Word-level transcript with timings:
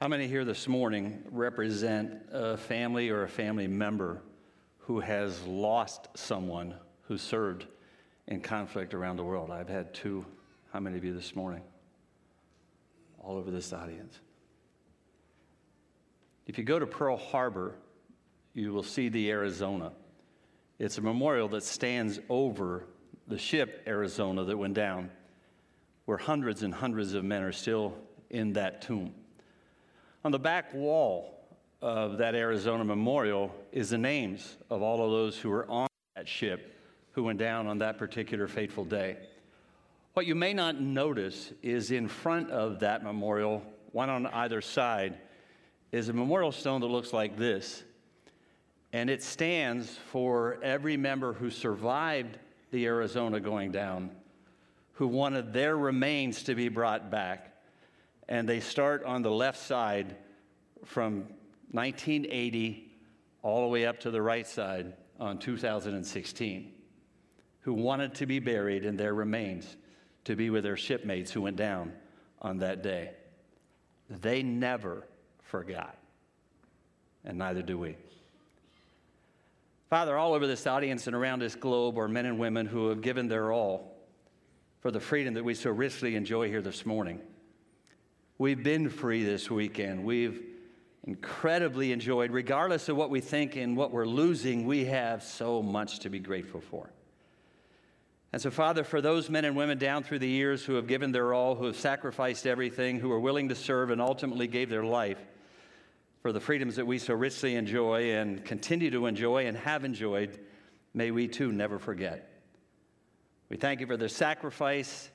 How 0.00 0.08
many 0.08 0.28
here 0.28 0.44
this 0.44 0.68
morning 0.68 1.22
represent 1.30 2.20
a 2.30 2.58
family 2.58 3.08
or 3.08 3.22
a 3.22 3.28
family 3.28 3.66
member 3.66 4.20
who 4.80 5.00
has 5.00 5.42
lost 5.44 6.08
someone 6.12 6.74
who 7.04 7.16
served 7.16 7.64
in 8.26 8.42
conflict 8.42 8.92
around 8.92 9.16
the 9.16 9.24
world? 9.24 9.50
I've 9.50 9.70
had 9.70 9.94
two. 9.94 10.26
How 10.70 10.80
many 10.80 10.98
of 10.98 11.04
you 11.04 11.14
this 11.14 11.34
morning? 11.34 11.62
All 13.20 13.38
over 13.38 13.50
this 13.50 13.72
audience. 13.72 14.20
If 16.46 16.58
you 16.58 16.64
go 16.64 16.78
to 16.78 16.86
Pearl 16.86 17.16
Harbor, 17.16 17.74
you 18.52 18.74
will 18.74 18.82
see 18.82 19.08
the 19.08 19.30
Arizona. 19.30 19.92
It's 20.78 20.98
a 20.98 21.02
memorial 21.02 21.48
that 21.48 21.62
stands 21.64 22.20
over 22.28 22.84
the 23.28 23.38
ship 23.38 23.82
Arizona 23.86 24.44
that 24.44 24.58
went 24.58 24.74
down, 24.74 25.10
where 26.04 26.18
hundreds 26.18 26.62
and 26.62 26.74
hundreds 26.74 27.14
of 27.14 27.24
men 27.24 27.40
are 27.40 27.50
still 27.50 27.94
in 28.28 28.52
that 28.52 28.82
tomb. 28.82 29.14
On 30.26 30.32
the 30.32 30.40
back 30.40 30.74
wall 30.74 31.38
of 31.80 32.18
that 32.18 32.34
Arizona 32.34 32.82
memorial 32.82 33.54
is 33.70 33.90
the 33.90 33.98
names 33.98 34.56
of 34.70 34.82
all 34.82 35.04
of 35.04 35.12
those 35.12 35.38
who 35.38 35.50
were 35.50 35.70
on 35.70 35.86
that 36.16 36.26
ship 36.26 36.74
who 37.12 37.22
went 37.22 37.38
down 37.38 37.68
on 37.68 37.78
that 37.78 37.96
particular 37.96 38.48
fateful 38.48 38.84
day. 38.84 39.18
What 40.14 40.26
you 40.26 40.34
may 40.34 40.52
not 40.52 40.80
notice 40.80 41.52
is 41.62 41.92
in 41.92 42.08
front 42.08 42.50
of 42.50 42.80
that 42.80 43.04
memorial, 43.04 43.62
one 43.92 44.10
on 44.10 44.26
either 44.26 44.60
side, 44.60 45.16
is 45.92 46.08
a 46.08 46.12
memorial 46.12 46.50
stone 46.50 46.80
that 46.80 46.88
looks 46.88 47.12
like 47.12 47.38
this. 47.38 47.84
And 48.92 49.08
it 49.08 49.22
stands 49.22 49.96
for 50.10 50.58
every 50.60 50.96
member 50.96 51.34
who 51.34 51.50
survived 51.50 52.36
the 52.72 52.84
Arizona 52.86 53.38
going 53.38 53.70
down, 53.70 54.10
who 54.94 55.06
wanted 55.06 55.52
their 55.52 55.76
remains 55.76 56.42
to 56.42 56.56
be 56.56 56.68
brought 56.68 57.12
back. 57.12 57.52
And 58.28 58.48
they 58.48 58.60
start 58.60 59.04
on 59.04 59.22
the 59.22 59.30
left 59.30 59.58
side 59.58 60.16
from 60.84 61.26
1980 61.70 62.90
all 63.42 63.62
the 63.62 63.68
way 63.68 63.86
up 63.86 64.00
to 64.00 64.10
the 64.10 64.22
right 64.22 64.46
side 64.46 64.92
on 65.20 65.38
2016, 65.38 66.72
who 67.60 67.72
wanted 67.72 68.14
to 68.16 68.26
be 68.26 68.38
buried 68.38 68.84
in 68.84 68.96
their 68.96 69.14
remains 69.14 69.76
to 70.24 70.34
be 70.34 70.50
with 70.50 70.64
their 70.64 70.76
shipmates 70.76 71.30
who 71.30 71.42
went 71.42 71.56
down 71.56 71.92
on 72.42 72.58
that 72.58 72.82
day. 72.82 73.10
They 74.10 74.42
never 74.42 75.06
forgot, 75.42 75.96
and 77.24 77.38
neither 77.38 77.62
do 77.62 77.78
we. 77.78 77.96
Father, 79.88 80.16
all 80.16 80.34
over 80.34 80.48
this 80.48 80.66
audience 80.66 81.06
and 81.06 81.14
around 81.14 81.38
this 81.38 81.54
globe 81.54 81.96
are 81.98 82.08
men 82.08 82.26
and 82.26 82.38
women 82.40 82.66
who 82.66 82.88
have 82.88 83.00
given 83.00 83.28
their 83.28 83.52
all 83.52 83.96
for 84.80 84.90
the 84.90 85.00
freedom 85.00 85.34
that 85.34 85.44
we 85.44 85.54
so 85.54 85.70
richly 85.70 86.16
enjoy 86.16 86.48
here 86.48 86.62
this 86.62 86.84
morning. 86.84 87.20
We've 88.38 88.62
been 88.62 88.90
free 88.90 89.24
this 89.24 89.50
weekend. 89.50 90.04
We've 90.04 90.42
incredibly 91.04 91.92
enjoyed, 91.92 92.32
regardless 92.32 92.88
of 92.90 92.96
what 92.96 93.08
we 93.08 93.20
think 93.20 93.56
and 93.56 93.76
what 93.76 93.92
we're 93.92 94.06
losing, 94.06 94.66
we 94.66 94.84
have 94.86 95.22
so 95.22 95.62
much 95.62 96.00
to 96.00 96.10
be 96.10 96.18
grateful 96.18 96.60
for. 96.60 96.90
And 98.34 98.42
so, 98.42 98.50
Father, 98.50 98.84
for 98.84 99.00
those 99.00 99.30
men 99.30 99.46
and 99.46 99.56
women 99.56 99.78
down 99.78 100.02
through 100.02 100.18
the 100.18 100.28
years 100.28 100.62
who 100.62 100.74
have 100.74 100.86
given 100.86 101.12
their 101.12 101.32
all, 101.32 101.54
who 101.54 101.64
have 101.64 101.76
sacrificed 101.76 102.46
everything, 102.46 103.00
who 103.00 103.10
are 103.10 103.20
willing 103.20 103.48
to 103.48 103.54
serve 103.54 103.90
and 103.90 104.02
ultimately 104.02 104.46
gave 104.46 104.68
their 104.68 104.84
life, 104.84 105.18
for 106.20 106.30
the 106.30 106.40
freedoms 106.40 106.76
that 106.76 106.86
we 106.86 106.98
so 106.98 107.14
richly 107.14 107.54
enjoy 107.54 108.10
and 108.10 108.44
continue 108.44 108.90
to 108.90 109.06
enjoy 109.06 109.46
and 109.46 109.56
have 109.56 109.84
enjoyed, 109.84 110.38
may 110.92 111.10
we 111.10 111.28
too 111.28 111.52
never 111.52 111.78
forget. 111.78 112.28
We 113.48 113.56
thank 113.56 113.80
you 113.80 113.86
for 113.86 113.96
their 113.96 114.08
sacrifice, 114.08 115.08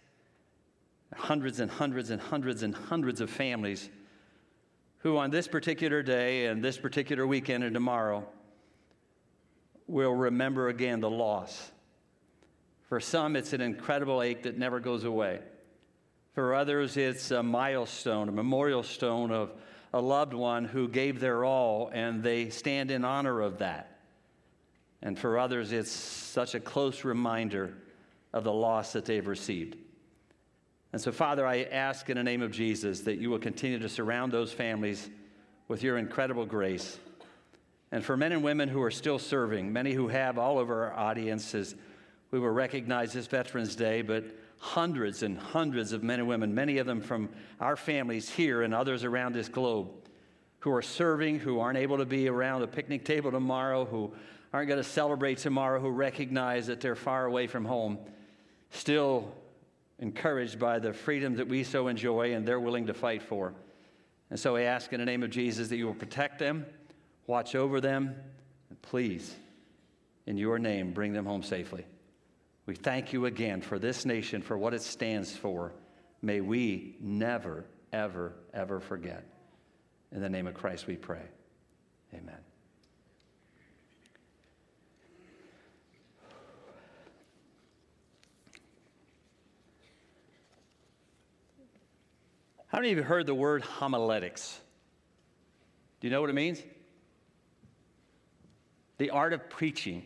hundreds 1.16 1.60
and 1.60 1.70
hundreds 1.70 2.10
and 2.10 2.22
hundreds 2.22 2.64
and 2.64 2.74
hundreds 2.74 3.22
of 3.22 3.30
families 3.30 3.90
who, 5.00 5.18
on 5.18 5.32
this 5.32 5.48
particular 5.48 6.04
day 6.04 6.46
and 6.46 6.64
this 6.64 6.78
particular 6.78 7.26
weekend 7.26 7.64
and 7.64 7.74
tomorrow, 7.74 8.26
will 9.88 10.14
remember 10.14 10.70
again 10.70 11.00
the 11.00 11.10
loss. 11.10 11.72
For 12.88 13.00
some, 13.00 13.36
it's 13.36 13.54
an 13.54 13.62
incredible 13.62 14.22
ache 14.22 14.44
that 14.44 14.58
never 14.58 14.80
goes 14.80 15.04
away. 15.04 15.40
For 16.34 16.54
others, 16.54 16.98
it's 16.98 17.32
a 17.32 17.44
milestone, 17.44 18.30
a 18.30 18.32
memorial 18.32 18.84
stone 18.84 19.32
of 19.32 19.52
a 19.94 20.00
loved 20.00 20.34
one 20.34 20.64
who 20.66 20.88
gave 20.88 21.20
their 21.20 21.44
all, 21.44 21.90
and 21.94 22.24
they 22.24 22.50
stand 22.50 22.92
in 22.92 23.04
honor 23.04 23.42
of 23.42 23.58
that. 23.58 24.00
And 25.02 25.18
for 25.18 25.38
others, 25.38 25.72
it's 25.72 25.92
such 25.92 26.56
a 26.56 26.60
close 26.60 27.04
reminder 27.04 27.74
of 28.34 28.44
the 28.44 28.54
loss 28.54 28.94
that 28.94 29.06
they've 29.06 29.28
received. 29.28 29.76
And 30.94 31.02
so, 31.02 31.12
Father, 31.12 31.48
I 31.48 31.64
ask 31.64 32.10
in 32.10 32.18
the 32.18 32.24
name 32.24 32.42
of 32.42 32.52
Jesus 32.52 33.02
that 33.02 33.18
you 33.18 33.30
will 33.30 33.40
continue 33.40 33.80
to 33.80 33.90
surround 33.90 34.32
those 34.32 34.52
families 34.52 35.10
with 35.68 35.84
your 35.84 35.98
incredible 35.98 36.46
grace. 36.46 37.00
And 37.94 38.04
for 38.04 38.18
men 38.18 38.34
and 38.34 38.44
women 38.44 38.68
who 38.68 38.82
are 38.82 38.92
still 38.92 39.20
serving, 39.20 39.72
many 39.72 39.94
who 39.94 40.10
have 40.10 40.38
all 40.38 40.58
over 40.58 40.86
our 40.86 40.94
audiences, 40.94 41.76
we 42.32 42.40
will 42.40 42.50
recognize 42.50 43.14
this 43.14 43.28
Veterans 43.28 43.76
Day, 43.76 44.02
but 44.02 44.26
hundreds 44.60 45.24
and 45.24 45.38
hundreds 45.38 45.92
of 45.92 46.04
men 46.04 46.20
and 46.20 46.28
women, 46.28 46.54
many 46.54 46.78
of 46.78 46.86
them 46.86 47.02
from 47.02 47.30
our 47.60 47.76
families 47.76 48.30
here 48.30 48.62
and 48.62 48.74
others 48.74 49.04
around 49.04 49.34
this 49.34 49.50
globe, 49.50 49.90
who 50.60 50.72
are 50.72 50.82
serving, 50.82 51.40
who 51.40 51.60
aren't 51.60 51.78
able 51.78 51.98
to 51.98 52.06
be 52.06 52.28
around 52.28 52.62
a 52.62 52.68
picnic 52.68 53.04
table 53.04 53.32
tomorrow, 53.32 53.86
who 53.86 54.14
aren't 54.54 54.68
going 54.68 54.82
to 54.82 54.88
celebrate 54.88 55.38
tomorrow, 55.38 55.80
who 55.80 55.90
recognize 55.90 56.68
that 56.68 56.82
they're 56.82 56.96
far 56.96 57.26
away 57.26 57.48
from 57.48 57.66
home, 57.66 57.98
still 58.70 59.34
encouraged 60.02 60.60
by 60.60 60.80
the 60.80 60.92
freedom 60.92 61.36
that 61.36 61.48
we 61.48 61.64
so 61.64 61.88
enjoy 61.88 62.34
and 62.34 62.46
they're 62.46 62.60
willing 62.60 62.88
to 62.88 62.94
fight 62.94 63.22
for. 63.22 63.54
And 64.30 64.40
so 64.40 64.56
I 64.56 64.64
ask 64.64 64.92
in 64.92 65.00
the 65.00 65.06
name 65.06 65.24
of 65.24 65.30
Jesus 65.30 65.70
that 65.70 65.78
you 65.78 65.86
will 65.86 65.94
protect 65.94 66.40
them, 66.40 66.66
watch 67.28 67.56
over 67.56 67.80
them, 67.80 68.16
and 68.70 68.82
please, 68.82 69.34
in 70.26 70.38
your 70.38 70.58
name, 70.58 70.92
bring 70.92 71.14
them 71.14 71.26
home 71.26 71.44
safely. 71.44 71.86
We 72.66 72.76
thank 72.76 73.14
you 73.14 73.26
again 73.26 73.62
for 73.62 73.80
this 73.80 74.06
nation, 74.06 74.42
for 74.42 74.58
what 74.58 74.74
it 74.74 74.82
stands 74.82 75.36
for. 75.36 75.74
May 76.22 76.42
we 76.42 76.96
never, 77.00 77.66
ever, 77.92 78.34
ever 78.54 78.80
forget. 78.80 79.26
In 80.12 80.22
the 80.22 80.30
name 80.30 80.48
of 80.48 80.54
Christ 80.54 80.88
we 80.88 80.96
pray. 80.96 81.24
Amen. 82.14 82.51
How 92.72 92.78
many 92.78 92.94
of 92.94 93.00
you 93.00 93.04
heard 93.04 93.28
the 93.28 93.36
word 93.36 93.64
homiletics? 93.64 94.58
Do 96.00 96.08
you 96.08 96.12
know 96.12 96.22
what 96.22 96.30
it 96.30 96.34
means? 96.34 96.64
The 98.98 99.10
art 99.10 99.34
of 99.34 99.50
preaching. 99.50 100.06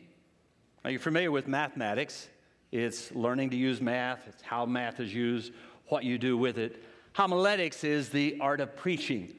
Are 0.83 0.89
you 0.89 0.97
familiar 0.97 1.29
with 1.29 1.47
mathematics? 1.47 2.27
It's 2.71 3.11
learning 3.11 3.51
to 3.51 3.55
use 3.55 3.81
math, 3.81 4.27
it's 4.27 4.41
how 4.41 4.65
math 4.65 4.99
is 4.99 5.13
used, 5.13 5.53
what 5.89 6.05
you 6.05 6.17
do 6.17 6.39
with 6.39 6.57
it. 6.57 6.83
Homiletics 7.13 7.83
is 7.83 8.09
the 8.09 8.39
art 8.41 8.59
of 8.59 8.75
preaching. 8.75 9.35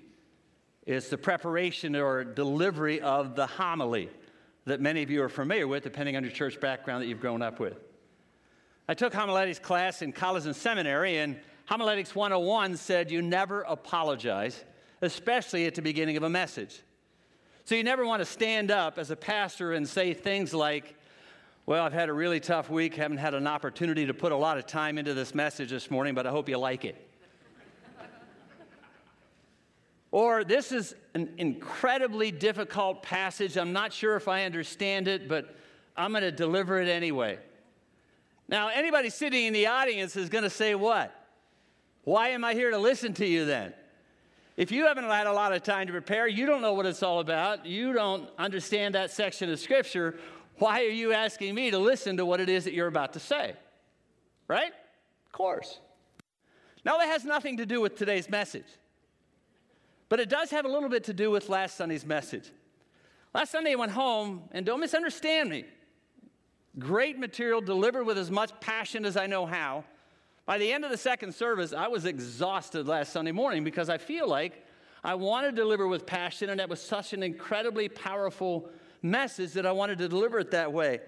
It's 0.86 1.08
the 1.08 1.18
preparation 1.18 1.96
or 1.96 2.22
delivery 2.22 3.00
of 3.00 3.34
the 3.34 3.48
homily 3.48 4.08
that 4.66 4.80
many 4.80 5.02
of 5.02 5.10
you 5.10 5.20
are 5.24 5.28
familiar 5.28 5.66
with, 5.66 5.82
depending 5.82 6.16
on 6.16 6.22
your 6.22 6.32
church 6.32 6.60
background 6.60 7.02
that 7.02 7.08
you've 7.08 7.20
grown 7.20 7.42
up 7.42 7.58
with. 7.58 7.76
I 8.88 8.94
took 8.94 9.12
homiletics 9.12 9.58
class 9.58 10.00
in 10.00 10.12
college 10.12 10.46
and 10.46 10.54
seminary, 10.54 11.18
and 11.18 11.40
Homiletics 11.66 12.14
101 12.14 12.76
said 12.76 13.10
you 13.10 13.20
never 13.20 13.62
apologize, 13.62 14.64
especially 15.02 15.66
at 15.66 15.74
the 15.74 15.82
beginning 15.82 16.16
of 16.16 16.22
a 16.22 16.30
message. 16.30 16.80
So 17.64 17.74
you 17.74 17.82
never 17.82 18.06
want 18.06 18.20
to 18.20 18.24
stand 18.24 18.70
up 18.70 18.98
as 18.98 19.10
a 19.10 19.16
pastor 19.16 19.72
and 19.72 19.88
say 19.88 20.14
things 20.14 20.54
like, 20.54 20.94
well, 21.66 21.84
I've 21.84 21.92
had 21.92 22.08
a 22.08 22.12
really 22.12 22.38
tough 22.38 22.70
week, 22.70 22.94
haven't 22.94 23.16
had 23.16 23.34
an 23.34 23.48
opportunity 23.48 24.06
to 24.06 24.14
put 24.14 24.30
a 24.30 24.36
lot 24.36 24.58
of 24.58 24.66
time 24.66 24.96
into 24.96 25.12
this 25.12 25.34
message 25.34 25.70
this 25.70 25.90
morning, 25.90 26.14
but 26.14 26.24
I 26.24 26.30
hope 26.30 26.48
you 26.48 26.56
like 26.56 26.84
it. 26.84 27.04
or 30.12 30.44
this 30.44 30.70
is 30.70 30.94
an 31.14 31.34
incredibly 31.38 32.30
difficult 32.30 33.02
passage. 33.02 33.56
I'm 33.56 33.72
not 33.72 33.92
sure 33.92 34.14
if 34.14 34.28
I 34.28 34.44
understand 34.44 35.08
it, 35.08 35.28
but 35.28 35.56
I'm 35.96 36.12
going 36.12 36.22
to 36.22 36.30
deliver 36.30 36.80
it 36.80 36.86
anyway. 36.86 37.40
Now, 38.46 38.68
anybody 38.68 39.10
sitting 39.10 39.46
in 39.46 39.52
the 39.52 39.66
audience 39.66 40.14
is 40.14 40.28
going 40.28 40.44
to 40.44 40.50
say, 40.50 40.76
What? 40.76 41.12
Why 42.06 42.28
am 42.28 42.44
I 42.44 42.54
here 42.54 42.70
to 42.70 42.78
listen 42.78 43.14
to 43.14 43.26
you 43.26 43.46
then? 43.46 43.74
If 44.56 44.70
you 44.70 44.86
haven't 44.86 45.06
had 45.06 45.26
a 45.26 45.32
lot 45.32 45.52
of 45.52 45.64
time 45.64 45.88
to 45.88 45.92
prepare, 45.92 46.28
you 46.28 46.46
don't 46.46 46.62
know 46.62 46.72
what 46.72 46.86
it's 46.86 47.02
all 47.02 47.18
about, 47.18 47.66
you 47.66 47.92
don't 47.92 48.30
understand 48.38 48.94
that 48.94 49.10
section 49.10 49.50
of 49.50 49.58
Scripture, 49.58 50.16
why 50.58 50.82
are 50.82 50.90
you 50.90 51.12
asking 51.12 51.52
me 51.56 51.72
to 51.72 51.78
listen 51.78 52.16
to 52.18 52.24
what 52.24 52.40
it 52.40 52.48
is 52.48 52.62
that 52.62 52.74
you're 52.74 52.86
about 52.86 53.14
to 53.14 53.18
say? 53.18 53.54
Right? 54.46 54.70
Of 55.26 55.32
course. 55.32 55.80
Now, 56.84 56.96
that 56.98 57.08
has 57.08 57.24
nothing 57.24 57.56
to 57.56 57.66
do 57.66 57.80
with 57.80 57.96
today's 57.96 58.30
message, 58.30 58.68
but 60.08 60.20
it 60.20 60.28
does 60.28 60.52
have 60.52 60.64
a 60.64 60.68
little 60.68 60.88
bit 60.88 61.02
to 61.04 61.12
do 61.12 61.32
with 61.32 61.48
last 61.48 61.76
Sunday's 61.76 62.06
message. 62.06 62.52
Last 63.34 63.50
Sunday, 63.50 63.72
I 63.72 63.74
went 63.74 63.90
home, 63.90 64.44
and 64.52 64.64
don't 64.64 64.78
misunderstand 64.78 65.50
me. 65.50 65.64
Great 66.78 67.18
material 67.18 67.60
delivered 67.60 68.04
with 68.04 68.16
as 68.16 68.30
much 68.30 68.52
passion 68.60 69.04
as 69.04 69.16
I 69.16 69.26
know 69.26 69.44
how. 69.44 69.82
By 70.46 70.58
the 70.58 70.72
end 70.72 70.84
of 70.84 70.92
the 70.92 70.96
second 70.96 71.34
service, 71.34 71.72
I 71.72 71.88
was 71.88 72.04
exhausted 72.04 72.86
last 72.86 73.12
Sunday 73.12 73.32
morning 73.32 73.64
because 73.64 73.90
I 73.90 73.98
feel 73.98 74.28
like 74.28 74.64
I 75.02 75.16
wanted 75.16 75.56
to 75.56 75.56
deliver 75.56 75.88
with 75.88 76.06
passion, 76.06 76.50
and 76.50 76.60
that 76.60 76.68
was 76.68 76.80
such 76.80 77.12
an 77.12 77.24
incredibly 77.24 77.88
powerful 77.88 78.70
message 79.02 79.52
that 79.54 79.66
I 79.66 79.72
wanted 79.72 79.98
to 79.98 80.08
deliver 80.08 80.38
it 80.38 80.52
that 80.52 80.72
way. 80.72 81.00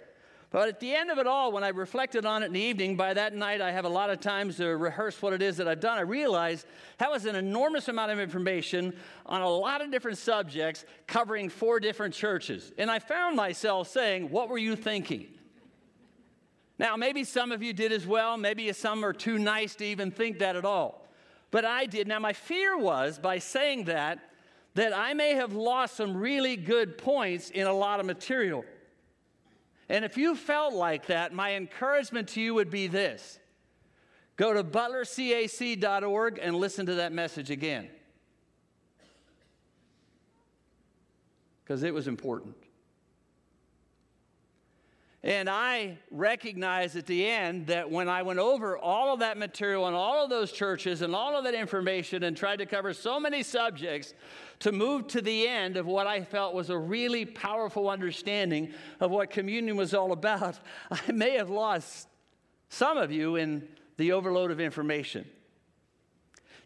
But 0.51 0.69
at 0.69 0.81
the 0.81 0.93
end 0.93 1.11
of 1.11 1.19
it 1.19 1.27
all, 1.27 1.53
when 1.53 1.63
I 1.63 1.69
reflected 1.69 2.25
on 2.27 2.43
it 2.43 2.47
in 2.47 2.53
the 2.55 2.61
evening, 2.61 2.97
by 2.97 3.15
that 3.15 3.35
night 3.35 3.61
I 3.61 3.71
have 3.71 3.85
a 3.85 3.89
lot 3.89 4.11
of 4.11 4.19
times 4.19 4.57
to 4.57 4.67
rehearse 4.77 5.21
what 5.21 5.33
it 5.33 5.43
is 5.43 5.59
that 5.59 5.69
I've 5.69 5.81
done. 5.81 5.99
I 5.99 6.03
realized 6.03 6.67
that 6.97 7.11
was 7.11 7.27
an 7.27 7.37
enormous 7.37 7.87
amount 7.89 8.11
of 8.11 8.19
information 8.19 8.95
on 9.27 9.43
a 9.43 9.49
lot 9.49 9.83
of 9.83 9.93
different 9.93 10.19
subjects 10.19 10.85
covering 11.07 11.49
four 11.49 11.81
different 11.81 12.15
churches. 12.15 12.73
And 12.79 12.91
I 12.91 12.99
found 12.99 13.37
myself 13.37 13.89
saying, 13.89 14.31
What 14.31 14.49
were 14.49 14.59
you 14.59 14.75
thinking? 14.75 15.27
Now, 16.79 16.97
maybe 16.97 17.25
some 17.25 17.51
of 17.51 17.63
you 17.63 17.73
did 17.73 17.93
as 17.93 18.07
well. 18.07 18.37
Maybe 18.37 18.73
some 18.73 19.05
are 19.05 19.13
too 19.13 19.39
nice 19.39 19.75
to 19.77 19.85
even 19.85 20.11
think 20.11 20.39
that 20.39 20.55
at 20.55 20.65
all. 20.65 21.07
But 21.51 21.65
I 21.65 21.87
did. 21.87 22.07
Now, 22.07 22.21
my 22.21 22.33
fear 22.33 22.79
was 22.79 23.19
by 23.19 23.39
saying 23.39 23.85
that, 23.85 24.19
that 24.75 24.97
I 24.97 25.15
may 25.15 25.35
have 25.35 25.53
lost 25.53 25.97
some 25.97 26.17
really 26.17 26.57
good 26.57 26.97
points 26.99 27.51
in 27.51 27.67
a 27.67 27.73
lot 27.73 27.99
of 27.99 28.07
material. 28.07 28.65
And 29.89 30.05
if 30.05 30.17
you 30.17 30.37
felt 30.37 30.75
like 30.75 31.07
that, 31.07 31.33
my 31.33 31.55
encouragement 31.55 32.29
to 32.31 32.41
you 32.41 32.55
would 32.55 32.71
be 32.71 32.87
this 32.87 33.39
go 34.37 34.53
to 34.53 34.63
butlercac.org 34.63 36.39
and 36.41 36.55
listen 36.55 36.87
to 36.87 36.95
that 36.97 37.13
message 37.13 37.51
again. 37.51 37.89
Because 41.65 41.83
it 41.83 41.93
was 41.93 42.07
important. 42.07 42.55
And 45.25 45.51
I 45.51 45.99
recognized 46.13 46.95
at 46.95 47.07
the 47.07 47.27
end 47.27 47.67
that 47.67 47.91
when 47.91 48.09
I 48.09 48.23
went 48.23 48.39
over 48.39 48.79
all 48.79 49.13
of 49.13 49.21
that 49.21 49.37
material 49.37 49.89
and 49.89 49.97
all 49.97 50.23
of 50.23 50.31
those 50.31 50.53
churches 50.53 51.03
and 51.03 51.13
all 51.13 51.37
of 51.37 51.43
that 51.45 51.55
information 51.55 52.23
and 52.23 52.37
tried 52.37 52.61
to 52.61 52.67
cover 52.67 52.93
so 52.93 53.19
many 53.19 53.43
subjects 53.43 54.15
to 54.61 54.71
move 54.71 55.09
to 55.09 55.21
the 55.21 55.49
end 55.49 55.77
of 55.77 55.87
what 55.87 56.07
I 56.07 56.23
felt 56.23 56.55
was 56.55 56.71
a 56.71 56.79
really 56.79 57.25
powerful 57.25 57.91
understanding 57.91 58.73
of 59.01 59.11
what 59.11 59.31
communion 59.31 59.77
was 59.77 59.93
all 59.93 60.13
about, 60.13 60.61
I 60.91 61.11
may 61.11 61.33
have 61.37 61.51
lost 61.51 62.09
some 62.69 62.97
of 62.97 63.11
you 63.11 63.37
in 63.37 63.67
the 63.97 64.13
overload 64.13 64.53
of 64.53 64.61
information. 64.61 65.27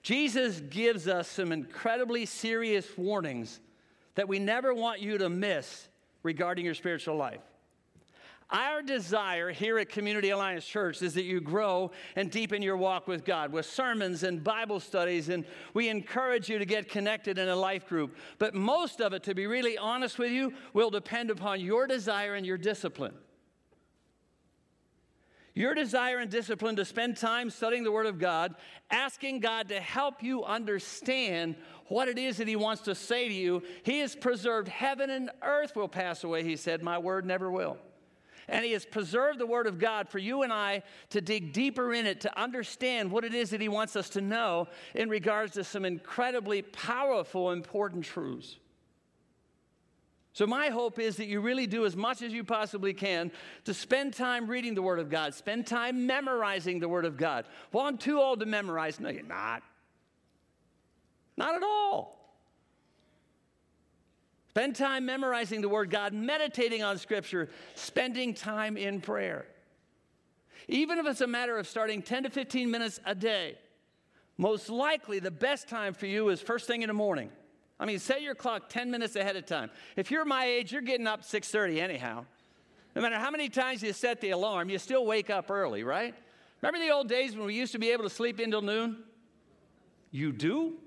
Jesus 0.02 0.60
gives 0.60 1.08
us 1.08 1.28
some 1.28 1.52
incredibly 1.52 2.26
serious 2.26 2.86
warnings 2.98 3.60
that 4.14 4.28
we 4.28 4.38
never 4.38 4.74
want 4.74 5.00
you 5.00 5.16
to 5.18 5.30
miss 5.30 5.88
regarding 6.22 6.66
your 6.66 6.74
spiritual 6.74 7.16
life. 7.16 7.40
Our 8.52 8.82
desire 8.82 9.50
here 9.50 9.78
at 9.78 9.88
Community 9.88 10.28
Alliance 10.28 10.66
Church 10.66 11.00
is 11.00 11.14
that 11.14 11.22
you 11.22 11.40
grow 11.40 11.90
and 12.16 12.30
deepen 12.30 12.60
your 12.60 12.76
walk 12.76 13.08
with 13.08 13.24
God 13.24 13.50
with 13.50 13.64
sermons 13.64 14.24
and 14.24 14.44
Bible 14.44 14.78
studies, 14.78 15.30
and 15.30 15.46
we 15.72 15.88
encourage 15.88 16.50
you 16.50 16.58
to 16.58 16.66
get 16.66 16.90
connected 16.90 17.38
in 17.38 17.48
a 17.48 17.56
life 17.56 17.88
group. 17.88 18.14
But 18.38 18.54
most 18.54 19.00
of 19.00 19.14
it, 19.14 19.22
to 19.22 19.34
be 19.34 19.46
really 19.46 19.78
honest 19.78 20.18
with 20.18 20.32
you, 20.32 20.52
will 20.74 20.90
depend 20.90 21.30
upon 21.30 21.62
your 21.62 21.86
desire 21.86 22.34
and 22.34 22.44
your 22.44 22.58
discipline. 22.58 23.14
Your 25.54 25.74
desire 25.74 26.18
and 26.18 26.30
discipline 26.30 26.76
to 26.76 26.84
spend 26.84 27.16
time 27.16 27.48
studying 27.48 27.84
the 27.84 27.92
Word 27.92 28.06
of 28.06 28.18
God, 28.18 28.54
asking 28.90 29.40
God 29.40 29.70
to 29.70 29.80
help 29.80 30.22
you 30.22 30.44
understand 30.44 31.56
what 31.86 32.06
it 32.06 32.18
is 32.18 32.36
that 32.36 32.48
He 32.48 32.56
wants 32.56 32.82
to 32.82 32.94
say 32.94 33.28
to 33.28 33.34
you. 33.34 33.62
He 33.82 34.00
has 34.00 34.14
preserved 34.14 34.68
heaven 34.68 35.08
and 35.08 35.30
earth 35.42 35.74
will 35.74 35.88
pass 35.88 36.22
away, 36.22 36.44
He 36.44 36.56
said, 36.56 36.82
My 36.82 36.98
word 36.98 37.24
never 37.24 37.50
will. 37.50 37.78
And 38.48 38.64
He 38.64 38.72
has 38.72 38.84
preserved 38.84 39.38
the 39.38 39.46
Word 39.46 39.66
of 39.66 39.78
God 39.78 40.08
for 40.08 40.18
you 40.18 40.42
and 40.42 40.52
I 40.52 40.82
to 41.10 41.20
dig 41.20 41.52
deeper 41.52 41.92
in 41.92 42.06
it, 42.06 42.20
to 42.22 42.40
understand 42.40 43.10
what 43.10 43.24
it 43.24 43.34
is 43.34 43.50
that 43.50 43.60
He 43.60 43.68
wants 43.68 43.96
us 43.96 44.08
to 44.10 44.20
know 44.20 44.68
in 44.94 45.08
regards 45.08 45.54
to 45.54 45.64
some 45.64 45.84
incredibly 45.84 46.62
powerful, 46.62 47.50
important 47.50 48.04
truths. 48.04 48.56
So, 50.34 50.46
my 50.46 50.70
hope 50.70 50.98
is 50.98 51.16
that 51.16 51.26
you 51.26 51.40
really 51.40 51.66
do 51.66 51.84
as 51.84 51.94
much 51.94 52.22
as 52.22 52.32
you 52.32 52.42
possibly 52.42 52.94
can 52.94 53.30
to 53.64 53.74
spend 53.74 54.14
time 54.14 54.48
reading 54.48 54.74
the 54.74 54.80
Word 54.80 54.98
of 54.98 55.10
God, 55.10 55.34
spend 55.34 55.66
time 55.66 56.06
memorizing 56.06 56.80
the 56.80 56.88
Word 56.88 57.04
of 57.04 57.18
God. 57.18 57.44
Well, 57.70 57.84
I'm 57.84 57.98
too 57.98 58.18
old 58.18 58.40
to 58.40 58.46
memorize. 58.46 58.98
No, 58.98 59.10
you're 59.10 59.24
not. 59.24 59.62
Not 61.36 61.54
at 61.54 61.62
all. 61.62 62.21
Spend 64.52 64.76
time 64.76 65.06
memorizing 65.06 65.62
the 65.62 65.68
Word 65.70 65.88
God, 65.88 66.12
meditating 66.12 66.82
on 66.82 66.98
Scripture, 66.98 67.48
spending 67.74 68.34
time 68.34 68.76
in 68.76 69.00
prayer. 69.00 69.46
Even 70.68 70.98
if 70.98 71.06
it's 71.06 71.22
a 71.22 71.26
matter 71.26 71.56
of 71.56 71.66
starting 71.66 72.02
10 72.02 72.24
to 72.24 72.30
15 72.30 72.70
minutes 72.70 73.00
a 73.06 73.14
day, 73.14 73.56
most 74.36 74.68
likely 74.68 75.20
the 75.20 75.30
best 75.30 75.68
time 75.68 75.94
for 75.94 76.04
you 76.04 76.28
is 76.28 76.42
first 76.42 76.66
thing 76.66 76.82
in 76.82 76.88
the 76.88 76.92
morning. 76.92 77.30
I 77.80 77.86
mean, 77.86 77.98
set 77.98 78.20
your 78.20 78.34
clock 78.34 78.68
10 78.68 78.90
minutes 78.90 79.16
ahead 79.16 79.36
of 79.36 79.46
time. 79.46 79.70
If 79.96 80.10
you're 80.10 80.26
my 80.26 80.44
age, 80.44 80.70
you're 80.70 80.82
getting 80.82 81.06
up 81.06 81.24
6:30 81.24 81.80
anyhow. 81.80 82.26
No 82.94 83.00
matter 83.00 83.16
how 83.16 83.30
many 83.30 83.48
times 83.48 83.82
you 83.82 83.94
set 83.94 84.20
the 84.20 84.30
alarm, 84.32 84.68
you 84.68 84.78
still 84.78 85.06
wake 85.06 85.30
up 85.30 85.50
early, 85.50 85.82
right? 85.82 86.14
Remember 86.60 86.78
the 86.78 86.92
old 86.92 87.08
days 87.08 87.34
when 87.34 87.46
we 87.46 87.54
used 87.54 87.72
to 87.72 87.78
be 87.78 87.90
able 87.90 88.04
to 88.04 88.10
sleep 88.10 88.38
until 88.38 88.60
noon? 88.60 89.02
You 90.10 90.30
do? 90.30 90.78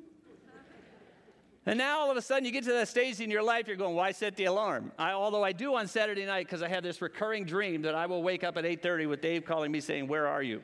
And 1.67 1.79
now 1.79 1.99
all 1.99 2.11
of 2.11 2.17
a 2.17 2.21
sudden 2.21 2.45
you 2.45 2.51
get 2.51 2.63
to 2.65 2.73
that 2.73 2.87
stage 2.87 3.19
in 3.19 3.31
your 3.31 3.41
life, 3.41 3.67
you're 3.67 3.75
going, 3.75 3.95
why 3.95 4.11
set 4.11 4.35
the 4.35 4.45
alarm? 4.45 4.91
I, 4.99 5.13
although 5.13 5.43
I 5.43 5.51
do 5.51 5.75
on 5.75 5.87
Saturday 5.87 6.25
night 6.25 6.45
because 6.45 6.61
I 6.61 6.67
have 6.67 6.83
this 6.83 7.01
recurring 7.01 7.45
dream 7.45 7.81
that 7.83 7.95
I 7.95 8.05
will 8.05 8.21
wake 8.21 8.43
up 8.43 8.57
at 8.57 8.65
8.30 8.65 9.09
with 9.09 9.21
Dave 9.21 9.45
calling 9.45 9.71
me 9.71 9.79
saying, 9.79 10.07
where 10.07 10.27
are 10.27 10.43
you? 10.43 10.61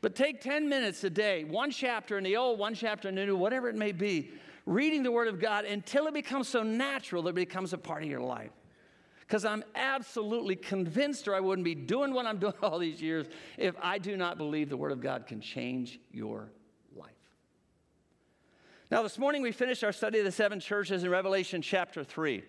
But 0.00 0.14
take 0.14 0.40
10 0.42 0.68
minutes 0.68 1.02
a 1.04 1.08
day, 1.08 1.44
one 1.44 1.70
chapter 1.70 2.18
in 2.18 2.24
the 2.24 2.36
old, 2.36 2.58
one 2.58 2.74
chapter 2.74 3.08
in 3.08 3.14
the 3.14 3.24
new, 3.24 3.36
whatever 3.36 3.68
it 3.68 3.76
may 3.76 3.92
be, 3.92 4.32
reading 4.66 5.02
the 5.02 5.12
Word 5.12 5.28
of 5.28 5.40
God 5.40 5.64
until 5.64 6.06
it 6.08 6.14
becomes 6.14 6.48
so 6.48 6.62
natural 6.62 7.22
that 7.22 7.30
it 7.30 7.36
becomes 7.36 7.72
a 7.72 7.78
part 7.78 8.02
of 8.02 8.10
your 8.10 8.20
life. 8.20 8.50
Because 9.20 9.46
I'm 9.46 9.64
absolutely 9.74 10.56
convinced, 10.56 11.26
or 11.26 11.34
I 11.34 11.40
wouldn't 11.40 11.64
be 11.64 11.74
doing 11.74 12.12
what 12.12 12.26
I'm 12.26 12.38
doing 12.38 12.52
all 12.62 12.78
these 12.78 13.00
years, 13.00 13.26
if 13.56 13.74
I 13.80 13.96
do 13.98 14.16
not 14.16 14.36
believe 14.36 14.68
the 14.68 14.76
Word 14.76 14.92
of 14.92 15.00
God 15.00 15.26
can 15.26 15.40
change 15.40 16.00
your 16.12 16.50
now, 18.94 19.02
this 19.02 19.18
morning 19.18 19.42
we 19.42 19.50
finished 19.50 19.82
our 19.82 19.90
study 19.90 20.20
of 20.20 20.24
the 20.24 20.30
seven 20.30 20.60
churches 20.60 21.02
in 21.02 21.10
Revelation 21.10 21.60
chapter 21.60 22.04
3. 22.04 22.44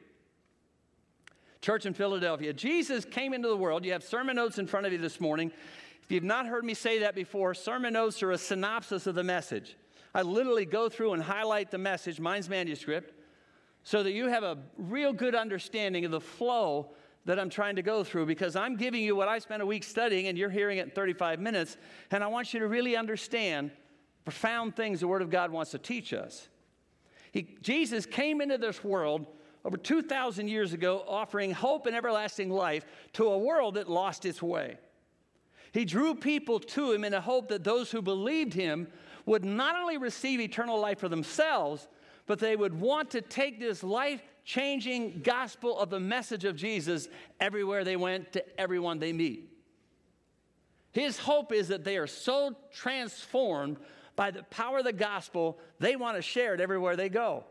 Church 1.60 1.88
in 1.88 1.94
Philadelphia. 1.96 2.54
Jesus 2.54 3.04
came 3.04 3.34
into 3.34 3.48
the 3.48 3.58
world. 3.58 3.84
You 3.84 3.94
have 3.94 4.04
sermon 4.04 4.36
notes 4.36 4.60
in 4.60 4.68
front 4.68 4.86
of 4.86 4.92
you 4.92 5.00
this 5.00 5.20
morning. 5.20 5.52
If 6.04 6.12
you've 6.12 6.24
not 6.24 6.46
heard 6.46 6.64
me 6.64 6.76
say 6.76 7.00
that 7.00 7.16
before, 7.16 7.56
sermon 7.56 7.94
notes 7.94 8.22
are 8.22 8.30
a 8.30 8.38
synopsis 8.38 9.08
of 9.08 9.16
the 9.16 9.24
message. 9.24 9.76
I 10.14 10.22
literally 10.22 10.66
go 10.66 10.88
through 10.88 11.14
and 11.14 11.24
highlight 11.24 11.72
the 11.72 11.80
message, 11.80 12.20
mine's 12.20 12.48
manuscript, 12.48 13.20
so 13.82 14.04
that 14.04 14.12
you 14.12 14.28
have 14.28 14.44
a 14.44 14.60
real 14.78 15.14
good 15.14 15.34
understanding 15.34 16.06
of 16.06 16.12
the 16.12 16.22
flow 16.22 16.92
that 17.25 17.40
I'm 17.40 17.50
trying 17.50 17.78
to 17.78 17.82
go 17.82 18.04
through 18.04 18.28
because 18.28 18.56
I'm 18.56 18.75
giving 18.75 19.02
you 19.02 19.16
what 19.16 19.28
I 19.28 19.40
spent 19.40 19.64
a 19.64 19.66
week 19.66 19.84
studying 19.84 20.28
and 20.28 20.38
you're 20.38 20.52
hearing 20.52 20.78
it 20.78 20.86
in 20.86 20.92
35 20.92 21.40
minutes. 21.40 21.78
And 22.12 22.24
I 22.24 22.28
want 22.28 22.54
you 22.54 22.60
to 22.60 22.68
really 22.68 22.96
understand 22.96 23.72
profound 24.25 24.75
things 24.75 25.00
the 25.00 25.08
Word 25.08 25.22
of 25.22 25.29
God 25.29 25.51
wants 25.51 25.72
to 25.72 25.77
teach 25.77 26.13
us. 26.13 26.50
He, 27.32 27.55
Jesus 27.62 28.05
came 28.05 28.41
into 28.41 28.58
this 28.58 28.84
world 28.84 29.27
over 29.63 29.77
2,000 29.77 30.48
years 30.48 30.74
ago, 30.74 31.03
offering 31.08 31.51
hope 31.51 31.86
and 31.86 31.96
everlasting 31.96 32.50
life 32.50 32.86
to 33.13 33.25
a 33.25 33.38
world 33.38 33.75
that 33.75 33.89
lost 33.89 34.25
its 34.25 34.41
way. 34.41 34.77
He 35.72 35.86
drew 35.86 36.15
people 36.15 36.60
to 36.60 36.91
him 36.91 37.03
in 37.03 37.12
the 37.12 37.22
hope 37.22 37.50
that 37.50 37.63
those 37.63 37.91
who 37.91 38.01
believed 38.01 38.53
him 38.53 38.88
would 39.25 39.44
not 39.44 39.75
only 39.75 39.98
receive 39.98 40.39
eternal 40.39 40.79
life 40.79 41.00
for 41.00 41.10
themselves, 41.10 41.88
but 42.27 42.39
they 42.39 42.55
would 42.55 42.79
want 42.79 43.12
to 43.12 43.22
take 43.22 43.60
this 43.60 43.84
life 43.84 44.22
changing 44.44 45.22
gospel 45.24 45.77
of 45.77 45.89
the 45.89 46.00
message 46.00 46.46
of 46.46 46.55
Jesus 46.55 47.08
everywhere 47.39 47.84
they 47.84 47.96
went 47.96 48.32
to 48.34 48.60
everyone 48.60 49.00
they 49.00 49.13
meet. 49.13 49.51
His 50.91 51.17
hope 51.17 51.51
is 51.51 51.67
that 51.67 51.84
they 51.84 51.98
are 51.98 52.08
so 52.08 52.55
transformed 52.74 53.77
by 54.15 54.31
the 54.31 54.43
power 54.43 54.79
of 54.79 54.86
the 54.86 54.93
gospel, 54.93 55.57
they 55.79 55.95
want 55.95 56.15
to 56.15 56.22
share 56.22 56.53
it 56.53 56.62
everywhere 56.62 56.95
they 56.95 57.10
go. 57.10 57.43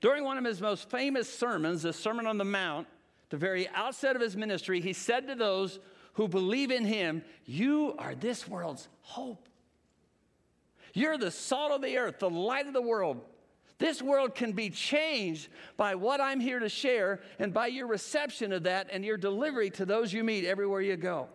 During 0.00 0.24
one 0.24 0.38
of 0.38 0.44
his 0.44 0.60
most 0.60 0.90
famous 0.90 1.32
sermons, 1.32 1.82
the 1.82 1.92
Sermon 1.92 2.26
on 2.26 2.38
the 2.38 2.44
Mount, 2.44 2.86
the 3.30 3.36
very 3.36 3.68
outset 3.74 4.16
of 4.16 4.22
his 4.22 4.36
ministry, 4.36 4.80
he 4.80 4.92
said 4.92 5.26
to 5.26 5.34
those 5.34 5.80
who 6.14 6.28
believe 6.28 6.70
in 6.70 6.84
him, 6.84 7.22
You 7.44 7.94
are 7.98 8.14
this 8.14 8.46
world's 8.48 8.88
hope. 9.02 9.48
You're 10.94 11.18
the 11.18 11.30
salt 11.30 11.72
of 11.72 11.82
the 11.82 11.96
earth, 11.98 12.18
the 12.18 12.30
light 12.30 12.66
of 12.66 12.72
the 12.72 12.82
world. 12.82 13.20
This 13.78 14.02
world 14.02 14.34
can 14.34 14.52
be 14.52 14.70
changed 14.70 15.48
by 15.76 15.94
what 15.94 16.20
I'm 16.20 16.40
here 16.40 16.58
to 16.58 16.68
share 16.68 17.20
and 17.38 17.54
by 17.54 17.68
your 17.68 17.86
reception 17.86 18.52
of 18.52 18.64
that 18.64 18.88
and 18.90 19.04
your 19.04 19.16
delivery 19.16 19.70
to 19.70 19.86
those 19.86 20.12
you 20.12 20.24
meet 20.24 20.44
everywhere 20.44 20.80
you 20.80 20.96
go. 20.96 21.28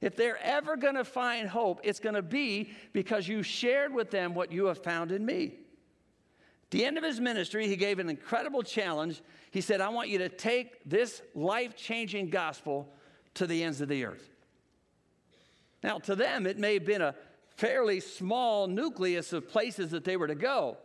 If 0.00 0.16
they're 0.16 0.42
ever 0.42 0.76
going 0.76 0.94
to 0.94 1.04
find 1.04 1.48
hope, 1.48 1.80
it's 1.82 2.00
going 2.00 2.14
to 2.14 2.22
be 2.22 2.70
because 2.92 3.26
you 3.26 3.42
shared 3.42 3.94
with 3.94 4.10
them 4.10 4.34
what 4.34 4.52
you 4.52 4.66
have 4.66 4.82
found 4.82 5.12
in 5.12 5.24
me. 5.24 5.54
At 6.64 6.70
the 6.70 6.84
end 6.84 6.98
of 6.98 7.04
his 7.04 7.20
ministry, 7.20 7.68
he 7.68 7.76
gave 7.76 7.98
an 7.98 8.10
incredible 8.10 8.62
challenge. 8.62 9.22
He 9.52 9.60
said, 9.60 9.80
I 9.80 9.88
want 9.88 10.08
you 10.08 10.18
to 10.18 10.28
take 10.28 10.82
this 10.84 11.22
life 11.34 11.76
changing 11.76 12.30
gospel 12.30 12.92
to 13.34 13.46
the 13.46 13.62
ends 13.62 13.80
of 13.80 13.88
the 13.88 14.04
earth. 14.04 14.30
Now, 15.82 15.98
to 16.00 16.16
them, 16.16 16.46
it 16.46 16.58
may 16.58 16.74
have 16.74 16.84
been 16.84 17.02
a 17.02 17.14
fairly 17.56 18.00
small 18.00 18.66
nucleus 18.66 19.32
of 19.32 19.48
places 19.48 19.92
that 19.92 20.04
they 20.04 20.16
were 20.16 20.26
to 20.26 20.34
go. 20.34 20.78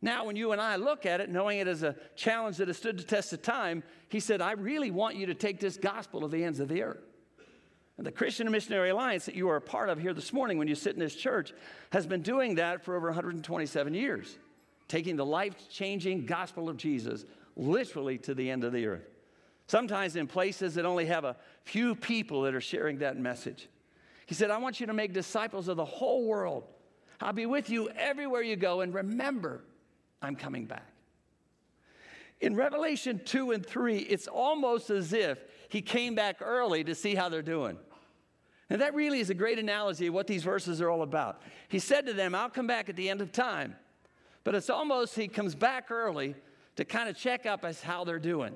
Now, 0.00 0.24
when 0.24 0.36
you 0.36 0.52
and 0.52 0.60
I 0.60 0.76
look 0.76 1.06
at 1.06 1.20
it, 1.20 1.30
knowing 1.30 1.58
it 1.58 1.68
as 1.68 1.82
a 1.82 1.96
challenge 2.16 2.56
that 2.56 2.68
has 2.68 2.76
stood 2.76 2.98
the 2.98 3.02
test 3.02 3.32
of 3.32 3.42
time, 3.42 3.82
he 4.08 4.20
said, 4.20 4.40
I 4.40 4.52
really 4.52 4.90
want 4.90 5.16
you 5.16 5.26
to 5.26 5.34
take 5.34 5.60
this 5.60 5.76
gospel 5.76 6.20
to 6.20 6.28
the 6.28 6.44
ends 6.44 6.60
of 6.60 6.68
the 6.68 6.82
earth. 6.82 7.04
And 7.98 8.06
the 8.06 8.12
Christian 8.12 8.50
Missionary 8.50 8.90
Alliance 8.90 9.24
that 9.24 9.34
you 9.34 9.48
are 9.48 9.56
a 9.56 9.60
part 9.60 9.88
of 9.88 9.98
here 9.98 10.12
this 10.12 10.32
morning 10.32 10.58
when 10.58 10.68
you 10.68 10.74
sit 10.74 10.94
in 10.94 11.00
this 11.00 11.14
church 11.14 11.52
has 11.92 12.06
been 12.06 12.20
doing 12.20 12.56
that 12.56 12.84
for 12.84 12.94
over 12.94 13.06
127 13.06 13.94
years, 13.94 14.36
taking 14.86 15.16
the 15.16 15.24
life 15.24 15.54
changing 15.70 16.26
gospel 16.26 16.68
of 16.68 16.76
Jesus 16.76 17.24
literally 17.56 18.18
to 18.18 18.34
the 18.34 18.50
end 18.50 18.64
of 18.64 18.72
the 18.72 18.86
earth. 18.86 19.08
Sometimes 19.66 20.14
in 20.14 20.26
places 20.26 20.74
that 20.74 20.84
only 20.84 21.06
have 21.06 21.24
a 21.24 21.36
few 21.64 21.94
people 21.94 22.42
that 22.42 22.54
are 22.54 22.60
sharing 22.60 22.98
that 22.98 23.18
message. 23.18 23.68
He 24.26 24.34
said, 24.34 24.50
I 24.50 24.58
want 24.58 24.78
you 24.78 24.86
to 24.86 24.92
make 24.92 25.12
disciples 25.12 25.68
of 25.68 25.76
the 25.76 25.84
whole 25.84 26.26
world. 26.26 26.64
I'll 27.20 27.32
be 27.32 27.46
with 27.46 27.70
you 27.70 27.88
everywhere 27.90 28.42
you 28.42 28.56
go, 28.56 28.82
and 28.82 28.92
remember, 28.92 29.64
I'm 30.20 30.36
coming 30.36 30.66
back. 30.66 30.86
In 32.40 32.54
Revelation 32.54 33.20
2 33.24 33.52
and 33.52 33.64
3, 33.64 33.98
it's 33.98 34.28
almost 34.28 34.90
as 34.90 35.14
if 35.14 35.38
he 35.68 35.80
came 35.80 36.14
back 36.14 36.36
early 36.40 36.84
to 36.84 36.94
see 36.94 37.14
how 37.14 37.28
they're 37.28 37.40
doing. 37.40 37.78
And 38.68 38.80
that 38.80 38.94
really 38.94 39.20
is 39.20 39.30
a 39.30 39.34
great 39.34 39.58
analogy 39.58 40.08
of 40.08 40.14
what 40.14 40.26
these 40.26 40.42
verses 40.42 40.80
are 40.80 40.90
all 40.90 41.02
about. 41.02 41.40
He 41.68 41.78
said 41.78 42.06
to 42.06 42.12
them, 42.12 42.34
I'll 42.34 42.50
come 42.50 42.66
back 42.66 42.88
at 42.88 42.96
the 42.96 43.08
end 43.08 43.20
of 43.20 43.30
time. 43.30 43.76
But 44.42 44.54
it's 44.54 44.70
almost 44.70 45.14
he 45.14 45.28
comes 45.28 45.54
back 45.54 45.90
early 45.90 46.34
to 46.76 46.84
kind 46.84 47.08
of 47.08 47.16
check 47.16 47.46
up 47.46 47.64
as 47.64 47.80
how 47.80 48.04
they're 48.04 48.18
doing. 48.18 48.54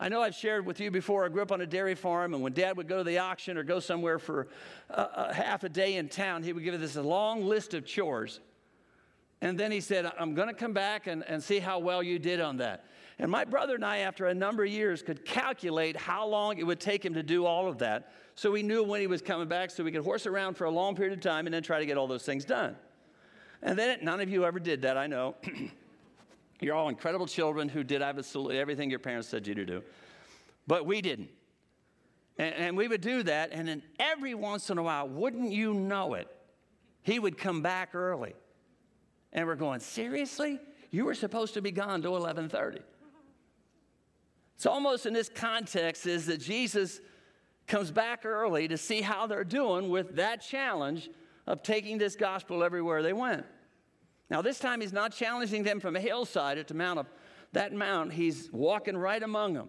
I 0.00 0.08
know 0.08 0.22
I've 0.22 0.34
shared 0.34 0.64
with 0.64 0.78
you 0.78 0.90
before, 0.92 1.24
I 1.24 1.28
grew 1.28 1.42
up 1.42 1.50
on 1.50 1.60
a 1.60 1.66
dairy 1.66 1.96
farm, 1.96 2.32
and 2.32 2.42
when 2.42 2.52
dad 2.52 2.76
would 2.76 2.86
go 2.86 2.98
to 2.98 3.04
the 3.04 3.18
auction 3.18 3.58
or 3.58 3.64
go 3.64 3.80
somewhere 3.80 4.20
for 4.20 4.46
a, 4.90 5.02
a 5.02 5.34
half 5.34 5.64
a 5.64 5.68
day 5.68 5.96
in 5.96 6.08
town, 6.08 6.44
he 6.44 6.52
would 6.52 6.62
give 6.62 6.74
us 6.74 6.80
this 6.80 6.96
long 6.96 7.44
list 7.44 7.74
of 7.74 7.84
chores. 7.84 8.38
And 9.40 9.58
then 9.58 9.72
he 9.72 9.80
said, 9.80 10.10
I'm 10.18 10.34
going 10.34 10.48
to 10.48 10.54
come 10.54 10.72
back 10.72 11.08
and, 11.08 11.24
and 11.26 11.42
see 11.42 11.58
how 11.58 11.80
well 11.80 12.02
you 12.02 12.18
did 12.18 12.40
on 12.40 12.58
that. 12.58 12.84
And 13.18 13.30
my 13.30 13.44
brother 13.44 13.74
and 13.74 13.84
I, 13.84 13.98
after 13.98 14.26
a 14.26 14.34
number 14.34 14.64
of 14.64 14.70
years, 14.70 15.02
could 15.02 15.24
calculate 15.24 15.96
how 15.96 16.26
long 16.26 16.58
it 16.58 16.62
would 16.64 16.78
take 16.78 17.04
him 17.04 17.14
to 17.14 17.22
do 17.22 17.46
all 17.46 17.68
of 17.68 17.78
that. 17.78 18.12
So 18.36 18.52
we 18.52 18.62
knew 18.62 18.84
when 18.84 19.00
he 19.00 19.08
was 19.08 19.22
coming 19.22 19.48
back 19.48 19.70
so 19.70 19.82
we 19.82 19.90
could 19.90 20.04
horse 20.04 20.26
around 20.26 20.54
for 20.54 20.64
a 20.64 20.70
long 20.70 20.94
period 20.94 21.12
of 21.12 21.20
time 21.20 21.46
and 21.46 21.52
then 21.52 21.62
try 21.62 21.80
to 21.80 21.86
get 21.86 21.96
all 21.96 22.06
those 22.06 22.22
things 22.22 22.44
done. 22.44 22.76
And 23.60 23.76
then 23.76 23.98
none 24.02 24.20
of 24.20 24.28
you 24.28 24.44
ever 24.44 24.60
did 24.60 24.82
that, 24.82 24.96
I 24.96 25.08
know. 25.08 25.34
You're 26.60 26.76
all 26.76 26.88
incredible 26.88 27.26
children 27.26 27.68
who 27.68 27.82
did 27.82 28.02
absolutely 28.02 28.58
everything 28.58 28.90
your 28.90 29.00
parents 29.00 29.28
said 29.28 29.46
you 29.46 29.54
to 29.54 29.64
do. 29.64 29.82
But 30.68 30.86
we 30.86 31.00
didn't. 31.00 31.30
And, 32.36 32.54
and 32.54 32.76
we 32.76 32.86
would 32.86 33.00
do 33.00 33.24
that, 33.24 33.50
and 33.52 33.66
then 33.66 33.82
every 33.98 34.34
once 34.34 34.70
in 34.70 34.78
a 34.78 34.82
while, 34.82 35.08
wouldn't 35.08 35.50
you 35.50 35.74
know 35.74 36.14
it, 36.14 36.28
he 37.02 37.18
would 37.18 37.36
come 37.36 37.62
back 37.62 37.94
early. 37.94 38.34
And 39.32 39.46
we're 39.46 39.56
going, 39.56 39.80
seriously? 39.80 40.60
You 40.90 41.04
were 41.04 41.14
supposed 41.14 41.54
to 41.54 41.62
be 41.62 41.72
gone 41.72 42.02
to 42.02 42.10
1130. 42.10 42.80
It's 44.58 44.66
almost 44.66 45.06
in 45.06 45.12
this 45.12 45.28
context 45.28 46.04
is 46.04 46.26
that 46.26 46.40
Jesus 46.40 47.00
comes 47.68 47.92
back 47.92 48.26
early 48.26 48.66
to 48.66 48.76
see 48.76 49.02
how 49.02 49.28
they're 49.28 49.44
doing 49.44 49.88
with 49.88 50.16
that 50.16 50.42
challenge 50.42 51.08
of 51.46 51.62
taking 51.62 51.96
this 51.96 52.16
gospel 52.16 52.64
everywhere 52.64 53.00
they 53.00 53.12
went. 53.12 53.46
Now, 54.28 54.42
this 54.42 54.58
time 54.58 54.80
he's 54.80 54.92
not 54.92 55.12
challenging 55.12 55.62
them 55.62 55.78
from 55.78 55.94
a 55.94 56.00
hillside 56.00 56.58
at 56.58 56.66
the 56.66 56.74
mount 56.74 56.98
of 56.98 57.06
that 57.52 57.72
mount. 57.72 58.12
He's 58.12 58.50
walking 58.50 58.96
right 58.96 59.22
among 59.22 59.54
them. 59.54 59.68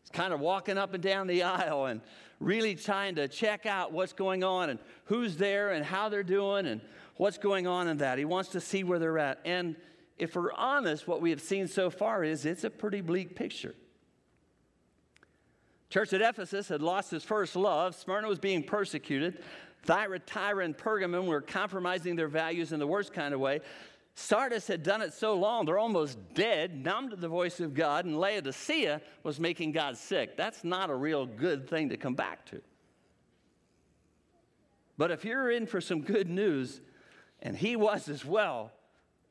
He's 0.00 0.10
kind 0.10 0.32
of 0.32 0.40
walking 0.40 0.78
up 0.78 0.94
and 0.94 1.02
down 1.02 1.26
the 1.26 1.42
aisle 1.42 1.84
and 1.84 2.00
really 2.40 2.76
trying 2.76 3.16
to 3.16 3.28
check 3.28 3.66
out 3.66 3.92
what's 3.92 4.14
going 4.14 4.42
on 4.42 4.70
and 4.70 4.78
who's 5.04 5.36
there 5.36 5.72
and 5.72 5.84
how 5.84 6.08
they're 6.08 6.22
doing 6.22 6.64
and 6.64 6.80
what's 7.18 7.36
going 7.36 7.66
on 7.66 7.88
in 7.88 7.98
that. 7.98 8.16
He 8.16 8.24
wants 8.24 8.48
to 8.52 8.60
see 8.62 8.84
where 8.84 8.98
they're 8.98 9.18
at. 9.18 9.40
And 9.44 9.76
if 10.16 10.34
we're 10.34 10.54
honest, 10.54 11.06
what 11.06 11.20
we 11.20 11.28
have 11.28 11.42
seen 11.42 11.68
so 11.68 11.90
far 11.90 12.24
is 12.24 12.46
it's 12.46 12.64
a 12.64 12.70
pretty 12.70 13.02
bleak 13.02 13.36
picture. 13.36 13.74
Church 15.90 16.12
at 16.12 16.22
Ephesus 16.22 16.68
had 16.68 16.82
lost 16.82 17.12
its 17.12 17.24
first 17.24 17.54
love. 17.56 17.94
Smyrna 17.94 18.28
was 18.28 18.38
being 18.38 18.62
persecuted. 18.62 19.42
Thyatira 19.84 20.64
and 20.64 20.76
Pergamum 20.76 21.26
were 21.26 21.40
compromising 21.40 22.16
their 22.16 22.28
values 22.28 22.72
in 22.72 22.78
the 22.78 22.86
worst 22.86 23.12
kind 23.12 23.34
of 23.34 23.40
way. 23.40 23.60
Sardis 24.16 24.66
had 24.66 24.82
done 24.82 25.02
it 25.02 25.12
so 25.12 25.34
long, 25.34 25.66
they're 25.66 25.78
almost 25.78 26.18
dead, 26.34 26.84
numb 26.84 27.10
to 27.10 27.16
the 27.16 27.28
voice 27.28 27.58
of 27.58 27.74
God, 27.74 28.04
and 28.04 28.18
Laodicea 28.18 29.00
was 29.24 29.40
making 29.40 29.72
God 29.72 29.96
sick. 29.96 30.36
That's 30.36 30.62
not 30.62 30.88
a 30.88 30.94
real 30.94 31.26
good 31.26 31.68
thing 31.68 31.88
to 31.88 31.96
come 31.96 32.14
back 32.14 32.46
to. 32.46 32.60
But 34.96 35.10
if 35.10 35.24
you're 35.24 35.50
in 35.50 35.66
for 35.66 35.80
some 35.80 36.02
good 36.02 36.30
news, 36.30 36.80
and 37.42 37.56
he 37.56 37.74
was 37.74 38.08
as 38.08 38.24
well, 38.24 38.70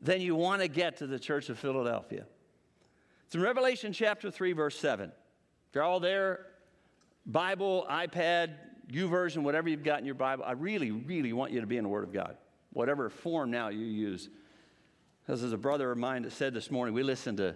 then 0.01 0.19
you 0.19 0.35
want 0.35 0.61
to 0.61 0.67
get 0.67 0.97
to 0.97 1.07
the 1.07 1.17
church 1.17 1.49
of 1.49 1.57
Philadelphia. 1.57 2.25
It's 3.25 3.35
in 3.35 3.41
Revelation 3.41 3.93
chapter 3.93 4.29
3, 4.29 4.51
verse 4.51 4.77
7. 4.77 5.13
If 5.73 5.77
you're 5.77 5.85
all 5.85 5.99
there, 5.99 6.45
Bible, 7.25 7.87
iPad, 7.89 8.51
U 8.91 9.09
YouVersion, 9.09 9.41
whatever 9.41 9.69
you've 9.69 9.83
got 9.83 9.97
in 9.97 10.05
your 10.05 10.13
Bible, 10.13 10.43
I 10.45 10.51
really, 10.51 10.91
really 10.91 11.33
want 11.33 11.51
you 11.51 11.61
to 11.61 11.65
be 11.65 11.77
in 11.77 11.83
the 11.83 11.89
Word 11.89 12.03
of 12.03 12.13
God, 12.13 12.37
whatever 12.73 13.09
form 13.09 13.49
now 13.49 13.69
you 13.69 13.83
use. 13.83 14.29
This 15.27 15.41
is 15.41 15.51
a 15.51 15.57
brother 15.57 15.91
of 15.91 15.97
mine 15.97 16.21
that 16.21 16.33
said 16.33 16.53
this 16.53 16.69
morning, 16.69 16.93
we 16.93 17.01
listened 17.01 17.39
to 17.39 17.55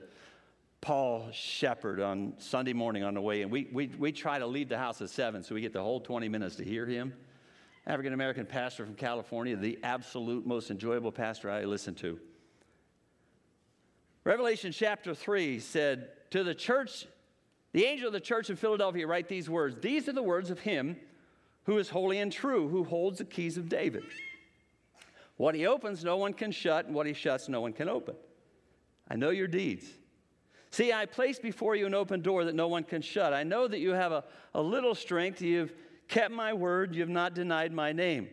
Paul 0.81 1.29
Sheppard 1.31 1.99
on 1.99 2.33
Sunday 2.39 2.73
morning 2.73 3.03
on 3.03 3.13
the 3.13 3.21
way, 3.21 3.43
and 3.43 3.51
we, 3.51 3.67
we, 3.71 3.85
we 3.85 4.11
try 4.11 4.39
to 4.39 4.47
leave 4.47 4.67
the 4.67 4.79
house 4.79 4.99
at 4.99 5.11
7 5.11 5.43
so 5.43 5.53
we 5.53 5.61
get 5.61 5.71
the 5.71 5.83
whole 5.83 5.99
20 5.99 6.27
minutes 6.27 6.55
to 6.55 6.63
hear 6.63 6.87
him. 6.87 7.13
African 7.85 8.13
American 8.13 8.47
pastor 8.47 8.83
from 8.83 8.95
California, 8.95 9.55
the 9.55 9.77
absolute 9.83 10.43
most 10.43 10.71
enjoyable 10.71 11.11
pastor 11.11 11.51
I 11.51 11.65
listened 11.65 11.97
to. 11.97 12.19
Revelation 14.23 14.71
chapter 14.71 15.13
3 15.13 15.59
said, 15.59 16.09
To 16.31 16.43
the 16.43 16.55
church, 16.55 17.05
the 17.77 17.85
angel 17.85 18.07
of 18.07 18.13
the 18.13 18.19
church 18.19 18.49
in 18.49 18.55
Philadelphia, 18.55 19.05
write 19.05 19.27
these 19.27 19.47
words 19.47 19.77
These 19.79 20.09
are 20.09 20.13
the 20.13 20.23
words 20.23 20.49
of 20.49 20.59
him 20.59 20.97
who 21.65 21.77
is 21.77 21.89
holy 21.89 22.17
and 22.17 22.31
true, 22.31 22.67
who 22.67 22.83
holds 22.83 23.19
the 23.19 23.23
keys 23.23 23.55
of 23.55 23.69
David. 23.69 24.03
What 25.35 25.53
he 25.53 25.67
opens, 25.67 26.03
no 26.03 26.17
one 26.17 26.33
can 26.33 26.51
shut, 26.51 26.87
and 26.87 26.95
what 26.95 27.05
he 27.05 27.13
shuts, 27.13 27.47
no 27.47 27.61
one 27.61 27.73
can 27.73 27.87
open. 27.87 28.15
I 29.07 29.15
know 29.15 29.29
your 29.29 29.45
deeds. 29.45 29.85
See, 30.71 30.91
I 30.91 31.05
place 31.05 31.37
before 31.37 31.75
you 31.75 31.85
an 31.85 31.93
open 31.93 32.21
door 32.21 32.45
that 32.45 32.55
no 32.55 32.67
one 32.67 32.83
can 32.83 33.03
shut. 33.03 33.31
I 33.31 33.43
know 33.43 33.67
that 33.67 33.77
you 33.77 33.91
have 33.91 34.11
a, 34.11 34.23
a 34.55 34.61
little 34.61 34.95
strength. 34.95 35.39
You've 35.39 35.71
kept 36.07 36.33
my 36.33 36.53
word. 36.53 36.95
You 36.95 37.01
have 37.01 37.09
not 37.09 37.35
denied 37.35 37.73
my 37.73 37.91
name. 37.91 38.27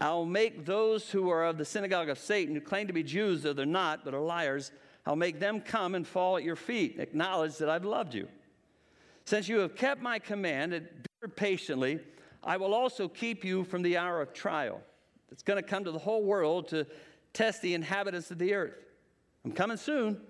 I'll 0.00 0.24
make 0.24 0.64
those 0.64 1.10
who 1.10 1.28
are 1.28 1.44
of 1.44 1.58
the 1.58 1.66
synagogue 1.66 2.08
of 2.08 2.18
Satan, 2.18 2.54
who 2.54 2.62
claim 2.62 2.86
to 2.86 2.94
be 2.94 3.02
Jews, 3.02 3.42
though 3.42 3.52
they're 3.52 3.66
not, 3.66 4.02
but 4.02 4.14
are 4.14 4.20
liars, 4.22 4.72
I'll 5.04 5.14
make 5.14 5.40
them 5.40 5.60
come 5.60 5.94
and 5.94 6.06
fall 6.06 6.38
at 6.38 6.42
your 6.42 6.56
feet. 6.56 6.96
Acknowledge 6.98 7.58
that 7.58 7.68
I've 7.68 7.84
loved 7.84 8.14
you. 8.14 8.28
Since 9.24 9.48
you 9.48 9.58
have 9.58 9.74
kept 9.76 10.02
my 10.02 10.18
command 10.18 10.74
and 10.74 10.86
bear 11.20 11.28
patiently, 11.28 12.00
I 12.42 12.56
will 12.56 12.74
also 12.74 13.08
keep 13.08 13.44
you 13.44 13.64
from 13.64 13.82
the 13.82 13.96
hour 13.96 14.20
of 14.20 14.32
trial 14.32 14.80
it's 15.32 15.42
going 15.42 15.60
to 15.60 15.68
come 15.68 15.84
to 15.84 15.90
the 15.90 15.98
whole 15.98 16.22
world 16.22 16.68
to 16.68 16.86
test 17.32 17.62
the 17.62 17.72
inhabitants 17.72 18.30
of 18.30 18.38
the 18.38 18.52
earth. 18.52 18.74
I'm 19.44 19.52
coming 19.52 19.78
soon. 19.78 20.20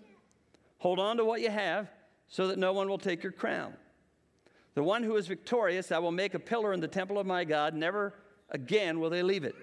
Hold 0.78 1.00
on 1.00 1.16
to 1.16 1.24
what 1.24 1.40
you 1.40 1.50
have 1.50 1.90
so 2.28 2.46
that 2.46 2.58
no 2.58 2.72
one 2.72 2.88
will 2.88 2.98
take 2.98 3.22
your 3.22 3.32
crown. 3.32 3.74
The 4.74 4.82
one 4.82 5.02
who 5.02 5.16
is 5.16 5.26
victorious, 5.26 5.92
I 5.92 5.98
will 5.98 6.12
make 6.12 6.34
a 6.34 6.38
pillar 6.38 6.72
in 6.72 6.80
the 6.80 6.88
temple 6.88 7.18
of 7.18 7.26
my 7.26 7.44
God. 7.44 7.74
Never 7.74 8.14
again 8.50 9.00
will 9.00 9.10
they 9.10 9.22
leave 9.22 9.44
it. 9.44 9.56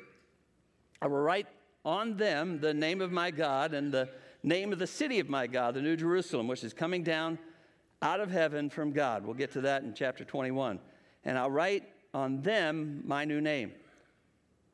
I 1.02 1.08
will 1.08 1.18
write 1.18 1.48
on 1.86 2.18
them 2.18 2.60
the 2.60 2.74
name 2.74 3.00
of 3.00 3.12
my 3.12 3.32
God 3.32 3.74
and 3.74 3.92
the 3.92 4.10
name 4.44 4.74
of 4.74 4.80
the 4.80 4.88
city 4.88 5.20
of 5.20 5.30
my 5.30 5.48
God, 5.48 5.74
the 5.74 5.82
New 5.82 5.96
Jerusalem, 5.96 6.48
which 6.48 6.66
is 6.66 6.74
coming 6.74 7.02
down 7.02 7.40
out 8.02 8.20
of 8.20 8.32
heaven 8.32 8.70
from 8.70 8.92
God. 8.92 9.26
We'll 9.26 9.34
get 9.34 9.52
to 9.54 9.62
that 9.62 9.84
in 9.84 9.94
chapter 9.94 10.24
21. 10.24 10.80
And 11.26 11.38
I'll 11.38 11.52
write 11.52 11.84
on 12.14 12.42
them 12.42 13.02
my 13.06 13.26
new 13.26 13.42
name. 13.42 13.74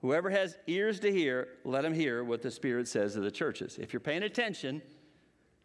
Whoever 0.01 0.29
has 0.29 0.57
ears 0.67 0.99
to 0.99 1.11
hear, 1.11 1.47
let 1.63 1.83
him 1.83 1.93
hear 1.93 2.23
what 2.23 2.41
the 2.41 2.51
Spirit 2.51 2.87
says 2.87 3.13
to 3.13 3.21
the 3.21 3.31
churches. 3.31 3.77
If 3.79 3.91
you're 3.91 3.99
paying 3.99 4.23
attention, 4.23 4.81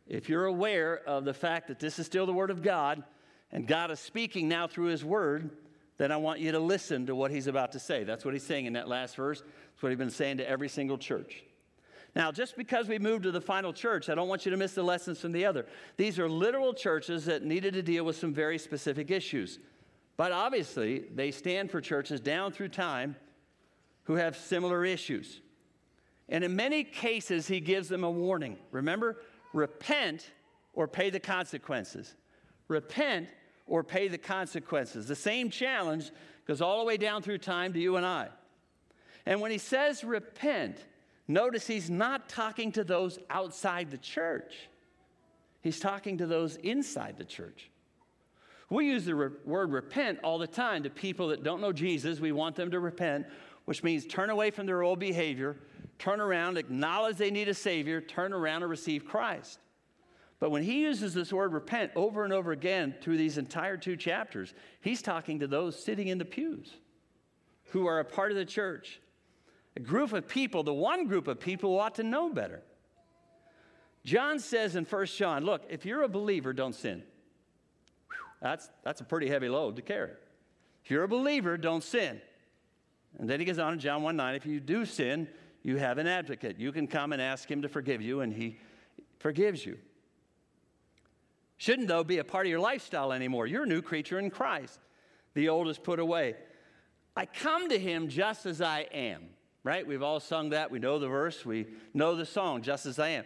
if 0.06 0.28
you're 0.28 0.46
aware 0.46 1.02
of 1.06 1.24
the 1.24 1.34
fact 1.34 1.68
that 1.68 1.78
this 1.78 1.98
is 1.98 2.06
still 2.06 2.26
the 2.26 2.32
Word 2.32 2.50
of 2.50 2.62
God 2.62 3.04
and 3.52 3.66
God 3.66 3.90
is 3.90 4.00
speaking 4.00 4.48
now 4.48 4.66
through 4.66 4.86
His 4.86 5.04
Word, 5.04 5.50
then 5.98 6.10
I 6.10 6.16
want 6.16 6.40
you 6.40 6.52
to 6.52 6.58
listen 6.58 7.06
to 7.06 7.14
what 7.14 7.30
He's 7.30 7.46
about 7.46 7.72
to 7.72 7.78
say. 7.78 8.04
That's 8.04 8.24
what 8.24 8.32
He's 8.32 8.46
saying 8.46 8.64
in 8.64 8.72
that 8.72 8.88
last 8.88 9.16
verse. 9.16 9.40
That's 9.40 9.82
what 9.82 9.90
He's 9.90 9.98
been 9.98 10.10
saying 10.10 10.38
to 10.38 10.48
every 10.48 10.68
single 10.68 10.96
church. 10.96 11.44
Now, 12.16 12.32
just 12.32 12.56
because 12.56 12.88
we 12.88 12.98
moved 12.98 13.22
to 13.22 13.30
the 13.30 13.40
final 13.40 13.72
church, 13.72 14.08
I 14.08 14.14
don't 14.14 14.28
want 14.28 14.44
you 14.44 14.50
to 14.50 14.56
miss 14.56 14.74
the 14.74 14.82
lessons 14.82 15.20
from 15.20 15.32
the 15.32 15.44
other. 15.44 15.66
These 15.96 16.18
are 16.18 16.28
literal 16.28 16.74
churches 16.74 17.24
that 17.26 17.44
needed 17.44 17.74
to 17.74 17.82
deal 17.82 18.04
with 18.04 18.16
some 18.16 18.34
very 18.34 18.58
specific 18.58 19.10
issues. 19.10 19.60
But 20.16 20.32
obviously, 20.32 21.04
they 21.14 21.30
stand 21.30 21.70
for 21.70 21.80
churches 21.80 22.20
down 22.20 22.52
through 22.52 22.68
time 22.70 23.16
who 24.04 24.16
have 24.16 24.36
similar 24.36 24.84
issues. 24.84 25.40
And 26.28 26.42
in 26.42 26.56
many 26.56 26.84
cases, 26.84 27.46
he 27.46 27.60
gives 27.60 27.88
them 27.88 28.02
a 28.02 28.10
warning. 28.10 28.58
Remember, 28.72 29.18
repent 29.52 30.30
or 30.72 30.88
pay 30.88 31.10
the 31.10 31.20
consequences. 31.20 32.14
Repent 32.68 33.28
or 33.66 33.84
pay 33.84 34.08
the 34.08 34.18
consequences. 34.18 35.06
The 35.06 35.16
same 35.16 35.48
challenge 35.48 36.10
goes 36.46 36.60
all 36.60 36.80
the 36.80 36.84
way 36.84 36.96
down 36.96 37.22
through 37.22 37.38
time 37.38 37.72
to 37.72 37.80
you 37.80 37.96
and 37.96 38.04
I. 38.04 38.28
And 39.26 39.40
when 39.40 39.52
he 39.52 39.58
says 39.58 40.02
repent, 40.02 40.76
notice 41.32 41.66
he's 41.66 41.90
not 41.90 42.28
talking 42.28 42.72
to 42.72 42.84
those 42.84 43.18
outside 43.30 43.90
the 43.90 43.98
church, 43.98 44.68
he's 45.62 45.80
talking 45.80 46.18
to 46.18 46.26
those 46.26 46.56
inside 46.56 47.16
the 47.16 47.24
church. 47.24 47.70
We 48.70 48.86
use 48.86 49.04
the 49.04 49.14
re- 49.16 49.36
word 49.44 49.72
repent 49.72 50.20
all 50.22 50.38
the 50.38 50.46
time 50.46 50.84
to 50.84 50.90
people 50.90 51.28
that 51.28 51.42
don't 51.42 51.60
know 51.60 51.72
Jesus. 51.72 52.20
We 52.20 52.30
want 52.30 52.54
them 52.54 52.70
to 52.70 52.78
repent, 52.78 53.26
which 53.64 53.82
means 53.82 54.06
turn 54.06 54.30
away 54.30 54.52
from 54.52 54.66
their 54.66 54.82
old 54.82 55.00
behavior, 55.00 55.56
turn 55.98 56.20
around, 56.20 56.56
acknowledge 56.56 57.16
they 57.16 57.32
need 57.32 57.48
a 57.48 57.54
Savior, 57.54 58.00
turn 58.00 58.32
around 58.32 58.62
and 58.62 58.70
receive 58.70 59.04
Christ. 59.04 59.58
But 60.38 60.50
when 60.50 60.62
he 60.62 60.82
uses 60.82 61.12
this 61.12 61.32
word 61.32 61.52
repent 61.52 61.92
over 61.94 62.24
and 62.24 62.32
over 62.32 62.52
again 62.52 62.94
through 63.02 63.18
these 63.18 63.38
entire 63.38 63.76
two 63.76 63.96
chapters, 63.96 64.54
he's 64.80 65.02
talking 65.02 65.40
to 65.40 65.46
those 65.46 65.82
sitting 65.82 66.08
in 66.08 66.18
the 66.18 66.24
pews 66.24 66.72
who 67.72 67.86
are 67.86 68.00
a 68.00 68.04
part 68.04 68.30
of 68.30 68.36
the 68.36 68.44
church. 68.44 69.00
A 69.76 69.80
group 69.80 70.12
of 70.12 70.26
people, 70.26 70.62
the 70.62 70.74
one 70.74 71.06
group 71.06 71.28
of 71.28 71.40
people 71.40 71.70
who 71.70 71.78
ought 71.78 71.94
to 71.96 72.02
know 72.02 72.30
better. 72.30 72.62
John 74.04 74.38
says 74.38 74.76
in 74.76 74.84
1 74.84 75.06
John, 75.06 75.44
look, 75.44 75.62
if 75.68 75.84
you're 75.84 76.02
a 76.02 76.08
believer, 76.08 76.52
don't 76.52 76.74
sin. 76.74 77.02
That's, 78.40 78.70
that's 78.82 79.00
a 79.00 79.04
pretty 79.04 79.28
heavy 79.28 79.48
load 79.48 79.76
to 79.76 79.82
carry. 79.82 80.12
If 80.84 80.90
you're 80.90 81.04
a 81.04 81.08
believer, 81.08 81.56
don't 81.56 81.84
sin. 81.84 82.20
And 83.18 83.28
then 83.28 83.38
he 83.38 83.46
goes 83.46 83.58
on 83.58 83.74
in 83.74 83.78
John 83.78 84.02
1 84.02 84.16
9, 84.16 84.34
if 84.34 84.46
you 84.46 84.60
do 84.60 84.84
sin, 84.84 85.28
you 85.62 85.76
have 85.76 85.98
an 85.98 86.06
advocate. 86.06 86.58
You 86.58 86.72
can 86.72 86.86
come 86.86 87.12
and 87.12 87.20
ask 87.20 87.50
him 87.50 87.62
to 87.62 87.68
forgive 87.68 88.00
you, 88.00 88.20
and 88.20 88.32
he 88.32 88.58
forgives 89.18 89.64
you. 89.64 89.78
Shouldn't, 91.58 91.88
though, 91.88 92.04
be 92.04 92.18
a 92.18 92.24
part 92.24 92.46
of 92.46 92.50
your 92.50 92.60
lifestyle 92.60 93.12
anymore. 93.12 93.46
You're 93.46 93.64
a 93.64 93.68
new 93.68 93.82
creature 93.82 94.18
in 94.18 94.30
Christ. 94.30 94.80
The 95.34 95.50
old 95.50 95.68
is 95.68 95.78
put 95.78 95.98
away. 95.98 96.36
I 97.14 97.26
come 97.26 97.68
to 97.68 97.78
him 97.78 98.08
just 98.08 98.46
as 98.46 98.62
I 98.62 98.86
am, 98.92 99.26
right? 99.64 99.86
We've 99.86 100.02
all 100.02 100.20
sung 100.20 100.50
that. 100.50 100.70
We 100.70 100.78
know 100.78 100.98
the 100.98 101.08
verse. 101.08 101.44
We 101.44 101.66
know 101.94 102.14
the 102.14 102.26
song, 102.26 102.62
just 102.62 102.86
as 102.86 102.98
I 102.98 103.08
am. 103.08 103.24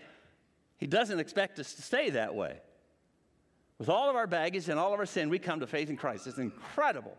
He 0.76 0.87
doesn't 0.87 1.19
expect 1.19 1.59
us 1.59 1.75
to 1.75 1.83
stay 1.83 2.11
that 2.11 2.35
way. 2.35 2.59
With 3.79 3.88
all 3.88 4.09
of 4.09 4.17
our 4.17 4.26
baggage 4.26 4.69
and 4.69 4.79
all 4.79 4.93
of 4.93 5.00
our 5.00 5.07
sin, 5.07 5.29
we 5.29 5.38
come 5.38 5.61
to 5.61 5.67
faith 5.67 5.91
in 5.91 5.97
Christ. 5.97 6.26
It's 6.26 6.38
incredible 6.38 7.17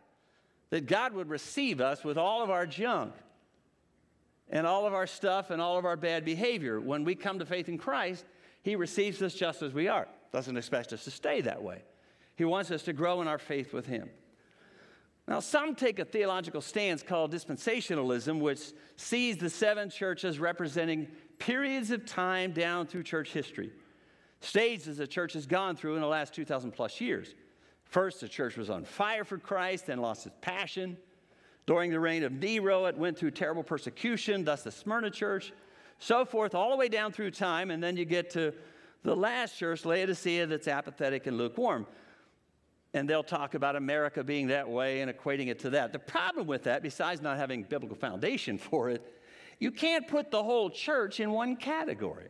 that 0.69 0.87
God 0.87 1.13
would 1.13 1.29
receive 1.29 1.81
us 1.81 2.03
with 2.03 2.17
all 2.17 2.43
of 2.43 2.49
our 2.49 2.65
junk 2.65 3.13
and 4.49 4.65
all 4.65 4.85
of 4.85 4.93
our 4.93 5.07
stuff 5.07 5.49
and 5.49 5.61
all 5.61 5.77
of 5.77 5.85
our 5.85 5.97
bad 5.97 6.25
behavior. 6.25 6.79
When 6.79 7.03
we 7.03 7.15
come 7.15 7.39
to 7.39 7.45
faith 7.45 7.69
in 7.69 7.77
Christ, 7.77 8.25
He 8.63 8.75
receives 8.75 9.21
us 9.21 9.33
just 9.33 9.61
as 9.61 9.73
we 9.73 9.87
are. 9.87 10.07
Doesn't 10.31 10.57
expect 10.57 10.93
us 10.93 11.03
to 11.05 11.11
stay 11.11 11.41
that 11.41 11.61
way. 11.61 11.83
He 12.35 12.45
wants 12.45 12.71
us 12.71 12.83
to 12.83 12.93
grow 12.93 13.21
in 13.21 13.27
our 13.27 13.37
faith 13.37 13.73
with 13.73 13.85
Him. 13.85 14.09
Now, 15.27 15.39
some 15.39 15.73
take 15.73 15.97
a 15.99 16.05
theological 16.05 16.61
stance 16.61 17.01
called 17.01 17.33
dispensationalism, 17.33 18.39
which 18.39 18.73
sees 18.95 19.37
the 19.37 19.49
seven 19.49 19.89
churches 19.89 20.39
representing 20.39 21.07
periods 21.39 21.89
of 21.91 22.05
time 22.05 22.51
down 22.51 22.85
through 22.85 23.03
church 23.03 23.31
history 23.31 23.71
stages 24.45 24.97
the 24.97 25.07
church 25.07 25.33
has 25.33 25.45
gone 25.45 25.75
through 25.75 25.95
in 25.95 26.01
the 26.01 26.07
last 26.07 26.33
2,000 26.33 26.71
plus 26.71 27.01
years. 27.01 27.33
First, 27.83 28.21
the 28.21 28.27
church 28.27 28.57
was 28.57 28.69
on 28.69 28.83
fire 28.83 29.23
for 29.23 29.37
Christ, 29.37 29.87
then 29.87 29.99
lost 29.99 30.25
its 30.25 30.35
passion. 30.41 30.97
During 31.65 31.91
the 31.91 31.99
reign 31.99 32.23
of 32.23 32.31
Nero, 32.31 32.85
it 32.85 32.97
went 32.97 33.17
through 33.17 33.31
terrible 33.31 33.63
persecution, 33.63 34.43
thus 34.43 34.63
the 34.63 34.71
Smyrna 34.71 35.09
church, 35.09 35.51
so 35.97 36.25
forth, 36.25 36.53
all 36.53 36.71
the 36.71 36.77
way 36.77 36.89
down 36.89 37.11
through 37.11 37.31
time. 37.31 37.71
And 37.71 37.81
then 37.81 37.97
you 37.97 38.05
get 38.05 38.29
to 38.31 38.53
the 39.03 39.15
last 39.15 39.57
church, 39.57 39.85
Laodicea, 39.85 40.45
that's 40.45 40.67
apathetic 40.67 41.25
and 41.27 41.37
lukewarm. 41.37 41.87
And 42.95 43.09
they'll 43.09 43.23
talk 43.23 43.55
about 43.55 43.75
America 43.75 44.23
being 44.23 44.47
that 44.47 44.69
way 44.69 45.01
and 45.01 45.11
equating 45.11 45.49
it 45.49 45.59
to 45.59 45.69
that. 45.71 45.91
The 45.91 45.99
problem 45.99 46.47
with 46.47 46.63
that, 46.63 46.81
besides 46.81 47.21
not 47.21 47.35
having 47.35 47.63
biblical 47.63 47.97
foundation 47.97 48.57
for 48.57 48.89
it, 48.89 49.21
you 49.59 49.69
can't 49.69 50.07
put 50.07 50.31
the 50.31 50.41
whole 50.41 50.69
church 50.69 51.19
in 51.19 51.31
one 51.31 51.57
category. 51.57 52.29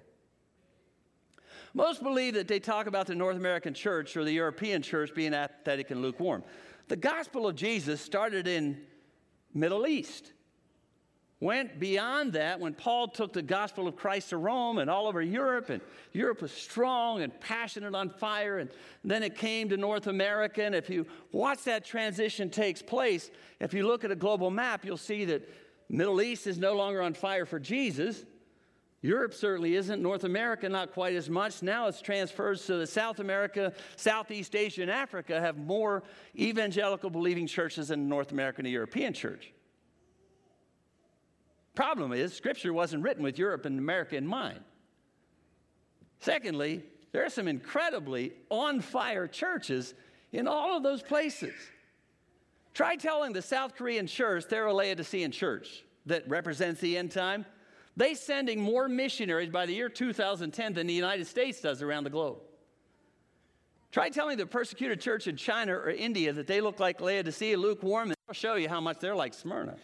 Most 1.76 2.02
believe 2.02 2.34
that 2.34 2.48
they 2.48 2.60
talk 2.60 2.88
about 2.88 3.06
the 3.06 3.14
North 3.14 3.38
American 3.38 3.76
church 3.76 4.18
or 4.18 4.24
the 4.24 4.32
European 4.32 4.82
church 4.82 5.14
being 5.14 5.36
apathetic 5.36 5.92
and 5.92 6.02
lukewarm. 6.02 6.44
The 6.88 6.96
gospel 6.96 7.46
of 7.46 7.56
Jesus 7.56 8.02
started 8.02 8.48
in 8.48 8.82
Middle 9.54 9.86
East. 9.86 10.32
Went 11.42 11.80
beyond 11.80 12.34
that 12.34 12.62
when 12.62 12.74
Paul 12.74 13.10
took 13.10 13.34
the 13.34 13.42
gospel 13.42 13.88
of 13.88 13.98
Christ 13.98 14.30
to 14.30 14.38
Rome 14.38 14.78
and 14.78 14.90
all 14.90 15.06
over 15.06 15.22
Europe, 15.22 15.70
and 15.70 15.82
Europe 16.14 16.42
was 16.42 16.52
strong 16.52 17.22
and 17.22 17.38
passionate 17.42 17.94
on 17.94 18.10
fire, 18.10 18.60
and 18.60 18.70
then 19.04 19.22
it 19.22 19.36
came 19.36 19.68
to 19.70 19.78
North 19.78 20.08
America. 20.08 20.64
And 20.64 20.74
if 20.74 20.90
you 20.90 21.06
watch 21.34 21.64
that 21.66 21.84
transition 21.84 22.50
takes 22.50 22.82
place, 22.82 23.32
if 23.60 23.74
you 23.74 23.86
look 23.86 24.06
at 24.06 24.12
a 24.12 24.16
global 24.16 24.50
map, 24.50 24.86
you'll 24.86 24.96
see 24.96 25.26
that 25.26 25.48
Middle 25.90 26.22
East 26.22 26.48
is 26.48 26.58
no 26.58 26.74
longer 26.74 27.02
on 27.02 27.14
fire 27.14 27.46
for 27.46 27.60
Jesus. 27.60 28.24
Europe 29.02 29.34
certainly 29.34 29.76
isn't. 29.76 30.02
North 30.02 30.24
America, 30.24 30.68
not 30.70 30.94
quite 30.94 31.16
as 31.16 31.30
much. 31.30 31.62
Now 31.62 31.88
it's 31.88 32.02
transferred 32.02 32.60
so 32.60 32.80
that 32.80 32.88
South 32.88 33.20
America, 33.20 33.74
Southeast 33.98 34.56
Asia, 34.56 34.82
and 34.82 34.90
Africa 34.90 35.40
have 35.40 35.58
more 35.58 36.02
evangelical 36.36 37.10
believing 37.10 37.46
churches 37.46 37.90
than 37.90 38.08
North 38.08 38.32
American 38.32 38.66
and 38.66 38.74
European 38.74 39.14
church. 39.14 39.52
Problem 41.76 42.14
is, 42.14 42.34
Scripture 42.34 42.74
wasn't 42.74 43.04
written 43.04 43.24
with 43.24 43.38
Europe 43.38 43.66
and 43.66 43.78
America 43.78 44.16
in 44.16 44.26
mind. 44.26 44.62
Secondly, 46.20 46.84
there 47.12 47.26
are 47.26 47.30
some 47.30 47.48
incredibly 47.48 48.34
on 48.50 48.82
fire 48.82 49.28
churches 49.28 49.94
in 50.32 50.48
all 50.48 50.78
of 50.78 50.84
those 50.84 51.02
places. 51.02 51.54
Try 52.74 52.96
telling 52.96 53.34
the 53.34 53.42
South 53.42 53.76
Korean 53.76 54.08
church 54.08 54.46
they're 54.50 54.66
a 54.66 54.74
Laodicean 54.74 55.32
church 55.32 55.84
that 56.06 56.28
represents 56.28 56.82
the 56.82 56.98
end 56.98 57.12
time. 57.12 57.46
They 57.98 58.14
sending 58.14 58.60
more 58.60 58.90
missionaries 58.90 59.50
by 59.50 59.66
the 59.66 59.74
year 59.74 59.88
2010 59.88 60.74
than 60.74 60.88
the 60.88 60.94
United 60.94 61.28
States 61.28 61.62
does 61.62 61.82
around 61.82 62.04
the 62.04 62.10
globe. 62.10 62.40
Try 63.92 64.10
telling 64.10 64.38
the 64.38 64.46
persecuted 64.46 65.00
church 65.00 65.28
in 65.28 65.38
China 65.38 65.74
or 65.74 65.90
India 65.90 66.34
that 66.34 66.48
they 66.48 66.60
look 66.60 66.82
like 66.82 67.00
Laodicea, 67.00 67.58
lukewarm, 67.58 68.10
and 68.10 68.16
they'll 68.28 68.34
show 68.34 68.56
you 68.56 68.68
how 68.68 68.82
much 68.82 69.00
they're 69.00 69.16
like 69.16 69.34
Smyrna. 69.34 69.78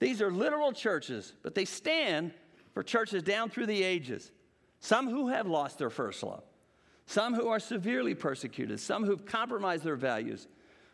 These 0.00 0.22
are 0.22 0.32
literal 0.32 0.72
churches, 0.72 1.34
but 1.42 1.54
they 1.54 1.66
stand 1.66 2.32
for 2.72 2.82
churches 2.82 3.22
down 3.22 3.50
through 3.50 3.66
the 3.66 3.82
ages. 3.82 4.32
Some 4.80 5.08
who 5.08 5.28
have 5.28 5.46
lost 5.46 5.78
their 5.78 5.90
first 5.90 6.22
love, 6.22 6.42
some 7.06 7.34
who 7.34 7.48
are 7.48 7.60
severely 7.60 8.14
persecuted, 8.14 8.80
some 8.80 9.04
who've 9.04 9.26
compromised 9.26 9.84
their 9.84 9.96
values, 9.96 10.48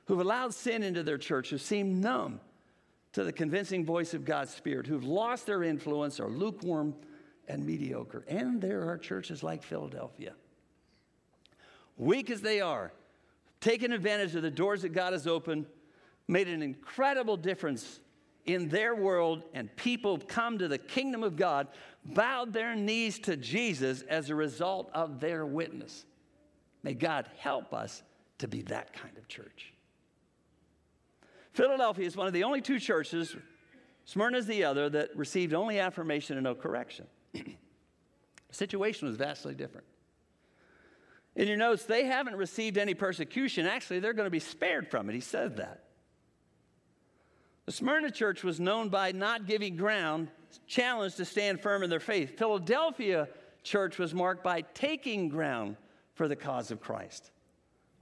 who've 0.07 0.21
allowed 0.21 0.55
sin 0.55 0.83
into 0.83 1.05
their 1.05 1.19
church, 1.19 1.51
who 1.51 1.59
seem 1.59 2.01
numb 2.01 2.41
to 3.13 3.23
the 3.23 3.33
convincing 3.33 3.85
voice 3.85 4.13
of 4.13 4.25
God's 4.25 4.53
Spirit 4.53 4.87
who've 4.87 5.05
lost 5.05 5.47
their 5.47 5.63
influence, 5.63 6.19
are 6.19 6.29
lukewarm 6.29 6.95
and 7.47 7.65
mediocre. 7.65 8.25
And 8.27 8.61
there 8.61 8.89
are 8.91 8.99
churches 8.99 9.43
like 9.43 9.63
Philadelphia, 9.63 10.35
weak 11.97 12.29
as 12.29 12.41
they 12.41 12.61
are, 12.61 12.93
taken 13.61 13.93
advantage 13.93 14.35
of 14.35 14.43
the 14.43 14.51
doors 14.51 14.83
that 14.83 14.91
God 14.91 15.13
has 15.13 15.29
opened, 15.29 15.67
made 16.27 16.49
an 16.49 16.61
incredible 16.61 17.37
difference 17.37 18.01
in 18.47 18.69
their 18.69 18.95
world, 18.95 19.43
and 19.53 19.75
people 19.77 20.19
come 20.19 20.59
to 20.59 20.69
the 20.69 20.79
kingdom 20.79 21.23
of 21.23 21.37
God, 21.37 21.69
bowed 22.05 22.53
their 22.53 22.75
knees 22.75 23.19
to 23.21 23.37
Jesus 23.37 24.03
as 24.03 24.31
a 24.31 24.35
result 24.35 24.91
of 24.95 25.21
their 25.21 25.45
witness. 25.45 26.07
May 26.83 26.95
God 26.95 27.29
help 27.39 27.75
us 27.75 28.03
to 28.39 28.49
be 28.49 28.63
that 28.63 28.93
kind 28.93 29.17
of 29.19 29.27
church. 29.29 29.73
Philadelphia 31.53 32.07
is 32.07 32.17
one 32.17 32.27
of 32.27 32.33
the 32.33 32.45
only 32.45 32.61
two 32.61 32.79
churches, 32.79 33.35
Smyrna 34.05 34.39
is 34.39 34.47
the 34.47 34.63
other, 34.63 34.89
that 34.91 35.17
received 35.17 35.53
only 35.53 35.81
affirmation 35.81 36.37
and 36.37 36.45
no 36.45 36.55
correction. 36.55 37.07
the 37.33 37.45
situation 38.53 39.09
was 39.09 39.17
vastly 39.17 39.55
different. 39.55 39.87
In 41.35 41.49
your 41.49 41.57
notes, 41.57 41.85
they 41.85 42.05
haven't 42.05 42.37
received 42.37 42.79
any 42.79 42.95
persecution. 42.95 43.67
Actually, 43.67 43.99
they're 43.99 44.13
going 44.13 44.27
to 44.27 44.31
be 44.31 44.39
spared 44.39 44.91
from 44.91 45.11
it. 45.11 45.15
He 45.15 45.21
said 45.21 45.57
that. 45.57 45.86
The 47.67 47.73
Smyrna 47.73 48.13
church 48.13 48.45
was 48.45 48.61
known 48.61 48.89
by 48.89 49.13
not 49.13 49.47
giving 49.47 49.77
ground, 49.77 50.29
challenged 50.69 51.17
to 51.17 51.25
stand 51.25 51.61
firm 51.61 51.83
in 51.83 51.91
their 51.91 52.01
faith. 52.01 52.39
Philadelphia 52.39 53.29
church 53.65 53.99
was 53.99 54.15
marked 54.15 54.45
by 54.45 54.63
taking 54.63 55.29
ground 55.29 55.77
for 56.15 56.29
the 56.29 56.37
cause 56.37 56.71
of 56.71 56.81
Christ. 56.81 57.31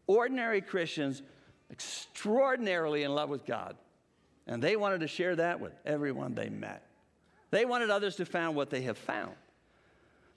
Ordinary 0.06 0.60
Christians 0.60 1.22
extraordinarily 1.70 3.02
in 3.02 3.14
love 3.14 3.30
with 3.30 3.46
God. 3.46 3.76
And 4.46 4.62
they 4.62 4.76
wanted 4.76 5.00
to 5.00 5.08
share 5.08 5.34
that 5.36 5.60
with 5.60 5.72
everyone 5.86 6.34
they 6.34 6.50
met. 6.50 6.86
They 7.50 7.64
wanted 7.64 7.88
others 7.88 8.16
to 8.16 8.26
find 8.26 8.54
what 8.54 8.68
they 8.68 8.82
have 8.82 8.98
found. 8.98 9.32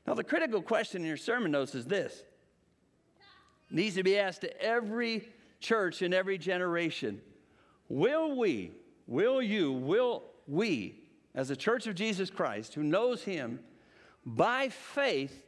Now, 0.06 0.14
the 0.14 0.24
critical 0.24 0.62
question 0.62 1.02
in 1.02 1.08
your 1.08 1.18
sermon 1.18 1.52
notes 1.52 1.76
is 1.76 1.86
this 1.86 2.24
needs 3.70 3.96
to 3.96 4.04
be 4.04 4.18
asked 4.18 4.42
to 4.42 4.62
every 4.62 5.28
church 5.60 6.02
in 6.02 6.14
every 6.14 6.38
generation 6.38 7.22
Will 7.90 8.38
we, 8.38 8.72
will 9.08 9.42
you, 9.42 9.72
will 9.72 10.24
we, 10.48 11.00
as 11.34 11.50
a 11.50 11.56
church 11.56 11.88
of 11.88 11.96
Jesus 11.96 12.30
Christ 12.30 12.76
who 12.76 12.84
knows 12.84 13.24
Him, 13.24 13.60
by 14.26 14.70
faith, 14.70 15.46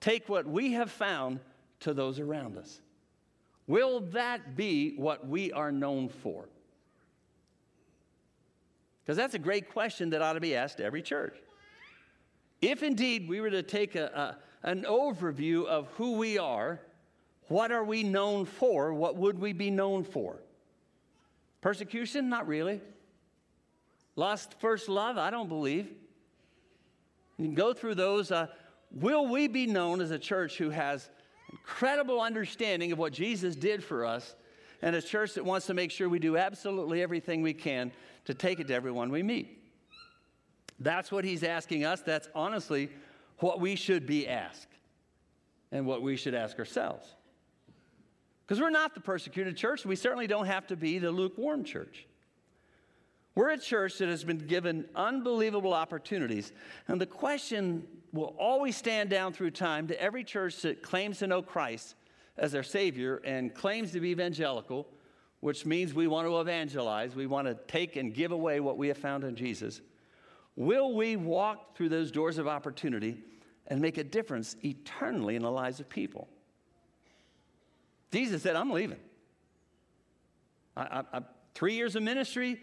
take 0.00 0.28
what 0.28 0.46
we 0.46 0.72
have 0.72 0.90
found 0.90 1.40
to 1.80 1.94
those 1.94 2.20
around 2.20 2.58
us? 2.58 2.80
Will 3.66 4.00
that 4.12 4.56
be 4.56 4.94
what 4.96 5.26
we 5.26 5.52
are 5.52 5.72
known 5.72 6.08
for? 6.08 6.48
Because 9.02 9.16
that's 9.16 9.34
a 9.34 9.38
great 9.38 9.70
question 9.70 10.10
that 10.10 10.22
ought 10.22 10.34
to 10.34 10.40
be 10.40 10.54
asked 10.54 10.76
to 10.78 10.84
every 10.84 11.02
church. 11.02 11.36
If 12.60 12.82
indeed 12.82 13.28
we 13.28 13.40
were 13.40 13.50
to 13.50 13.62
take 13.62 13.94
a, 13.94 14.36
a, 14.62 14.68
an 14.68 14.82
overview 14.82 15.66
of 15.66 15.88
who 15.96 16.12
we 16.12 16.38
are, 16.38 16.80
what 17.48 17.72
are 17.72 17.82
we 17.82 18.02
known 18.02 18.44
for? 18.44 18.92
What 18.92 19.16
would 19.16 19.38
we 19.38 19.52
be 19.52 19.70
known 19.70 20.04
for? 20.04 20.40
Persecution? 21.60 22.28
Not 22.28 22.46
really. 22.46 22.80
Lost 24.16 24.54
first 24.60 24.88
love? 24.88 25.18
I 25.18 25.30
don't 25.30 25.48
believe. 25.48 25.88
You 27.38 27.46
can 27.46 27.54
go 27.54 27.72
through 27.72 27.94
those. 27.94 28.30
Uh, 28.30 28.48
will 28.90 29.26
we 29.26 29.48
be 29.48 29.66
known 29.66 30.00
as 30.00 30.10
a 30.10 30.18
church 30.18 30.58
who 30.58 30.70
has 30.70 31.08
incredible 31.50 32.20
understanding 32.20 32.92
of 32.92 32.98
what 32.98 33.12
Jesus 33.12 33.56
did 33.56 33.82
for 33.82 34.04
us 34.04 34.34
and 34.82 34.94
a 34.94 35.02
church 35.02 35.34
that 35.34 35.44
wants 35.44 35.66
to 35.66 35.74
make 35.74 35.90
sure 35.90 36.08
we 36.08 36.18
do 36.18 36.36
absolutely 36.36 37.02
everything 37.02 37.42
we 37.42 37.54
can 37.54 37.92
to 38.24 38.34
take 38.34 38.60
it 38.60 38.68
to 38.68 38.74
everyone 38.74 39.10
we 39.10 39.22
meet? 39.22 39.58
That's 40.78 41.12
what 41.12 41.24
he's 41.24 41.42
asking 41.42 41.84
us. 41.84 42.00
That's 42.00 42.28
honestly 42.34 42.90
what 43.38 43.60
we 43.60 43.76
should 43.76 44.06
be 44.06 44.26
asked 44.26 44.68
and 45.72 45.86
what 45.86 46.02
we 46.02 46.16
should 46.16 46.34
ask 46.34 46.58
ourselves. 46.58 47.06
Because 48.50 48.60
we're 48.60 48.70
not 48.70 48.94
the 48.94 49.00
persecuted 49.00 49.56
church. 49.56 49.86
We 49.86 49.94
certainly 49.94 50.26
don't 50.26 50.46
have 50.46 50.66
to 50.66 50.76
be 50.76 50.98
the 50.98 51.12
lukewarm 51.12 51.62
church. 51.62 52.08
We're 53.36 53.50
a 53.50 53.56
church 53.56 53.98
that 53.98 54.08
has 54.08 54.24
been 54.24 54.38
given 54.38 54.86
unbelievable 54.96 55.72
opportunities. 55.72 56.50
And 56.88 57.00
the 57.00 57.06
question 57.06 57.86
will 58.12 58.34
always 58.40 58.74
stand 58.74 59.08
down 59.08 59.34
through 59.34 59.52
time 59.52 59.86
to 59.86 60.02
every 60.02 60.24
church 60.24 60.62
that 60.62 60.82
claims 60.82 61.20
to 61.20 61.28
know 61.28 61.42
Christ 61.42 61.94
as 62.36 62.50
their 62.50 62.64
Savior 62.64 63.22
and 63.24 63.54
claims 63.54 63.92
to 63.92 64.00
be 64.00 64.08
evangelical, 64.08 64.88
which 65.38 65.64
means 65.64 65.94
we 65.94 66.08
want 66.08 66.26
to 66.26 66.40
evangelize. 66.40 67.14
We 67.14 67.28
want 67.28 67.46
to 67.46 67.54
take 67.68 67.94
and 67.94 68.12
give 68.12 68.32
away 68.32 68.58
what 68.58 68.76
we 68.76 68.88
have 68.88 68.98
found 68.98 69.22
in 69.22 69.36
Jesus. 69.36 69.80
Will 70.56 70.92
we 70.96 71.14
walk 71.14 71.76
through 71.76 71.90
those 71.90 72.10
doors 72.10 72.36
of 72.36 72.48
opportunity 72.48 73.22
and 73.68 73.80
make 73.80 73.96
a 73.96 74.02
difference 74.02 74.56
eternally 74.64 75.36
in 75.36 75.42
the 75.42 75.52
lives 75.52 75.78
of 75.78 75.88
people? 75.88 76.26
Jesus 78.10 78.42
said, 78.42 78.56
I'm 78.56 78.70
leaving. 78.70 78.98
I, 80.76 80.82
I, 80.82 81.18
I, 81.18 81.20
three 81.54 81.74
years 81.74 81.96
of 81.96 82.02
ministry, 82.02 82.60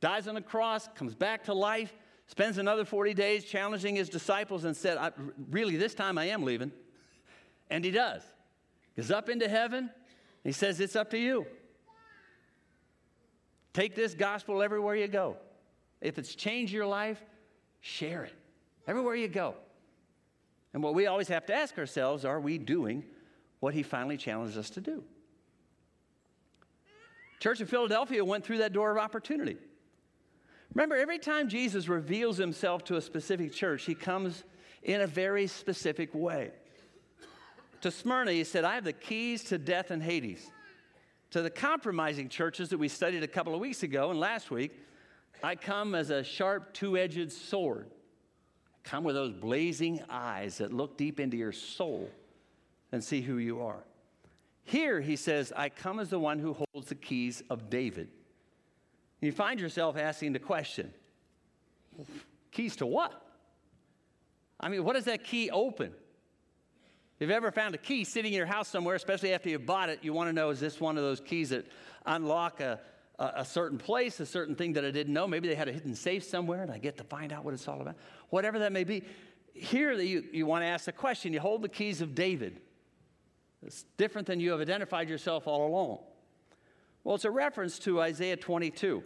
dies 0.00 0.26
on 0.26 0.34
the 0.34 0.40
cross, 0.40 0.88
comes 0.94 1.14
back 1.14 1.44
to 1.44 1.54
life, 1.54 1.92
spends 2.26 2.58
another 2.58 2.84
40 2.84 3.14
days 3.14 3.44
challenging 3.44 3.96
his 3.96 4.08
disciples 4.08 4.64
and 4.64 4.76
said, 4.76 4.98
Really, 5.50 5.76
this 5.76 5.94
time 5.94 6.18
I 6.18 6.26
am 6.26 6.42
leaving. 6.42 6.72
And 7.70 7.84
he 7.84 7.90
does. 7.90 8.22
Goes 8.96 9.10
up 9.10 9.28
into 9.28 9.48
heaven. 9.48 9.90
He 10.42 10.52
says, 10.52 10.80
It's 10.80 10.96
up 10.96 11.10
to 11.10 11.18
you. 11.18 11.46
Take 13.72 13.94
this 13.94 14.14
gospel 14.14 14.62
everywhere 14.62 14.96
you 14.96 15.06
go. 15.06 15.36
If 16.00 16.18
it's 16.18 16.34
changed 16.34 16.72
your 16.72 16.86
life, 16.86 17.22
share 17.80 18.24
it 18.24 18.32
everywhere 18.86 19.14
you 19.14 19.28
go. 19.28 19.54
And 20.72 20.82
what 20.82 20.94
we 20.94 21.06
always 21.06 21.28
have 21.28 21.46
to 21.46 21.54
ask 21.54 21.78
ourselves 21.78 22.24
are 22.24 22.40
we 22.40 22.58
doing 22.58 23.04
what 23.60 23.74
he 23.74 23.82
finally 23.82 24.16
challenged 24.16 24.58
us 24.58 24.70
to 24.70 24.80
do? 24.80 25.04
Church 27.38 27.60
of 27.60 27.70
Philadelphia 27.70 28.24
went 28.24 28.44
through 28.44 28.58
that 28.58 28.72
door 28.72 28.90
of 28.90 28.98
opportunity. 28.98 29.56
Remember, 30.74 30.96
every 30.96 31.18
time 31.18 31.48
Jesus 31.48 31.88
reveals 31.88 32.36
himself 32.36 32.84
to 32.84 32.96
a 32.96 33.00
specific 33.00 33.52
church, 33.52 33.84
he 33.84 33.94
comes 33.94 34.44
in 34.82 35.00
a 35.00 35.06
very 35.06 35.46
specific 35.46 36.14
way. 36.14 36.50
To 37.80 37.90
Smyrna, 37.90 38.32
he 38.32 38.44
said, 38.44 38.64
I 38.64 38.74
have 38.74 38.84
the 38.84 38.92
keys 38.92 39.44
to 39.44 39.58
death 39.58 39.90
and 39.90 40.02
Hades. 40.02 40.50
To 41.30 41.42
the 41.42 41.50
compromising 41.50 42.28
churches 42.28 42.68
that 42.70 42.78
we 42.78 42.88
studied 42.88 43.22
a 43.22 43.28
couple 43.28 43.54
of 43.54 43.60
weeks 43.60 43.82
ago 43.82 44.10
and 44.10 44.20
last 44.20 44.50
week, 44.50 44.72
I 45.42 45.54
come 45.54 45.94
as 45.94 46.10
a 46.10 46.22
sharp, 46.22 46.74
two 46.74 46.98
edged 46.98 47.32
sword. 47.32 47.90
I 48.74 48.88
come 48.88 49.04
with 49.04 49.14
those 49.14 49.32
blazing 49.32 50.02
eyes 50.10 50.58
that 50.58 50.72
look 50.72 50.98
deep 50.98 51.18
into 51.18 51.36
your 51.36 51.52
soul 51.52 52.10
and 52.92 53.02
see 53.02 53.20
who 53.20 53.38
you 53.38 53.62
are. 53.62 53.84
Here, 54.64 55.00
he 55.00 55.16
says, 55.16 55.52
I 55.56 55.68
come 55.68 55.98
as 55.98 56.10
the 56.10 56.18
one 56.18 56.38
who 56.38 56.54
holds 56.54 56.88
the 56.88 56.94
keys 56.94 57.42
of 57.50 57.70
David. 57.70 58.08
You 59.20 59.32
find 59.32 59.60
yourself 59.60 59.96
asking 59.96 60.32
the 60.32 60.38
question 60.38 60.92
keys 62.52 62.76
to 62.76 62.86
what? 62.86 63.12
I 64.58 64.68
mean, 64.68 64.84
what 64.84 64.94
does 64.94 65.04
that 65.04 65.24
key 65.24 65.50
open? 65.50 65.92
If 67.20 67.20
you've 67.20 67.30
ever 67.30 67.50
found 67.50 67.74
a 67.74 67.78
key 67.78 68.04
sitting 68.04 68.32
in 68.32 68.36
your 68.36 68.46
house 68.46 68.68
somewhere, 68.68 68.94
especially 68.94 69.34
after 69.34 69.48
you've 69.48 69.66
bought 69.66 69.88
it, 69.88 70.00
you 70.02 70.12
want 70.12 70.28
to 70.28 70.32
know 70.32 70.50
is 70.50 70.58
this 70.58 70.80
one 70.80 70.96
of 70.96 71.02
those 71.02 71.20
keys 71.20 71.50
that 71.50 71.66
unlock 72.06 72.60
a, 72.60 72.80
a, 73.18 73.32
a, 73.36 73.44
certain 73.44 73.78
place, 73.78 74.20
a 74.20 74.26
certain 74.26 74.54
thing 74.54 74.72
that 74.74 74.84
I 74.84 74.90
didn't 74.90 75.12
know? 75.12 75.28
Maybe 75.28 75.48
they 75.48 75.54
had 75.54 75.68
a 75.68 75.72
hidden 75.72 75.94
safe 75.94 76.24
somewhere 76.24 76.62
and 76.62 76.70
I 76.70 76.78
get 76.78 76.96
to 76.98 77.04
find 77.04 77.32
out 77.32 77.44
what 77.44 77.54
it's 77.54 77.68
all 77.68 77.80
about. 77.80 77.96
Whatever 78.30 78.60
that 78.60 78.72
may 78.72 78.84
be. 78.84 79.04
Here, 79.52 79.92
you, 79.92 80.24
you 80.32 80.46
want 80.46 80.62
to 80.62 80.66
ask 80.66 80.86
the 80.86 80.92
question 80.92 81.32
you 81.32 81.40
hold 81.40 81.62
the 81.62 81.68
keys 81.68 82.00
of 82.00 82.14
David. 82.14 82.60
It's 83.64 83.84
different 83.96 84.26
than 84.26 84.40
you 84.40 84.52
have 84.52 84.60
identified 84.60 85.08
yourself 85.08 85.46
all 85.46 85.66
along. 85.66 85.98
Well, 87.04 87.14
it's 87.14 87.24
a 87.24 87.30
reference 87.30 87.78
to 87.80 88.00
Isaiah 88.00 88.36
22. 88.36 89.02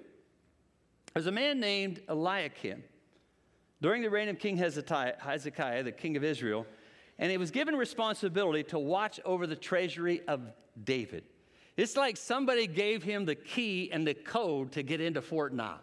There's 1.13 1.27
a 1.27 1.33
man 1.33 1.61
named 1.61 2.01
Eliakim 2.09 2.83
during 3.81 4.03
the 4.03 4.11
reign 4.11 4.29
of 4.29 4.39
King 4.39 4.57
Hezekiah, 4.57 5.83
the 5.83 5.93
king 5.93 6.17
of 6.17 6.25
Israel, 6.25 6.67
and 7.19 7.31
he 7.31 7.37
was 7.37 7.51
given 7.51 7.77
responsibility 7.77 8.65
to 8.65 8.79
watch 8.79 9.21
over 9.25 9.47
the 9.47 9.57
treasury 9.57 10.23
of 10.27 10.41
David. 10.83 11.25
It's 11.77 11.97
like 11.97 12.17
somebody 12.17 12.67
gave 12.67 13.03
him 13.03 13.25
the 13.25 13.35
key 13.35 13.91
and 13.93 14.07
the 14.07 14.15
code 14.15 14.73
to 14.73 14.83
get 14.83 15.01
into 15.01 15.21
Fort 15.23 15.53
Knox. 15.53 15.83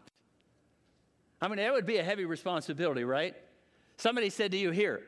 I 1.41 1.47
mean, 1.47 1.57
that 1.57 1.73
would 1.73 1.85
be 1.85 1.97
a 1.97 2.03
heavy 2.03 2.25
responsibility, 2.25 3.03
right? 3.03 3.35
Somebody 3.97 4.29
said 4.29 4.51
to 4.51 4.57
you, 4.57 4.71
Here, 4.71 5.01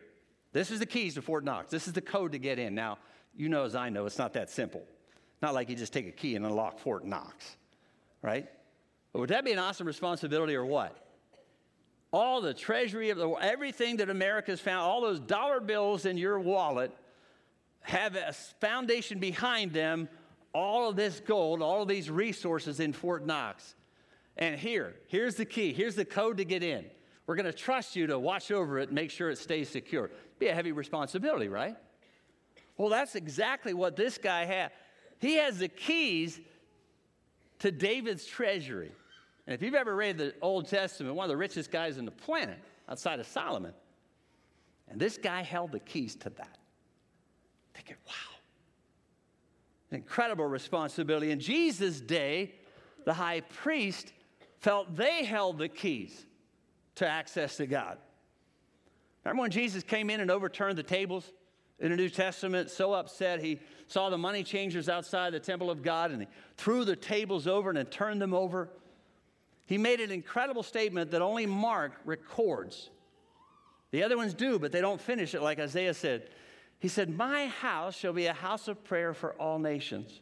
this 0.52 0.71
is 0.71 0.80
the 0.80 0.86
keys 0.86 1.15
to 1.15 1.21
Fort 1.21 1.43
Knox. 1.43 1.71
This 1.71 1.88
is 1.88 1.93
the 1.93 2.02
code 2.02 2.34
to 2.34 2.39
get 2.39 2.60
in. 2.60 2.76
Now, 2.76 2.97
you 3.36 3.50
know 3.50 3.63
as 3.63 3.76
I 3.76 3.89
know, 3.89 4.06
it's 4.06 4.17
not 4.17 4.34
that 4.34 4.50
simple. 4.50 4.84
Not 5.41 5.54
like 5.54 5.69
you 5.69 5.76
just 5.76 5.93
take 5.93 6.08
a 6.08 6.12
key 6.12 6.36
and 6.36 6.46
unlock 6.46 6.80
Fort 6.80 7.06
Knox, 7.06 7.58
right? 8.22 8.48
But 9.12 9.19
would 9.19 9.30
that 9.30 9.43
be 9.43 9.52
an 9.52 9.60
awesome 9.60 9.86
responsibility 9.86 10.56
or 10.56 10.65
what? 10.65 10.98
All 12.12 12.41
the 12.41 12.54
treasury 12.54 13.10
of 13.10 13.17
the 13.17 13.30
everything 13.30 13.98
that 13.98 14.10
America's 14.10 14.60
found, 14.60 14.82
all 14.82 15.02
those 15.02 15.19
dollar 15.19 15.60
bills 15.60 16.06
in 16.06 16.17
your 16.17 16.39
wallet 16.39 16.91
have 17.82 18.15
a 18.15 18.34
foundation 18.62 19.19
behind 19.19 19.74
them, 19.74 20.08
all 20.54 20.89
of 20.89 20.96
this 20.96 21.19
gold, 21.19 21.62
all 21.62 21.82
of 21.82 21.88
these 21.88 22.10
resources 22.10 22.80
in 22.80 22.93
Fort 22.93 23.26
Knox. 23.26 23.76
And 24.38 24.60
here, 24.60 24.96
here's 25.08 25.36
the 25.36 25.46
key, 25.46 25.74
here's 25.74 25.96
the 25.96 26.06
code 26.06 26.38
to 26.38 26.46
get 26.46 26.63
in. 26.63 26.86
We're 27.28 27.36
going 27.36 27.46
to 27.46 27.54
trust 27.54 27.96
you 27.96 28.08
to 28.08 28.19
watch 28.19 28.52
over 28.52 28.80
it 28.80 28.89
and 28.89 28.93
make 28.93 29.10
sure 29.10 29.30
it 29.30 29.38
stays 29.38 29.69
secure. 29.69 30.12
Be 30.39 30.48
a 30.48 30.56
heavy 30.56 30.72
responsibility, 30.72 31.48
right? 31.48 31.76
Well, 32.77 32.89
that's 32.89 33.15
exactly 33.15 33.73
what 33.73 33.95
this 33.95 34.17
guy 34.17 34.45
had. 34.45 34.71
He 35.19 35.36
has 35.36 35.59
the 35.59 35.67
keys 35.67 36.39
to 37.59 37.71
David's 37.71 38.25
treasury. 38.25 38.91
And 39.45 39.53
if 39.53 39.62
you've 39.62 39.75
ever 39.75 39.95
read 39.95 40.17
the 40.17 40.33
Old 40.41 40.67
Testament, 40.67 41.15
one 41.15 41.25
of 41.25 41.29
the 41.29 41.38
richest 41.38 41.71
guys 41.71 41.97
on 41.97 42.05
the 42.05 42.12
planet 42.12 42.57
outside 42.89 43.19
of 43.19 43.27
Solomon, 43.27 43.73
and 44.89 44.99
this 44.99 45.17
guy 45.17 45.43
held 45.43 45.71
the 45.71 45.79
keys 45.79 46.15
to 46.17 46.29
that. 46.31 46.57
Thinking, 47.73 47.95
wow, 48.07 48.13
an 49.91 49.97
incredible 49.97 50.45
responsibility. 50.45 51.31
In 51.31 51.39
Jesus' 51.39 51.99
day, 51.99 52.55
the 53.05 53.13
high 53.13 53.41
priest 53.41 54.13
felt 54.59 54.95
they 54.95 55.23
held 55.23 55.57
the 55.57 55.67
keys 55.67 56.25
to 56.95 57.07
access 57.07 57.57
to 57.57 57.65
God. 57.65 57.97
Remember 59.23 59.41
when 59.41 59.51
Jesus 59.51 59.83
came 59.83 60.09
in 60.09 60.19
and 60.19 60.29
overturned 60.29 60.77
the 60.77 60.83
tables? 60.83 61.31
In 61.84 61.91
the 61.91 61.98
New 61.98 62.10
Testament, 62.10 62.72
so 62.72 62.93
upset 62.93 63.41
he 63.41 63.60
saw 63.88 64.10
the 64.10 64.17
money 64.17 64.41
changers 64.41 64.88
outside 64.88 65.34
the 65.34 65.39
temple 65.39 65.69
of 65.69 65.84
God 65.84 66.12
and 66.12 66.22
he 66.22 66.28
threw 66.56 66.86
the 66.86 66.96
tables 66.96 67.46
over 67.46 67.69
and 67.69 67.91
turned 67.91 68.22
them 68.22 68.34
over. 68.34 68.69
He 69.65 69.78
made 69.78 70.00
an 70.00 70.10
incredible 70.10 70.63
statement 70.63 71.12
that 71.12 71.22
only 71.22 71.46
Mark 71.46 72.00
records. 72.06 72.89
The 73.91 74.02
other 74.02 74.15
ones 74.15 74.34
do, 74.34 74.58
but 74.60 74.72
they 74.72 74.80
don't 74.80 75.00
finish 75.00 75.36
it 75.36 75.41
like 75.41 75.60
Isaiah 75.60 75.93
said. 75.93 76.30
He 76.80 76.88
said, 76.88 77.10
My 77.15 77.48
house 77.48 77.98
shall 77.98 78.13
be 78.13 78.28
a 78.28 78.34
house 78.34 78.69
of 78.69 78.82
prayer 78.86 79.13
for 79.13 79.34
all 79.34 79.60
nations. 79.60 80.22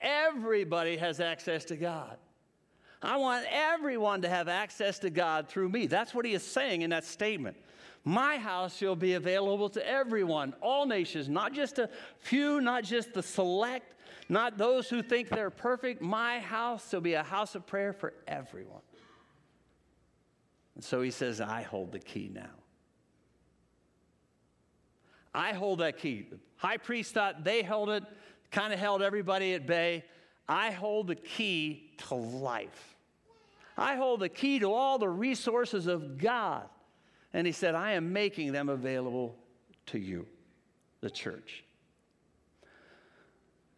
Everybody 0.00 0.96
has 0.96 1.20
access 1.20 1.66
to 1.66 1.76
God. 1.76 2.16
I 3.02 3.18
want 3.18 3.44
everyone 3.50 4.22
to 4.22 4.28
have 4.28 4.48
access 4.48 4.98
to 5.00 5.10
God 5.10 5.48
through 5.48 5.68
me. 5.68 5.86
That's 5.86 6.14
what 6.14 6.24
he 6.24 6.32
is 6.32 6.42
saying 6.42 6.80
in 6.80 6.90
that 6.90 7.04
statement. 7.04 7.56
My 8.04 8.36
house 8.36 8.76
shall 8.76 8.96
be 8.96 9.14
available 9.14 9.68
to 9.70 9.88
everyone, 9.88 10.54
all 10.60 10.86
nations, 10.86 11.28
not 11.28 11.52
just 11.52 11.78
a 11.78 11.88
few, 12.18 12.60
not 12.60 12.82
just 12.82 13.12
the 13.12 13.22
select, 13.22 13.94
not 14.28 14.58
those 14.58 14.88
who 14.88 15.02
think 15.02 15.28
they're 15.28 15.50
perfect. 15.50 16.02
My 16.02 16.40
house 16.40 16.90
shall 16.90 17.00
be 17.00 17.14
a 17.14 17.22
house 17.22 17.54
of 17.54 17.66
prayer 17.66 17.92
for 17.92 18.12
everyone. 18.26 18.80
And 20.74 20.82
so 20.82 21.00
he 21.00 21.10
says, 21.10 21.40
I 21.40 21.62
hold 21.62 21.92
the 21.92 22.00
key 22.00 22.30
now. 22.32 22.50
I 25.34 25.52
hold 25.52 25.78
that 25.78 25.98
key. 25.98 26.26
The 26.28 26.38
high 26.56 26.78
priest 26.78 27.14
thought 27.14 27.44
they 27.44 27.62
held 27.62 27.88
it, 27.90 28.02
kind 28.50 28.72
of 28.72 28.78
held 28.78 29.00
everybody 29.00 29.54
at 29.54 29.66
bay. 29.66 30.04
I 30.48 30.72
hold 30.72 31.06
the 31.06 31.14
key 31.14 31.92
to 32.08 32.14
life. 32.14 32.96
I 33.76 33.96
hold 33.96 34.20
the 34.20 34.28
key 34.28 34.58
to 34.58 34.72
all 34.72 34.98
the 34.98 35.08
resources 35.08 35.86
of 35.86 36.18
God. 36.18 36.68
And 37.34 37.46
he 37.46 37.52
said, 37.52 37.74
I 37.74 37.92
am 37.92 38.12
making 38.12 38.52
them 38.52 38.68
available 38.68 39.36
to 39.86 39.98
you, 39.98 40.26
the 41.00 41.10
church. 41.10 41.64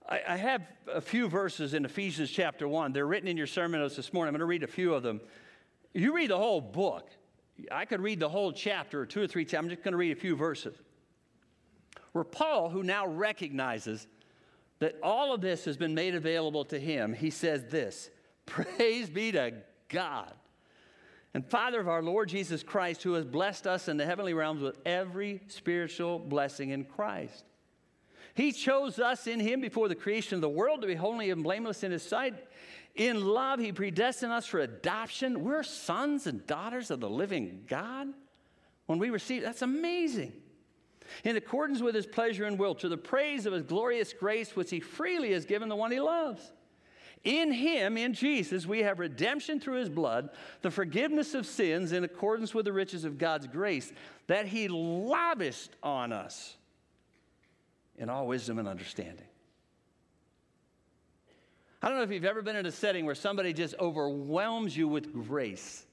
I, 0.08 0.20
I 0.28 0.36
have 0.36 0.62
a 0.92 1.00
few 1.00 1.28
verses 1.28 1.74
in 1.74 1.84
Ephesians 1.84 2.30
chapter 2.30 2.66
1. 2.66 2.92
They're 2.92 3.06
written 3.06 3.28
in 3.28 3.36
your 3.36 3.46
sermon 3.46 3.80
notes 3.80 3.96
this 3.96 4.12
morning. 4.12 4.28
I'm 4.28 4.32
going 4.32 4.40
to 4.40 4.46
read 4.46 4.62
a 4.62 4.68
few 4.68 4.94
of 4.94 5.02
them. 5.02 5.20
You 5.92 6.14
read 6.14 6.30
the 6.30 6.38
whole 6.38 6.60
book. 6.60 7.08
I 7.70 7.84
could 7.84 8.00
read 8.00 8.18
the 8.18 8.28
whole 8.28 8.52
chapter 8.52 9.00
or 9.00 9.06
two 9.06 9.22
or 9.22 9.26
three 9.26 9.44
times. 9.44 9.64
I'm 9.64 9.70
just 9.70 9.82
going 9.82 9.92
to 9.92 9.98
read 9.98 10.16
a 10.16 10.20
few 10.20 10.34
verses. 10.34 10.76
Where 12.12 12.24
Paul, 12.24 12.68
who 12.68 12.82
now 12.82 13.06
recognizes 13.06 14.06
that 14.80 14.96
all 15.02 15.32
of 15.32 15.40
this 15.40 15.64
has 15.64 15.76
been 15.76 15.94
made 15.94 16.16
available 16.16 16.64
to 16.66 16.78
him, 16.78 17.12
he 17.12 17.30
says 17.30 17.64
this 17.66 18.10
Praise 18.46 19.08
be 19.08 19.32
to 19.32 19.52
God 19.88 20.32
and 21.34 21.44
Father 21.44 21.80
of 21.80 21.88
our 21.88 22.02
Lord 22.02 22.28
Jesus 22.28 22.62
Christ, 22.62 23.02
who 23.02 23.14
has 23.14 23.24
blessed 23.24 23.66
us 23.66 23.88
in 23.88 23.96
the 23.96 24.06
heavenly 24.06 24.34
realms 24.34 24.62
with 24.62 24.78
every 24.86 25.40
spiritual 25.48 26.20
blessing 26.20 26.70
in 26.70 26.84
Christ. 26.84 27.44
He 28.34 28.52
chose 28.52 29.00
us 29.00 29.26
in 29.26 29.40
Him 29.40 29.60
before 29.60 29.88
the 29.88 29.96
creation 29.96 30.36
of 30.36 30.40
the 30.40 30.48
world 30.48 30.80
to 30.80 30.86
be 30.86 30.94
holy 30.94 31.30
and 31.30 31.42
blameless 31.42 31.82
in 31.82 31.90
His 31.90 32.02
sight. 32.02 32.34
In 32.94 33.24
love, 33.24 33.58
He 33.58 33.72
predestined 33.72 34.32
us 34.32 34.46
for 34.46 34.60
adoption. 34.60 35.42
We're 35.42 35.64
sons 35.64 36.28
and 36.28 36.46
daughters 36.46 36.92
of 36.92 37.00
the 37.00 37.10
living 37.10 37.64
God. 37.68 38.08
When 38.86 39.00
we 39.00 39.10
receive, 39.10 39.42
that's 39.42 39.62
amazing. 39.62 40.32
In 41.24 41.36
accordance 41.36 41.80
with 41.80 41.96
His 41.96 42.06
pleasure 42.06 42.44
and 42.44 42.58
will, 42.58 42.76
to 42.76 42.88
the 42.88 42.96
praise 42.96 43.46
of 43.46 43.52
His 43.52 43.62
glorious 43.64 44.12
grace, 44.12 44.54
which 44.54 44.70
He 44.70 44.80
freely 44.80 45.32
has 45.32 45.44
given 45.44 45.68
the 45.68 45.76
one 45.76 45.90
He 45.90 46.00
loves. 46.00 46.52
In 47.24 47.52
Him, 47.52 47.96
in 47.96 48.12
Jesus, 48.12 48.66
we 48.66 48.80
have 48.80 48.98
redemption 48.98 49.58
through 49.58 49.80
His 49.80 49.88
blood, 49.88 50.28
the 50.60 50.70
forgiveness 50.70 51.34
of 51.34 51.46
sins 51.46 51.92
in 51.92 52.04
accordance 52.04 52.54
with 52.54 52.66
the 52.66 52.72
riches 52.72 53.04
of 53.04 53.16
God's 53.16 53.46
grace 53.46 53.92
that 54.26 54.46
He 54.46 54.68
lavished 54.68 55.70
on 55.82 56.12
us 56.12 56.56
in 57.96 58.10
all 58.10 58.26
wisdom 58.26 58.58
and 58.58 58.68
understanding. 58.68 59.26
I 61.82 61.88
don't 61.88 61.98
know 61.98 62.04
if 62.04 62.10
you've 62.10 62.24
ever 62.24 62.42
been 62.42 62.56
in 62.56 62.66
a 62.66 62.72
setting 62.72 63.06
where 63.06 63.14
somebody 63.14 63.52
just 63.52 63.74
overwhelms 63.78 64.76
you 64.76 64.88
with 64.88 65.12
grace. 65.12 65.84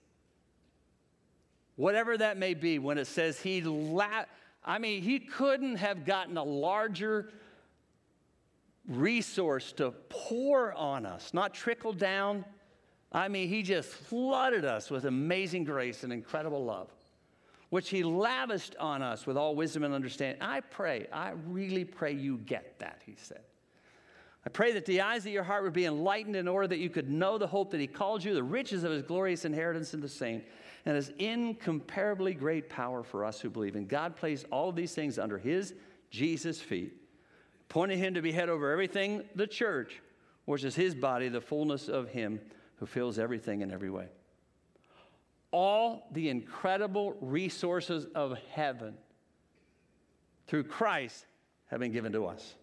Whatever 1.76 2.17
that 2.17 2.38
may 2.38 2.54
be, 2.54 2.80
when 2.80 2.98
it 2.98 3.08
says 3.08 3.39
he, 3.39 3.62
la- 3.62 4.26
I 4.63 4.80
mean, 4.80 5.02
he 5.02 5.20
couldn't 5.20 5.78
have 5.78 6.06
gotten 6.06 6.38
a 6.38 6.44
larger 6.44 7.30
resource 8.88 9.74
to 9.74 9.91
pour 10.10 10.74
on 10.74 11.06
us, 11.06 11.34
not 11.34 11.54
trickle 11.54 11.94
down. 11.94 12.46
I 13.12 13.28
mean, 13.28 13.50
he 13.50 13.63
just 13.63 13.89
flooded 13.89 14.65
us 14.65 14.89
with 14.89 15.06
amazing 15.06 15.65
grace 15.65 16.04
and 16.04 16.12
incredible 16.12 16.63
love 16.63 16.89
which 17.72 17.89
he 17.89 18.04
lavished 18.04 18.76
on 18.82 19.02
us 19.02 19.26
with 19.26 19.38
all 19.38 19.56
wisdom 19.56 19.84
and 19.84 19.94
understanding. 19.94 20.41
I 20.41 20.60
pray, 20.60 21.08
I 21.12 21.32
really 21.48 21.86
pray 21.86 22.12
you 22.12 22.38
get 22.39 22.78
that, 22.80 23.02
he 23.06 23.15
said. 23.15 23.39
I 24.46 24.50
pray 24.50 24.74
that 24.74 24.86
the 24.86 25.00
eyes 25.00 25.26
of 25.26 25.32
your 25.32 25.44
heart 25.44 25.63
would 25.63 25.72
be 25.72 25.86
enlightened 25.86 26.36
in 26.36 26.50
order 26.50 26.67
that 26.67 26.80
you 26.80 26.89
could 26.89 27.10
know 27.10 27.38
the 27.38 27.48
hope 27.48 27.72
that 27.72 27.80
he 27.80 27.88
called 27.88 28.26
you, 28.26 28.34
the 28.34 28.44
riches 28.44 28.84
of 28.84 28.91
his 28.91 29.04
glorious 29.04 29.46
inheritance 29.46 29.94
in 29.94 30.02
the 30.02 30.10
saint, 30.10 30.44
and 30.86 30.98
his 30.98 31.13
incomparably 31.17 32.34
great 32.34 32.67
power 32.70 33.04
for 33.04 33.24
us 33.24 33.39
who 33.39 33.50
believe. 33.50 33.78
And 33.78 33.88
God 33.88 34.17
placed 34.17 34.46
all 34.52 34.67
of 34.67 34.76
these 34.76 34.94
things 34.94 35.17
under 35.17 35.38
his, 35.38 35.74
Jesus' 36.10 36.60
feet, 36.60 36.94
pointing 37.72 37.98
him 37.98 38.14
to 38.14 38.22
be 38.22 38.32
head 38.32 38.50
over 38.50 38.72
everything, 38.72 39.24
the 39.36 39.48
church, 39.48 40.02
which 40.46 40.64
is 40.64 40.76
his 40.76 40.94
body, 40.94 41.30
the 41.30 41.42
fullness 41.42 41.88
of 41.88 42.10
him 42.10 42.40
who 42.76 42.86
fills 42.86 43.18
everything 43.18 43.62
in 43.62 43.72
every 43.72 43.90
way 43.90 44.10
all 45.52 46.08
the 46.12 46.30
incredible 46.30 47.16
resources 47.22 48.08
of 48.16 48.38
heaven 48.52 48.96
through 50.48 50.64
Christ 50.64 51.26
have 51.68 51.80
been 51.80 51.92
given 51.92 52.14
to 52.14 52.26
us. 52.26 52.56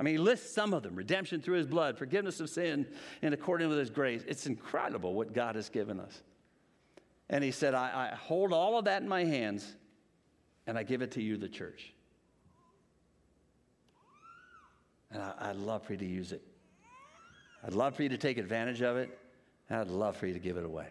I 0.00 0.02
mean, 0.02 0.14
he 0.14 0.18
lists 0.18 0.54
some 0.54 0.72
of 0.72 0.82
them 0.82 0.94
redemption 0.94 1.40
through 1.40 1.56
his 1.56 1.66
blood, 1.66 1.98
forgiveness 1.98 2.40
of 2.40 2.48
sin 2.48 2.86
in 3.20 3.32
accordance 3.32 3.68
with 3.68 3.78
his 3.78 3.90
grace. 3.90 4.22
It's 4.26 4.46
incredible 4.46 5.14
what 5.14 5.32
God 5.32 5.54
has 5.56 5.68
given 5.68 6.00
us. 6.00 6.22
And 7.28 7.44
he 7.44 7.50
said, 7.50 7.74
I, 7.74 8.10
I 8.12 8.14
hold 8.14 8.52
all 8.52 8.78
of 8.78 8.86
that 8.86 9.02
in 9.02 9.08
my 9.08 9.24
hands 9.24 9.76
and 10.66 10.78
I 10.78 10.82
give 10.82 11.02
it 11.02 11.12
to 11.12 11.22
you, 11.22 11.36
the 11.36 11.48
church. 11.48 11.92
And 15.10 15.22
I, 15.22 15.52
would 15.52 15.60
love 15.60 15.82
for 15.84 15.92
you 15.92 15.98
to 15.98 16.06
use 16.06 16.32
it. 16.32 16.42
I'd 17.64 17.72
love 17.72 17.96
for 17.96 18.02
you 18.02 18.08
to 18.10 18.18
take 18.18 18.38
advantage 18.38 18.82
of 18.82 18.96
it. 18.96 19.18
And 19.68 19.80
I'd 19.80 19.88
love 19.88 20.16
for 20.16 20.26
you 20.26 20.34
to 20.34 20.38
give 20.38 20.56
it 20.56 20.64
away. 20.64 20.86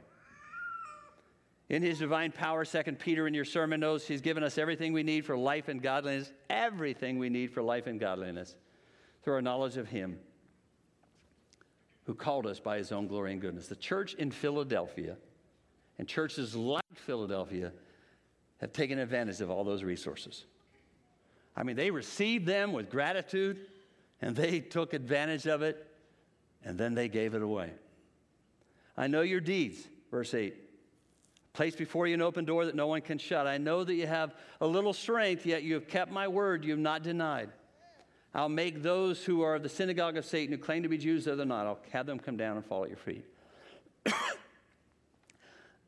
In 1.69 1.81
his 1.81 1.99
divine 1.99 2.31
power, 2.31 2.63
Second 2.63 2.97
Peter 2.97 3.27
in 3.27 3.33
your 3.33 3.45
sermon 3.45 3.81
notes, 3.81 4.07
he's 4.07 4.21
given 4.21 4.43
us 4.43 4.57
everything 4.57 4.93
we 4.93 5.03
need 5.03 5.25
for 5.25 5.37
life 5.37 5.67
and 5.67 5.81
godliness, 5.81 6.31
everything 6.49 7.19
we 7.19 7.29
need 7.29 7.51
for 7.51 7.61
life 7.61 7.87
and 7.87 7.99
godliness 7.99 8.55
through 9.23 9.33
our 9.33 9.41
knowledge 9.41 9.75
of 9.75 9.89
him 9.89 10.17
who 12.05 12.15
called 12.15 12.47
us 12.47 12.59
by 12.59 12.77
his 12.77 12.93
own 12.93 13.05
glory 13.05 13.33
and 13.33 13.41
goodness. 13.41 13.67
The 13.67 13.75
church 13.75 14.13
in 14.13 14.31
Philadelphia 14.31 15.17
and 15.99 16.07
churches 16.07 16.55
like 16.55 16.83
Philadelphia 16.95 17.73
have 18.61 18.71
taken 18.71 18.97
advantage 18.97 19.41
of 19.41 19.51
all 19.51 19.65
those 19.65 19.83
resources. 19.83 20.45
I 21.55 21.63
mean, 21.63 21.75
they 21.75 21.91
received 21.91 22.45
them 22.45 22.71
with 22.71 22.89
gratitude 22.89 23.59
and 24.21 24.35
they 24.35 24.59
took 24.59 24.93
advantage 24.93 25.47
of 25.47 25.61
it 25.61 25.85
and 26.63 26.77
then 26.77 26.93
they 26.95 27.07
gave 27.07 27.33
it 27.33 27.41
away. 27.41 27.71
I 28.97 29.07
know 29.07 29.21
your 29.21 29.39
deeds, 29.39 29.87
verse 30.11 30.33
8 30.33 30.55
Place 31.53 31.75
before 31.75 32.05
you 32.05 32.13
an 32.13 32.21
open 32.21 32.45
door 32.45 32.65
that 32.65 32.75
no 32.75 32.85
one 32.85 33.01
can 33.01 33.17
shut. 33.17 33.47
I 33.47 33.57
know 33.57 33.83
that 33.83 33.93
you 33.93 34.05
have 34.05 34.35
a 34.61 34.67
little 34.67 34.93
strength, 34.93 35.43
yet 35.45 35.63
you 35.63 35.73
have 35.73 35.87
kept 35.87 36.11
my 36.11 36.27
word, 36.27 36.63
you 36.63 36.71
have 36.71 36.79
not 36.79 37.01
denied. 37.01 37.49
I'll 38.35 38.49
make 38.49 38.83
those 38.83 39.23
who 39.25 39.41
are 39.41 39.55
of 39.55 39.63
the 39.63 39.69
synagogue 39.69 40.17
of 40.17 40.25
Satan, 40.25 40.55
who 40.55 40.61
claim 40.61 40.83
to 40.83 40.89
be 40.89 40.99
Jews, 40.99 41.25
though 41.25 41.35
they're 41.35 41.47
not, 41.47 41.65
I'll 41.65 41.79
have 41.91 42.05
them 42.05 42.19
come 42.19 42.37
down 42.37 42.57
and 42.57 42.65
fall 42.65 42.83
at 42.83 42.89
your 42.89 42.97
feet. 42.99 43.25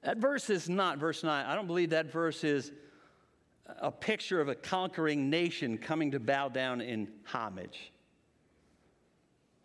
that 0.02 0.18
verse 0.18 0.50
is 0.50 0.68
not 0.68 0.98
verse 0.98 1.24
9. 1.24 1.46
I 1.46 1.54
don't 1.54 1.68
believe 1.68 1.92
that 1.92 2.12
verse 2.12 2.44
is 2.44 2.72
a 3.80 3.92
picture 3.92 4.42
of 4.42 4.50
a 4.50 4.56
conquering 4.56 5.30
nation 5.30 5.78
coming 5.78 6.10
to 6.12 6.20
bow 6.20 6.50
down 6.50 6.82
in 6.82 7.10
homage. 7.26 7.92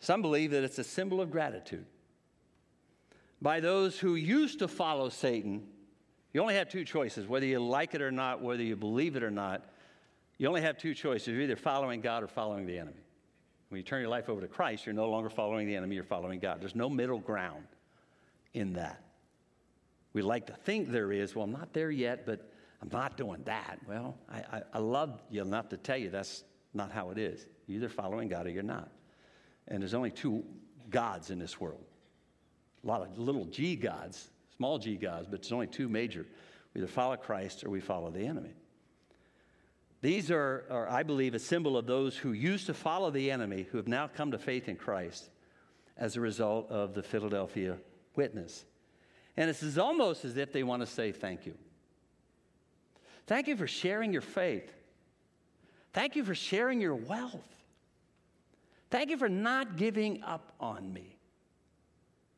Some 0.04 0.22
believe 0.22 0.50
that 0.52 0.64
it's 0.64 0.78
a 0.78 0.84
symbol 0.84 1.20
of 1.20 1.30
gratitude 1.30 1.86
by 3.40 3.60
those 3.60 3.98
who 3.98 4.14
used 4.14 4.60
to 4.60 4.68
follow 4.68 5.08
Satan 5.08 5.66
you 6.34 6.40
only 6.40 6.56
have 6.56 6.68
two 6.68 6.84
choices, 6.84 7.28
whether 7.28 7.46
you 7.46 7.60
like 7.60 7.94
it 7.94 8.02
or 8.02 8.10
not, 8.10 8.42
whether 8.42 8.62
you 8.62 8.74
believe 8.74 9.14
it 9.14 9.22
or 9.22 9.30
not. 9.30 9.64
You 10.36 10.48
only 10.48 10.62
have 10.62 10.76
two 10.76 10.92
choices. 10.92 11.28
You're 11.28 11.42
either 11.42 11.54
following 11.54 12.00
God 12.00 12.24
or 12.24 12.26
following 12.26 12.66
the 12.66 12.76
enemy. 12.76 13.00
When 13.68 13.78
you 13.78 13.84
turn 13.84 14.00
your 14.00 14.10
life 14.10 14.28
over 14.28 14.40
to 14.40 14.48
Christ, 14.48 14.84
you're 14.84 14.96
no 14.96 15.08
longer 15.08 15.30
following 15.30 15.68
the 15.68 15.76
enemy, 15.76 15.94
you're 15.94 16.04
following 16.04 16.40
God. 16.40 16.60
There's 16.60 16.74
no 16.74 16.90
middle 16.90 17.20
ground 17.20 17.64
in 18.52 18.72
that. 18.72 19.04
We 20.12 20.22
like 20.22 20.46
to 20.48 20.52
think 20.52 20.90
there 20.90 21.12
is. 21.12 21.36
Well, 21.36 21.44
I'm 21.44 21.52
not 21.52 21.72
there 21.72 21.92
yet, 21.92 22.26
but 22.26 22.50
I'm 22.82 22.88
not 22.92 23.16
doing 23.16 23.42
that. 23.44 23.78
Well, 23.88 24.18
I, 24.28 24.38
I, 24.38 24.62
I 24.74 24.78
love 24.78 25.22
you 25.30 25.40
enough 25.40 25.68
to 25.68 25.76
tell 25.76 25.96
you 25.96 26.10
that's 26.10 26.42
not 26.72 26.90
how 26.90 27.10
it 27.10 27.18
is. 27.18 27.46
You're 27.68 27.76
either 27.76 27.88
following 27.88 28.26
God 28.28 28.46
or 28.46 28.50
you're 28.50 28.64
not. 28.64 28.90
And 29.68 29.82
there's 29.82 29.94
only 29.94 30.10
two 30.10 30.44
gods 30.90 31.30
in 31.30 31.38
this 31.38 31.60
world 31.60 31.84
a 32.82 32.86
lot 32.86 33.00
of 33.00 33.18
little 33.18 33.46
g 33.46 33.74
gods 33.74 34.28
small 34.56 34.78
g 34.78 34.96
gods, 34.96 35.26
but 35.28 35.42
there's 35.42 35.52
only 35.52 35.66
two 35.66 35.88
major. 35.88 36.26
We 36.72 36.80
either 36.80 36.90
follow 36.90 37.16
Christ 37.16 37.64
or 37.64 37.70
we 37.70 37.80
follow 37.80 38.10
the 38.10 38.26
enemy. 38.26 38.50
These 40.00 40.30
are, 40.30 40.64
are, 40.70 40.88
I 40.88 41.02
believe, 41.02 41.34
a 41.34 41.38
symbol 41.38 41.76
of 41.76 41.86
those 41.86 42.16
who 42.16 42.32
used 42.32 42.66
to 42.66 42.74
follow 42.74 43.10
the 43.10 43.30
enemy 43.30 43.66
who 43.70 43.78
have 43.78 43.88
now 43.88 44.08
come 44.08 44.32
to 44.32 44.38
faith 44.38 44.68
in 44.68 44.76
Christ 44.76 45.30
as 45.96 46.16
a 46.16 46.20
result 46.20 46.70
of 46.70 46.94
the 46.94 47.02
Philadelphia 47.02 47.78
witness. 48.14 48.64
And 49.36 49.48
it's 49.48 49.78
almost 49.78 50.24
as 50.24 50.36
if 50.36 50.52
they 50.52 50.62
want 50.62 50.82
to 50.82 50.86
say 50.86 51.10
thank 51.10 51.46
you. 51.46 51.54
Thank 53.26 53.48
you 53.48 53.56
for 53.56 53.66
sharing 53.66 54.12
your 54.12 54.22
faith. 54.22 54.70
Thank 55.94 56.16
you 56.16 56.24
for 56.24 56.34
sharing 56.34 56.80
your 56.80 56.94
wealth. 56.94 57.48
Thank 58.94 59.10
you 59.10 59.16
for 59.16 59.28
not 59.28 59.76
giving 59.76 60.22
up 60.22 60.52
on 60.60 60.92
me. 60.92 61.18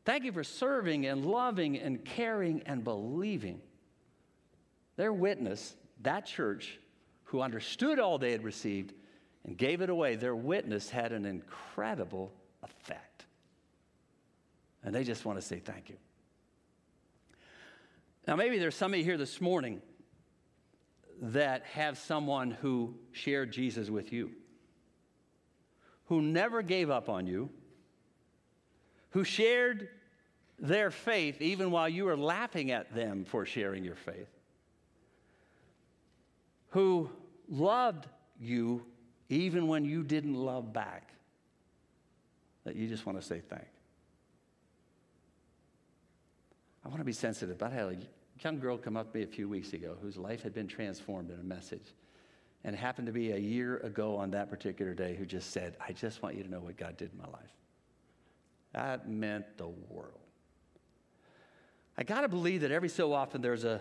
Thank 0.07 0.25
you 0.25 0.33
for 0.33 0.43
serving 0.43 1.05
and 1.05 1.27
loving 1.27 1.77
and 1.77 2.03
caring 2.03 2.63
and 2.65 2.83
believing. 2.83 3.61
Their 4.97 5.13
witness, 5.13 5.77
that 6.01 6.25
church 6.25 6.79
who 7.25 7.43
understood 7.43 7.99
all 7.99 8.17
they 8.17 8.33
had 8.33 8.43
received 8.43 8.95
and 9.45 9.59
gave 9.59 9.83
it 9.83 9.91
away, 9.91 10.17
their 10.17 10.35
witness 10.35 10.89
had 10.89 11.13
an 11.13 11.27
incredible 11.27 12.33
effect. 12.63 13.27
And 14.83 14.95
they 14.95 15.05
just 15.05 15.27
want 15.27 15.39
to 15.39 15.47
say 15.47 15.59
thank 15.59 15.91
you. 15.91 15.97
Now, 18.27 18.35
maybe 18.35 18.59
there's 18.59 18.77
somebody 18.77 19.05
here 19.05 19.19
this 19.19 19.43
morning 19.43 19.83
that 21.21 21.67
have 21.67 21.99
someone 21.99 22.51
who 22.51 22.95
shared 23.13 23.53
Jesus 23.53 23.91
with 23.91 24.11
you, 24.11 24.31
who 26.07 26.23
never 26.23 26.63
gave 26.63 26.91
up 26.91 27.09
on 27.09 27.27
you, 27.27 27.51
who 29.11 29.25
shared 29.25 29.89
their 30.59 30.91
faith 30.91 31.41
even 31.43 31.71
while 31.71 31.89
you 31.89 32.05
were 32.05 32.17
laughing 32.17 32.71
at 32.71 32.95
them 32.95 33.25
for 33.25 33.45
sharing 33.45 33.85
your 33.85 33.97
faith, 33.97 34.29
who 36.71 37.11
loved 37.49 38.07
you 38.41 38.85
even 39.29 39.67
when 39.67 39.85
you 39.85 40.03
didn't 40.03 40.35
love 40.35 40.73
back, 40.73 41.11
that 42.65 42.77
you 42.77 42.89
just 42.89 43.07
want 43.07 43.21
to 43.21 43.27
say 43.27 43.41
thank. 43.41 43.67
I 46.85 46.89
want 46.89 47.01
to 47.01 47.05
be 47.05 47.13
sensitive. 47.13 47.63
I 47.63 47.69
had 47.69 47.87
a 47.87 47.97
young 48.45 48.61
girl 48.61 48.79
come 48.79 48.97
up 48.97 49.11
to 49.11 49.19
me 49.19 49.25
a 49.25 49.27
few 49.27 49.49
weeks 49.49 49.73
ago 49.73 49.97
whose 50.01 50.17
life 50.17 50.43
had 50.43 50.55
been 50.55 50.69
transformed 50.69 51.31
in 51.31 51.41
a 51.41 51.43
message. 51.43 51.95
And 52.65 52.75
happened 52.75 53.07
to 53.07 53.13
be 53.13 53.31
a 53.31 53.39
year 53.39 53.79
ago 53.79 54.17
on 54.17 54.33
that 54.33 54.51
particular 54.51 54.93
day 54.93 55.15
who 55.15 55.25
just 55.25 55.53
said, 55.53 55.77
I 55.87 55.93
just 55.93 56.23
want 56.23 56.37
you 56.37 56.43
to 56.43 56.51
know 56.51 56.61
what 56.61 56.77
God 56.77 56.97
did 56.97 57.13
in 57.13 57.19
my 57.19 57.29
life. 57.29 57.53
That 58.73 59.09
meant 59.09 59.57
the 59.57 59.69
world. 59.69 60.19
I 61.97 62.03
got 62.03 62.23
to 62.23 62.29
believe 62.29 62.61
that 62.63 62.71
every 62.71 62.89
so 62.89 63.13
often 63.13 63.41
there's 63.41 63.65
a 63.65 63.81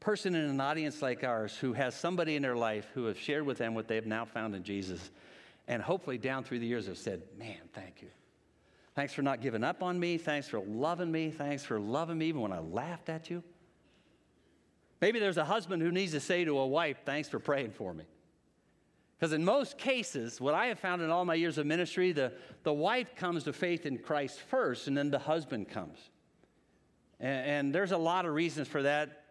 person 0.00 0.34
in 0.34 0.50
an 0.50 0.60
audience 0.60 1.00
like 1.00 1.24
ours 1.24 1.56
who 1.56 1.72
has 1.72 1.94
somebody 1.94 2.36
in 2.36 2.42
their 2.42 2.56
life 2.56 2.86
who 2.92 3.06
have 3.06 3.18
shared 3.18 3.46
with 3.46 3.58
them 3.58 3.74
what 3.74 3.88
they 3.88 3.94
have 3.94 4.06
now 4.06 4.24
found 4.24 4.54
in 4.54 4.62
Jesus. 4.62 5.10
And 5.66 5.80
hopefully, 5.80 6.18
down 6.18 6.44
through 6.44 6.58
the 6.58 6.66
years, 6.66 6.86
have 6.88 6.98
said, 6.98 7.22
Man, 7.38 7.56
thank 7.72 8.02
you. 8.02 8.08
Thanks 8.94 9.14
for 9.14 9.22
not 9.22 9.40
giving 9.40 9.64
up 9.64 9.82
on 9.82 9.98
me. 9.98 10.18
Thanks 10.18 10.46
for 10.46 10.60
loving 10.60 11.10
me. 11.10 11.30
Thanks 11.30 11.64
for 11.64 11.80
loving 11.80 12.18
me 12.18 12.26
even 12.26 12.42
when 12.42 12.52
I 12.52 12.58
laughed 12.58 13.08
at 13.08 13.30
you. 13.30 13.42
Maybe 15.00 15.18
there's 15.18 15.38
a 15.38 15.44
husband 15.44 15.82
who 15.82 15.90
needs 15.90 16.12
to 16.12 16.20
say 16.20 16.44
to 16.44 16.58
a 16.58 16.66
wife, 16.66 16.98
Thanks 17.06 17.30
for 17.30 17.38
praying 17.38 17.72
for 17.72 17.94
me. 17.94 18.04
Because 19.24 19.32
in 19.32 19.42
most 19.42 19.78
cases, 19.78 20.38
what 20.38 20.52
I 20.52 20.66
have 20.66 20.78
found 20.78 21.00
in 21.00 21.08
all 21.08 21.24
my 21.24 21.32
years 21.32 21.56
of 21.56 21.64
ministry, 21.64 22.12
the, 22.12 22.30
the 22.62 22.74
wife 22.74 23.16
comes 23.16 23.44
to 23.44 23.54
faith 23.54 23.86
in 23.86 23.96
Christ 23.96 24.38
first, 24.38 24.86
and 24.86 24.94
then 24.94 25.10
the 25.10 25.18
husband 25.18 25.70
comes. 25.70 25.98
And, 27.20 27.46
and 27.46 27.74
there's 27.74 27.92
a 27.92 27.96
lot 27.96 28.26
of 28.26 28.34
reasons 28.34 28.68
for 28.68 28.82
that. 28.82 29.24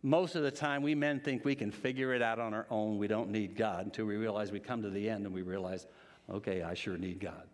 Most 0.00 0.36
of 0.36 0.44
the 0.44 0.52
time, 0.52 0.80
we 0.80 0.94
men 0.94 1.18
think 1.18 1.44
we 1.44 1.56
can 1.56 1.72
figure 1.72 2.14
it 2.14 2.22
out 2.22 2.38
on 2.38 2.54
our 2.54 2.68
own. 2.70 2.98
We 2.98 3.08
don't 3.08 3.30
need 3.30 3.56
God 3.56 3.84
until 3.84 4.04
we 4.04 4.14
realize 4.14 4.52
we 4.52 4.60
come 4.60 4.82
to 4.82 4.90
the 4.90 5.10
end 5.10 5.26
and 5.26 5.34
we 5.34 5.42
realize, 5.42 5.88
okay, 6.30 6.62
I 6.62 6.74
sure 6.74 6.96
need 6.96 7.18
God. 7.18 7.48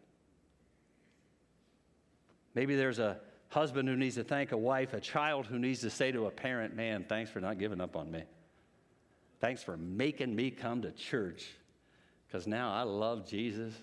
Maybe 2.54 2.76
there's 2.76 2.98
a 2.98 3.16
husband 3.48 3.88
who 3.88 3.96
needs 3.96 4.16
to 4.16 4.24
thank 4.24 4.52
a 4.52 4.58
wife, 4.58 4.92
a 4.92 5.00
child 5.00 5.46
who 5.46 5.58
needs 5.58 5.80
to 5.80 5.88
say 5.88 6.12
to 6.12 6.26
a 6.26 6.30
parent, 6.30 6.76
man, 6.76 7.06
thanks 7.08 7.30
for 7.30 7.40
not 7.40 7.58
giving 7.58 7.80
up 7.80 7.96
on 7.96 8.10
me. 8.10 8.24
Thanks 9.40 9.62
for 9.62 9.78
making 9.78 10.36
me 10.36 10.50
come 10.50 10.82
to 10.82 10.90
church 10.90 11.46
because 12.28 12.46
now 12.46 12.72
I 12.72 12.82
love 12.82 13.26
Jesus 13.26 13.74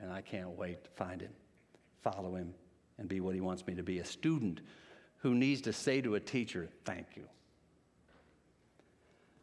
and 0.00 0.12
I 0.12 0.20
can't 0.20 0.50
wait 0.50 0.84
to 0.84 0.90
find 0.90 1.20
him, 1.20 1.32
follow 2.02 2.36
him, 2.36 2.54
and 2.98 3.08
be 3.08 3.20
what 3.20 3.34
he 3.34 3.40
wants 3.40 3.66
me 3.66 3.74
to 3.74 3.82
be 3.82 3.98
a 3.98 4.04
student 4.04 4.60
who 5.18 5.34
needs 5.34 5.60
to 5.62 5.72
say 5.72 6.00
to 6.00 6.14
a 6.14 6.20
teacher, 6.20 6.68
Thank 6.84 7.08
you. 7.16 7.24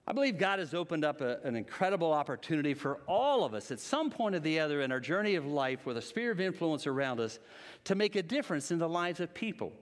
I 0.10 0.14
believe 0.14 0.38
God 0.38 0.60
has 0.60 0.74
opened 0.74 1.04
up 1.04 1.20
a, 1.20 1.40
an 1.44 1.58
incredible 1.58 2.14
opportunity 2.14 2.74
for 2.74 3.02
all 3.08 3.44
of 3.44 3.54
us 3.54 3.72
at 3.72 3.80
some 3.82 4.10
point 4.10 4.36
or 4.36 4.40
the 4.40 4.62
other 4.62 4.82
in 4.82 4.90
our 4.90 5.02
journey 5.02 5.36
of 5.36 5.46
life 5.46 5.86
with 5.86 5.98
a 5.98 6.02
sphere 6.02 6.32
of 6.32 6.40
influence 6.40 6.88
around 6.88 7.20
us 7.20 7.40
to 7.84 7.96
make 7.96 8.16
a 8.16 8.24
difference 8.24 8.72
in 8.72 8.80
the 8.80 8.88
lives 8.88 9.20
of 9.20 9.34
people. 9.34 9.74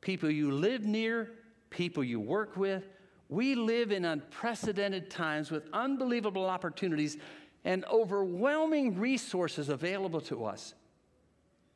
People 0.00 0.30
you 0.30 0.52
live 0.52 0.84
near, 0.84 1.32
people 1.68 2.02
you 2.02 2.18
work 2.18 2.56
with. 2.56 2.84
We 3.28 3.54
live 3.56 3.92
in 3.92 4.06
unprecedented 4.06 5.10
times 5.10 5.50
with 5.50 5.68
unbelievable 5.72 6.46
opportunities 6.46 7.18
and 7.66 7.84
overwhelming 7.86 8.96
resources 8.96 9.68
available 9.68 10.20
to 10.20 10.44
us 10.44 10.74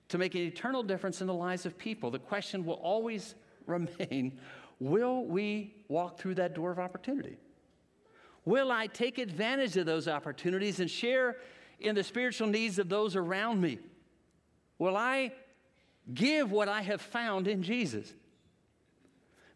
to 0.09 0.19
make 0.19 0.37
an 0.37 0.41
eternal 0.41 0.85
difference 0.85 1.21
in 1.21 1.27
the 1.27 1.35
lives 1.35 1.67
of 1.67 1.77
people. 1.77 2.13
The 2.13 2.21
question 2.21 2.65
will 2.65 2.75
always 2.75 3.35
remain 3.67 4.39
will 4.79 5.27
we 5.27 5.75
walk 5.89 6.17
through 6.17 6.37
that 6.37 6.55
door 6.55 6.71
of 6.71 6.79
opportunity? 6.79 7.37
Will 8.45 8.73
I 8.73 8.87
take 8.87 9.19
advantage 9.19 9.77
of 9.77 9.85
those 9.85 10.09
opportunities 10.09 10.81
and 10.81 10.89
share 10.89 11.37
in 11.81 11.97
the 11.97 12.05
spiritual 12.05 12.47
needs 12.47 12.79
of 12.79 12.89
those 12.89 13.17
around 13.17 13.61
me? 13.61 13.81
Will 14.79 14.97
I 14.97 15.33
give 16.15 16.51
what 16.51 16.69
I 16.69 16.83
have 16.83 17.03
found 17.03 17.49
in 17.49 17.63
Jesus? 17.63 18.15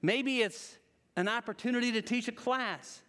Maybe 0.03 0.43
it's 0.43 0.77
an 1.17 1.29
opportunity 1.29 1.93
to 1.93 2.03
teach 2.03 2.27
a 2.29 2.33
class 2.33 3.04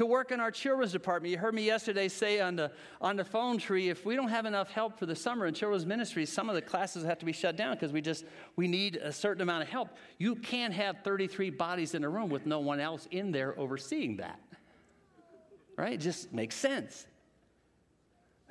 to 0.00 0.06
work 0.06 0.32
in 0.32 0.40
our 0.40 0.50
children's 0.50 0.92
department. 0.92 1.30
You 1.30 1.36
heard 1.36 1.52
me 1.52 1.62
yesterday 1.62 2.08
say 2.08 2.40
on 2.40 2.56
the, 2.56 2.72
on 3.02 3.16
the 3.16 3.24
phone 3.24 3.58
tree, 3.58 3.90
if 3.90 4.06
we 4.06 4.16
don't 4.16 4.30
have 4.30 4.46
enough 4.46 4.70
help 4.70 4.98
for 4.98 5.04
the 5.04 5.14
summer 5.14 5.44
in 5.44 5.52
children's 5.52 5.84
ministry, 5.84 6.24
some 6.24 6.48
of 6.48 6.54
the 6.54 6.62
classes 6.62 7.04
have 7.04 7.18
to 7.18 7.26
be 7.26 7.32
shut 7.32 7.54
down 7.54 7.74
because 7.74 7.92
we 7.92 8.00
just, 8.00 8.24
we 8.56 8.66
need 8.66 8.96
a 8.96 9.12
certain 9.12 9.42
amount 9.42 9.62
of 9.62 9.68
help. 9.68 9.90
You 10.16 10.36
can't 10.36 10.72
have 10.72 11.00
33 11.04 11.50
bodies 11.50 11.94
in 11.94 12.02
a 12.02 12.08
room 12.08 12.30
with 12.30 12.46
no 12.46 12.60
one 12.60 12.80
else 12.80 13.08
in 13.10 13.30
there 13.30 13.54
overseeing 13.60 14.16
that. 14.16 14.40
Right? 15.76 15.92
It 15.92 16.00
just 16.00 16.32
makes 16.32 16.54
sense. 16.54 17.06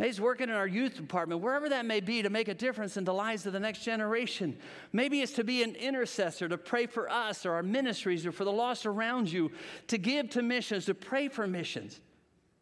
He's 0.01 0.21
working 0.21 0.47
in 0.47 0.55
our 0.55 0.67
youth 0.67 0.95
department, 0.95 1.41
wherever 1.41 1.67
that 1.67 1.85
may 1.85 1.99
be, 1.99 2.21
to 2.21 2.29
make 2.29 2.47
a 2.47 2.53
difference 2.53 2.95
in 2.95 3.03
the 3.03 3.13
lives 3.13 3.45
of 3.45 3.51
the 3.51 3.59
next 3.59 3.83
generation. 3.83 4.57
Maybe 4.93 5.21
it's 5.21 5.33
to 5.33 5.43
be 5.43 5.61
an 5.61 5.75
intercessor, 5.75 6.47
to 6.47 6.57
pray 6.57 6.85
for 6.85 7.11
us 7.11 7.45
or 7.45 7.51
our 7.51 7.63
ministries 7.63 8.25
or 8.25 8.31
for 8.31 8.45
the 8.45 8.51
lost 8.51 8.85
around 8.85 9.29
you, 9.29 9.51
to 9.87 9.97
give 9.97 10.29
to 10.31 10.41
missions, 10.41 10.85
to 10.85 10.93
pray 10.93 11.27
for 11.27 11.45
missions, 11.47 11.99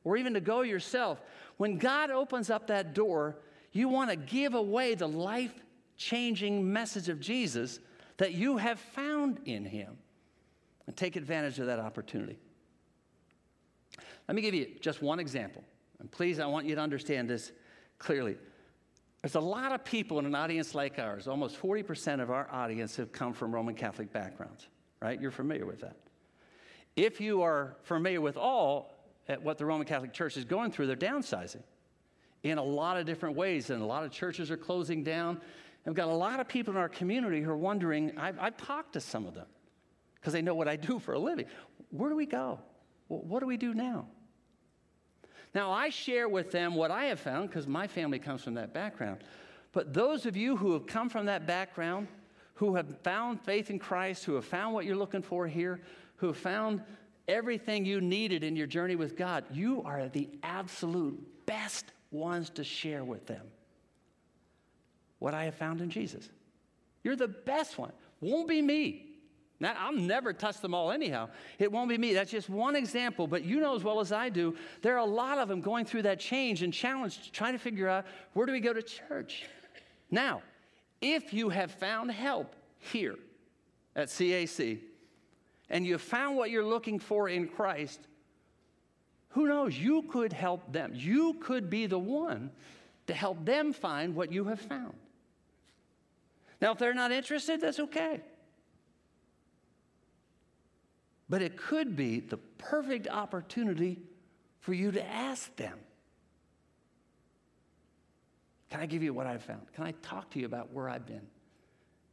or 0.03 0.17
even 0.17 0.33
to 0.33 0.41
go 0.41 0.61
yourself. 0.61 1.21
When 1.57 1.77
God 1.77 2.09
opens 2.09 2.49
up 2.49 2.67
that 2.67 2.95
door, 2.95 3.37
you 3.71 3.87
want 3.87 4.09
to 4.09 4.15
give 4.15 4.55
away 4.55 4.95
the 4.95 5.07
life 5.07 5.53
changing 5.95 6.73
message 6.73 7.07
of 7.07 7.19
Jesus 7.19 7.79
that 8.17 8.33
you 8.33 8.57
have 8.57 8.79
found 8.79 9.41
in 9.45 9.63
Him 9.63 9.95
and 10.87 10.97
take 10.97 11.15
advantage 11.15 11.59
of 11.59 11.67
that 11.67 11.79
opportunity. 11.79 12.39
Let 14.27 14.33
me 14.33 14.41
give 14.41 14.55
you 14.55 14.67
just 14.81 15.03
one 15.03 15.19
example. 15.19 15.63
And 15.99 16.11
please, 16.11 16.39
I 16.39 16.45
want 16.45 16.67
you 16.67 16.75
to 16.75 16.81
understand 16.81 17.29
this 17.29 17.51
clearly. 17.97 18.37
There's 19.21 19.35
a 19.35 19.39
lot 19.39 19.71
of 19.71 19.83
people 19.83 20.19
in 20.19 20.25
an 20.25 20.35
audience 20.35 20.75
like 20.75 20.99
ours. 20.99 21.27
Almost 21.27 21.59
40% 21.59 22.21
of 22.21 22.29
our 22.29 22.47
audience 22.51 22.95
have 22.97 23.11
come 23.11 23.33
from 23.33 23.53
Roman 23.53 23.75
Catholic 23.75 24.13
backgrounds, 24.13 24.67
right? 25.01 25.19
You're 25.19 25.31
familiar 25.31 25.65
with 25.65 25.81
that. 25.81 25.97
If 26.95 27.19
you 27.19 27.41
are 27.41 27.75
familiar 27.83 28.21
with 28.21 28.37
all 28.37 28.93
at 29.27 29.41
what 29.41 29.57
the 29.57 29.65
Roman 29.65 29.85
Catholic 29.85 30.13
Church 30.13 30.37
is 30.37 30.45
going 30.45 30.71
through, 30.71 30.87
they're 30.87 30.95
downsizing 30.95 31.63
in 32.43 32.57
a 32.57 32.63
lot 32.63 32.97
of 32.97 33.05
different 33.05 33.35
ways, 33.35 33.69
and 33.69 33.81
a 33.81 33.85
lot 33.85 34.03
of 34.03 34.11
churches 34.11 34.51
are 34.51 34.57
closing 34.57 35.03
down. 35.03 35.35
And 35.85 35.93
we've 35.93 35.95
got 35.95 36.07
a 36.07 36.15
lot 36.15 36.39
of 36.39 36.47
people 36.47 36.73
in 36.73 36.77
our 36.77 36.89
community 36.89 37.41
who 37.41 37.49
are 37.49 37.57
wondering. 37.57 38.17
I've, 38.17 38.37
I've 38.39 38.57
talked 38.57 38.93
to 38.93 39.01
some 39.01 39.25
of 39.25 39.33
them 39.33 39.47
because 40.15 40.33
they 40.33 40.41
know 40.41 40.55
what 40.55 40.67
I 40.67 40.75
do 40.75 40.99
for 40.99 41.13
a 41.13 41.19
living. 41.19 41.45
Where 41.89 42.09
do 42.09 42.15
we 42.15 42.25
go? 42.25 42.59
What 43.07 43.39
do 43.39 43.45
we 43.47 43.57
do 43.57 43.73
now? 43.73 44.07
Now, 45.57 45.71
I 45.71 45.89
share 45.89 46.29
with 46.29 46.51
them 46.51 46.75
what 46.75 46.91
I 46.91 47.05
have 47.05 47.19
found 47.19 47.49
because 47.49 47.65
my 47.65 47.87
family 47.87 48.19
comes 48.19 48.43
from 48.43 48.53
that 48.53 48.75
background. 48.75 49.23
But 49.71 49.91
those 49.91 50.27
of 50.27 50.37
you 50.37 50.55
who 50.55 50.73
have 50.73 50.85
come 50.85 51.09
from 51.09 51.25
that 51.25 51.47
background, 51.47 52.09
who 52.53 52.75
have 52.75 53.01
found 53.01 53.41
faith 53.41 53.71
in 53.71 53.79
Christ, 53.79 54.23
who 54.23 54.35
have 54.35 54.45
found 54.45 54.75
what 54.75 54.85
you're 54.85 54.95
looking 54.95 55.23
for 55.23 55.47
here, 55.47 55.81
who 56.17 56.27
have 56.27 56.37
found 56.37 56.83
everything 57.27 57.85
you 57.85 58.01
needed 58.01 58.43
in 58.43 58.55
your 58.55 58.67
journey 58.67 58.95
with 58.95 59.17
God, 59.17 59.45
you 59.51 59.81
are 59.81 60.07
the 60.09 60.29
absolute 60.43 61.19
best 61.47 61.85
ones 62.11 62.51
to 62.51 62.63
share 62.63 63.03
with 63.03 63.25
them 63.25 63.47
what 65.17 65.33
I 65.33 65.45
have 65.45 65.55
found 65.55 65.81
in 65.81 65.89
Jesus. 65.89 66.29
You're 67.03 67.15
the 67.15 67.29
best 67.29 67.79
one. 67.79 67.93
Won't 68.21 68.47
be 68.47 68.61
me. 68.61 69.06
Now, 69.59 69.73
I'll 69.79 69.93
never 69.93 70.33
touch 70.33 70.59
them 70.59 70.75
all 70.75 70.91
anyhow. 70.91 71.29
It 71.57 71.71
won't 71.71 71.89
be 71.89 71.97
me. 71.97 72.13
That's 72.13 72.29
just 72.29 72.49
one 72.49 72.75
example, 72.75 73.25
but 73.25 73.43
you 73.43 73.59
know 73.59 73.75
as 73.75 73.83
well 73.83 73.99
as 73.99 74.11
I 74.11 74.29
do, 74.29 74.55
there 74.83 74.93
are 74.93 74.99
a 74.99 75.05
lot 75.05 75.39
of 75.39 75.47
them 75.47 75.61
going 75.61 75.85
through 75.85 76.03
that 76.03 76.19
change 76.19 76.61
and 76.61 76.71
challenge, 76.71 77.31
trying 77.31 77.53
to 77.53 77.59
figure 77.59 77.87
out 77.87 78.05
where 78.33 78.45
do 78.45 78.51
we 78.51 78.59
go 78.59 78.71
to 78.71 78.83
church? 78.83 79.45
Now, 80.11 80.43
if 81.01 81.33
you 81.33 81.49
have 81.49 81.71
found 81.71 82.11
help 82.11 82.55
here 82.79 83.15
at 83.95 84.09
CAC 84.09 84.79
and 85.69 85.85
you 85.85 85.97
found 85.97 86.37
what 86.37 86.51
you're 86.51 86.65
looking 86.65 86.99
for 86.99 87.27
in 87.27 87.47
Christ, 87.47 87.99
who 89.29 89.47
knows? 89.47 89.77
You 89.77 90.03
could 90.03 90.33
help 90.33 90.71
them. 90.71 90.91
You 90.95 91.33
could 91.35 91.69
be 91.69 91.87
the 91.87 91.99
one 91.99 92.51
to 93.07 93.13
help 93.13 93.43
them 93.43 93.73
find 93.73 94.15
what 94.15 94.31
you 94.31 94.45
have 94.45 94.61
found. 94.61 94.93
Now, 96.61 96.71
if 96.71 96.77
they're 96.77 96.93
not 96.93 97.11
interested, 97.11 97.61
that's 97.61 97.79
okay. 97.79 98.21
But 101.29 101.41
it 101.41 101.57
could 101.57 101.95
be 101.95 102.19
the 102.19 102.37
perfect 102.37 103.07
opportunity 103.07 103.99
for 104.59 104.73
you 104.73 104.91
to 104.91 105.05
ask 105.05 105.53
them. 105.55 105.77
Can 108.69 108.81
I 108.81 108.85
give 108.85 109.03
you 109.03 109.13
what 109.13 109.27
I've 109.27 109.43
found? 109.43 109.71
Can 109.73 109.85
I 109.85 109.93
talk 110.01 110.29
to 110.31 110.39
you 110.39 110.45
about 110.45 110.73
where 110.73 110.89
I've 110.89 111.05
been? 111.05 111.25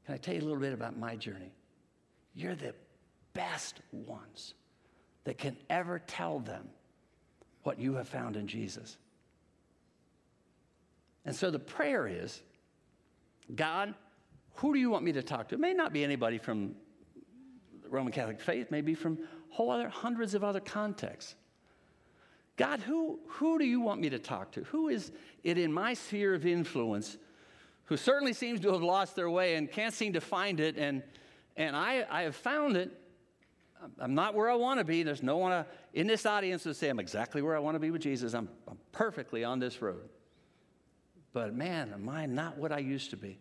Can 0.07 0.15
I 0.15 0.19
tell 0.19 0.35
you 0.35 0.41
a 0.41 0.45
little 0.45 0.61
bit 0.61 0.73
about 0.73 0.99
my 0.99 1.17
journey? 1.17 1.53
You're 2.35 2.55
the 2.55 2.75
best 3.33 3.81
ones 3.93 4.55
that 5.25 5.39
can 5.39 5.57
ever 5.71 5.99
tell 5.99 6.39
them 6.39 6.69
what 7.63 7.79
you 7.79 7.95
have 7.95 8.09
found 8.09 8.37
in 8.37 8.47
Jesus. 8.47 8.97
And 11.25 11.35
so 11.35 11.51
the 11.51 11.59
prayer 11.59 12.07
is 12.07 12.43
God, 13.55 13.95
Who 14.57 14.73
do 14.73 14.79
you 14.79 14.91
want 14.91 15.05
me 15.05 15.13
to 15.13 15.23
talk 15.23 15.49
to? 15.49 15.55
It 15.55 15.61
may 15.61 15.73
not 15.73 15.93
be 15.93 16.05
anybody 16.05 16.39
from 16.39 16.77
Roman 17.95 18.13
Catholic 18.13 18.41
faith, 18.41 18.71
maybe 18.71 18.95
from 18.95 19.19
whole 19.51 19.71
other 19.71 19.89
hundreds 19.89 20.35
of 20.35 20.43
other 20.43 20.61
contexts. 20.61 21.37
God, 22.57 22.81
who, 22.81 23.21
who 23.27 23.59
do 23.59 23.65
you 23.65 23.81
want 23.81 24.01
me 24.01 24.11
to 24.11 24.19
talk 24.19 24.53
to? 24.53 24.65
Who 24.65 24.89
is 24.89 25.13
it 25.43 25.59
in 25.59 25.73
my 25.73 25.95
sphere 25.95 26.35
of 26.35 26.45
influence 26.45 27.17
who 27.85 27.97
certainly 27.97 28.33
seems 28.33 28.61
to 28.61 28.73
have 28.73 28.83
lost 28.83 29.17
their 29.17 29.31
way 29.31 29.57
and 29.57 29.71
can't 29.71 29.95
seem 29.95 30.13
to 30.13 30.21
find 30.21 30.61
it? 30.61 30.77
And, 30.77 31.03
and 31.57 31.77
I, 31.77 32.07
I 32.11 32.23
have 32.23 32.37
found 32.37 32.77
it. 32.77 32.91
I'm 33.99 34.15
not 34.15 34.35
where 34.35 34.51
I 34.51 34.55
want 34.55 34.79
to 34.79 34.85
be. 34.85 35.03
There's 35.03 35.23
no 35.23 35.37
one 35.37 35.53
uh, 35.53 35.65
in 35.93 36.07
this 36.07 36.27
audience 36.27 36.63
to 36.63 36.75
say 36.75 36.89
I'm 36.89 37.01
exactly 37.01 37.43
where 37.43 37.57
I 37.57 37.59
want 37.59 37.75
to 37.75 37.81
be 37.81 37.91
with 37.91 38.03
Jesus. 38.03 38.35
I'm, 38.35 38.49
I'm 38.69 38.79
perfectly 38.93 39.45
on 39.45 39.59
this 39.59 39.83
road. 39.83 40.09
But 41.33 41.55
man, 41.55 41.93
am 41.93 42.09
I 42.09 42.27
not 42.27 42.57
what 42.57 42.73
I 42.73 42.79
used 42.79 43.11
to 43.11 43.17
be? 43.17 43.39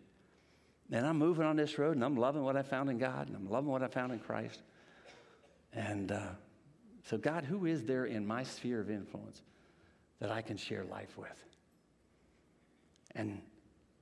And 0.92 1.06
I'm 1.06 1.18
moving 1.18 1.44
on 1.44 1.56
this 1.56 1.78
road 1.78 1.96
and 1.96 2.04
I'm 2.04 2.16
loving 2.16 2.42
what 2.42 2.56
I 2.56 2.62
found 2.62 2.90
in 2.90 2.98
God 2.98 3.28
and 3.28 3.36
I'm 3.36 3.48
loving 3.48 3.70
what 3.70 3.82
I 3.82 3.88
found 3.88 4.12
in 4.12 4.18
Christ. 4.18 4.60
And 5.72 6.12
uh, 6.12 6.20
so, 7.04 7.18
God, 7.18 7.44
who 7.44 7.66
is 7.66 7.84
there 7.84 8.06
in 8.06 8.26
my 8.26 8.44
sphere 8.44 8.80
of 8.80 8.90
influence 8.90 9.42
that 10.20 10.30
I 10.30 10.42
can 10.42 10.56
share 10.56 10.84
life 10.84 11.16
with? 11.18 11.44
And 13.14 13.40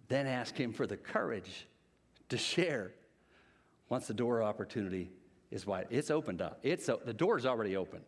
then 0.09 0.27
ask 0.27 0.57
Him 0.57 0.73
for 0.73 0.87
the 0.87 0.97
courage 0.97 1.67
to 2.29 2.37
share 2.37 2.93
once 3.89 4.07
the 4.07 4.15
door 4.15 4.41
of 4.41 4.47
opportunity 4.47 5.11
is 5.51 5.67
wide. 5.67 5.87
It's 5.91 6.11
opened 6.11 6.41
up. 6.41 6.61
It's, 6.63 6.87
the 6.87 7.13
door 7.13 7.39
is 7.39 7.47
already 7.47 7.77
open. 7.77 8.01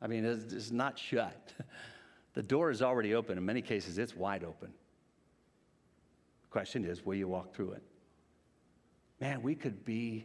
I 0.00 0.06
mean, 0.06 0.24
it's, 0.24 0.52
it's 0.52 0.70
not 0.70 0.98
shut. 0.98 1.52
the 2.34 2.42
door 2.42 2.70
is 2.70 2.82
already 2.82 3.14
open. 3.14 3.38
In 3.38 3.44
many 3.44 3.62
cases, 3.62 3.98
it's 3.98 4.14
wide 4.14 4.44
open. 4.44 4.72
Question 6.56 6.86
is, 6.86 7.04
will 7.04 7.16
you 7.16 7.28
walk 7.28 7.54
through 7.54 7.72
it? 7.72 7.82
Man, 9.20 9.42
we 9.42 9.54
could 9.54 9.84
be 9.84 10.24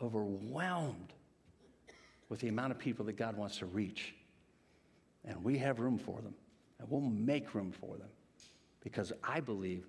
overwhelmed 0.00 1.12
with 2.28 2.38
the 2.38 2.46
amount 2.46 2.70
of 2.70 2.78
people 2.78 3.04
that 3.06 3.16
God 3.16 3.36
wants 3.36 3.58
to 3.58 3.66
reach. 3.66 4.14
And 5.24 5.42
we 5.42 5.58
have 5.58 5.80
room 5.80 5.98
for 5.98 6.20
them, 6.20 6.32
and 6.78 6.88
we'll 6.88 7.00
make 7.00 7.56
room 7.56 7.72
for 7.72 7.96
them 7.96 8.06
because 8.84 9.12
I 9.24 9.40
believe 9.40 9.84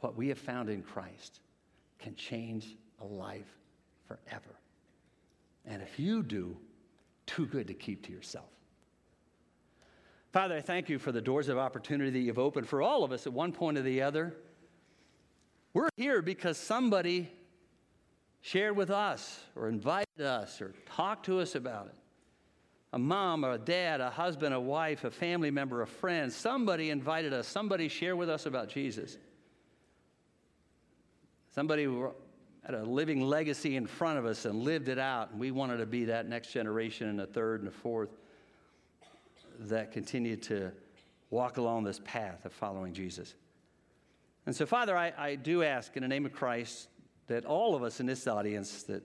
what 0.00 0.16
we 0.16 0.26
have 0.26 0.38
found 0.38 0.70
in 0.70 0.82
Christ 0.82 1.38
can 2.00 2.16
change 2.16 2.74
a 3.00 3.04
life 3.04 3.56
forever. 4.08 4.58
And 5.66 5.82
if 5.82 6.00
you 6.00 6.24
do, 6.24 6.56
too 7.26 7.46
good 7.46 7.68
to 7.68 7.74
keep 7.74 8.04
to 8.06 8.12
yourself. 8.12 8.50
Father, 10.32 10.56
I 10.56 10.60
thank 10.62 10.88
you 10.88 10.98
for 10.98 11.12
the 11.12 11.22
doors 11.22 11.48
of 11.48 11.58
opportunity 11.58 12.10
that 12.10 12.18
you've 12.18 12.40
opened 12.40 12.68
for 12.68 12.82
all 12.82 13.04
of 13.04 13.12
us 13.12 13.24
at 13.28 13.32
one 13.32 13.52
point 13.52 13.78
or 13.78 13.82
the 13.82 14.02
other. 14.02 14.34
We're 15.74 15.88
here 15.96 16.22
because 16.22 16.56
somebody 16.56 17.30
shared 18.40 18.76
with 18.76 18.90
us 18.90 19.40
or 19.54 19.68
invited 19.68 20.20
us 20.20 20.60
or 20.60 20.74
talked 20.96 21.26
to 21.26 21.40
us 21.40 21.54
about 21.54 21.86
it. 21.86 21.94
A 22.94 22.98
mom 22.98 23.44
or 23.44 23.52
a 23.52 23.58
dad, 23.58 24.00
a 24.00 24.08
husband, 24.08 24.54
a 24.54 24.60
wife, 24.60 25.04
a 25.04 25.10
family 25.10 25.50
member, 25.50 25.82
a 25.82 25.86
friend, 25.86 26.32
somebody 26.32 26.88
invited 26.88 27.34
us, 27.34 27.46
somebody 27.46 27.88
shared 27.88 28.16
with 28.16 28.30
us 28.30 28.46
about 28.46 28.68
Jesus. 28.68 29.18
Somebody 31.54 31.84
had 32.64 32.74
a 32.74 32.84
living 32.84 33.20
legacy 33.20 33.76
in 33.76 33.86
front 33.86 34.18
of 34.18 34.24
us 34.24 34.46
and 34.46 34.62
lived 34.62 34.88
it 34.88 34.98
out, 34.98 35.30
and 35.32 35.40
we 35.40 35.50
wanted 35.50 35.78
to 35.78 35.86
be 35.86 36.06
that 36.06 36.28
next 36.28 36.52
generation 36.52 37.08
and 37.08 37.20
a 37.20 37.26
third 37.26 37.60
and 37.60 37.68
a 37.68 37.72
fourth 37.72 38.10
that 39.60 39.92
continued 39.92 40.42
to 40.44 40.72
walk 41.30 41.58
along 41.58 41.84
this 41.84 42.00
path 42.04 42.44
of 42.46 42.52
following 42.52 42.94
Jesus. 42.94 43.34
And 44.48 44.56
so, 44.56 44.64
Father, 44.64 44.96
I, 44.96 45.12
I 45.18 45.34
do 45.34 45.62
ask 45.62 45.94
in 45.94 46.00
the 46.00 46.08
name 46.08 46.24
of 46.24 46.32
Christ 46.32 46.88
that 47.26 47.44
all 47.44 47.74
of 47.74 47.82
us 47.82 48.00
in 48.00 48.06
this 48.06 48.26
audience 48.26 48.84
that 48.84 49.02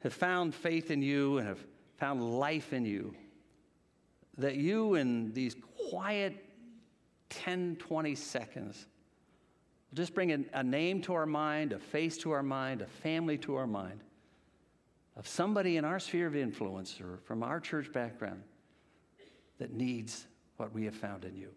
have 0.00 0.12
found 0.12 0.54
faith 0.54 0.90
in 0.90 1.00
you 1.00 1.38
and 1.38 1.48
have 1.48 1.66
found 1.96 2.38
life 2.38 2.74
in 2.74 2.84
you, 2.84 3.14
that 4.36 4.56
you 4.56 4.96
in 4.96 5.32
these 5.32 5.56
quiet 5.88 6.44
10, 7.30 7.76
20 7.76 8.14
seconds 8.16 8.84
just 9.94 10.12
bring 10.14 10.32
a, 10.32 10.44
a 10.52 10.62
name 10.62 11.00
to 11.00 11.14
our 11.14 11.24
mind, 11.24 11.72
a 11.72 11.78
face 11.78 12.18
to 12.18 12.32
our 12.32 12.42
mind, 12.42 12.82
a 12.82 12.86
family 12.86 13.38
to 13.38 13.54
our 13.54 13.66
mind 13.66 14.00
of 15.16 15.26
somebody 15.26 15.78
in 15.78 15.86
our 15.86 15.98
sphere 15.98 16.26
of 16.26 16.36
influence 16.36 17.00
or 17.00 17.16
from 17.24 17.42
our 17.42 17.60
church 17.60 17.90
background 17.94 18.42
that 19.56 19.72
needs 19.72 20.26
what 20.58 20.74
we 20.74 20.84
have 20.84 20.94
found 20.94 21.24
in 21.24 21.34
you. 21.34 21.48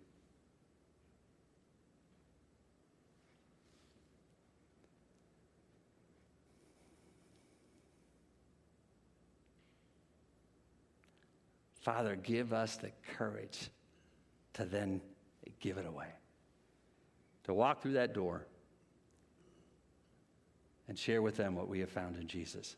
Father, 11.79 12.15
give 12.15 12.53
us 12.53 12.75
the 12.77 12.91
courage 13.15 13.69
to 14.53 14.65
then 14.65 15.01
give 15.59 15.77
it 15.77 15.85
away, 15.85 16.07
to 17.45 17.53
walk 17.53 17.81
through 17.81 17.93
that 17.93 18.13
door 18.13 18.45
and 20.87 20.97
share 20.97 21.21
with 21.21 21.37
them 21.37 21.55
what 21.55 21.67
we 21.67 21.79
have 21.79 21.89
found 21.89 22.17
in 22.17 22.27
Jesus. 22.27 22.75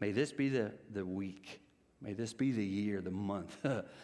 May 0.00 0.12
this 0.12 0.32
be 0.32 0.48
the, 0.48 0.72
the 0.92 1.04
week, 1.04 1.60
may 2.00 2.12
this 2.12 2.32
be 2.32 2.52
the 2.52 2.64
year, 2.64 3.00
the 3.00 3.10
month 3.10 3.56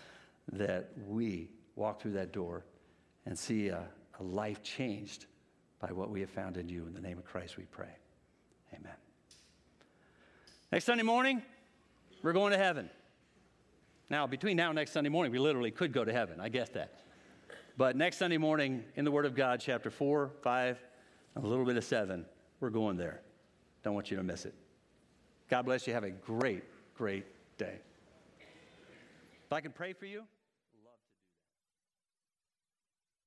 that 0.52 0.90
we 1.06 1.48
walk 1.74 2.00
through 2.00 2.12
that 2.12 2.32
door 2.32 2.64
and 3.26 3.38
see 3.38 3.68
a, 3.68 3.84
a 4.18 4.22
life 4.22 4.62
changed 4.62 5.26
by 5.80 5.92
what 5.92 6.10
we 6.10 6.20
have 6.20 6.30
found 6.30 6.56
in 6.56 6.68
you. 6.68 6.86
In 6.86 6.94
the 6.94 7.00
name 7.00 7.18
of 7.18 7.24
Christ, 7.24 7.56
we 7.56 7.64
pray. 7.64 7.94
Amen. 8.72 8.94
Next 10.72 10.84
Sunday 10.84 11.02
morning, 11.02 11.42
we're 12.22 12.32
going 12.32 12.52
to 12.52 12.58
heaven. 12.58 12.88
Now, 14.08 14.26
between 14.26 14.56
now 14.56 14.68
and 14.68 14.76
next 14.76 14.92
Sunday 14.92 15.10
morning, 15.10 15.32
we 15.32 15.38
literally 15.38 15.70
could 15.70 15.92
go 15.92 16.04
to 16.04 16.12
heaven. 16.12 16.40
I 16.40 16.48
get 16.48 16.74
that. 16.74 16.92
But 17.76 17.96
next 17.96 18.18
Sunday 18.18 18.38
morning, 18.38 18.84
in 18.94 19.04
the 19.04 19.10
Word 19.10 19.26
of 19.26 19.34
God, 19.34 19.60
chapter 19.60 19.90
4, 19.90 20.30
5, 20.42 20.78
a 21.36 21.40
little 21.40 21.64
bit 21.64 21.76
of 21.76 21.84
7, 21.84 22.24
we're 22.60 22.70
going 22.70 22.96
there. 22.96 23.20
Don't 23.82 23.94
want 23.94 24.10
you 24.10 24.16
to 24.16 24.22
miss 24.22 24.46
it. 24.46 24.54
God 25.50 25.62
bless 25.66 25.86
you. 25.86 25.92
Have 25.92 26.04
a 26.04 26.10
great, 26.10 26.64
great 26.94 27.26
day. 27.58 27.78
If 29.44 29.52
I 29.52 29.60
can 29.60 29.72
pray 29.72 29.92
for 29.92 30.06
you. 30.06 30.24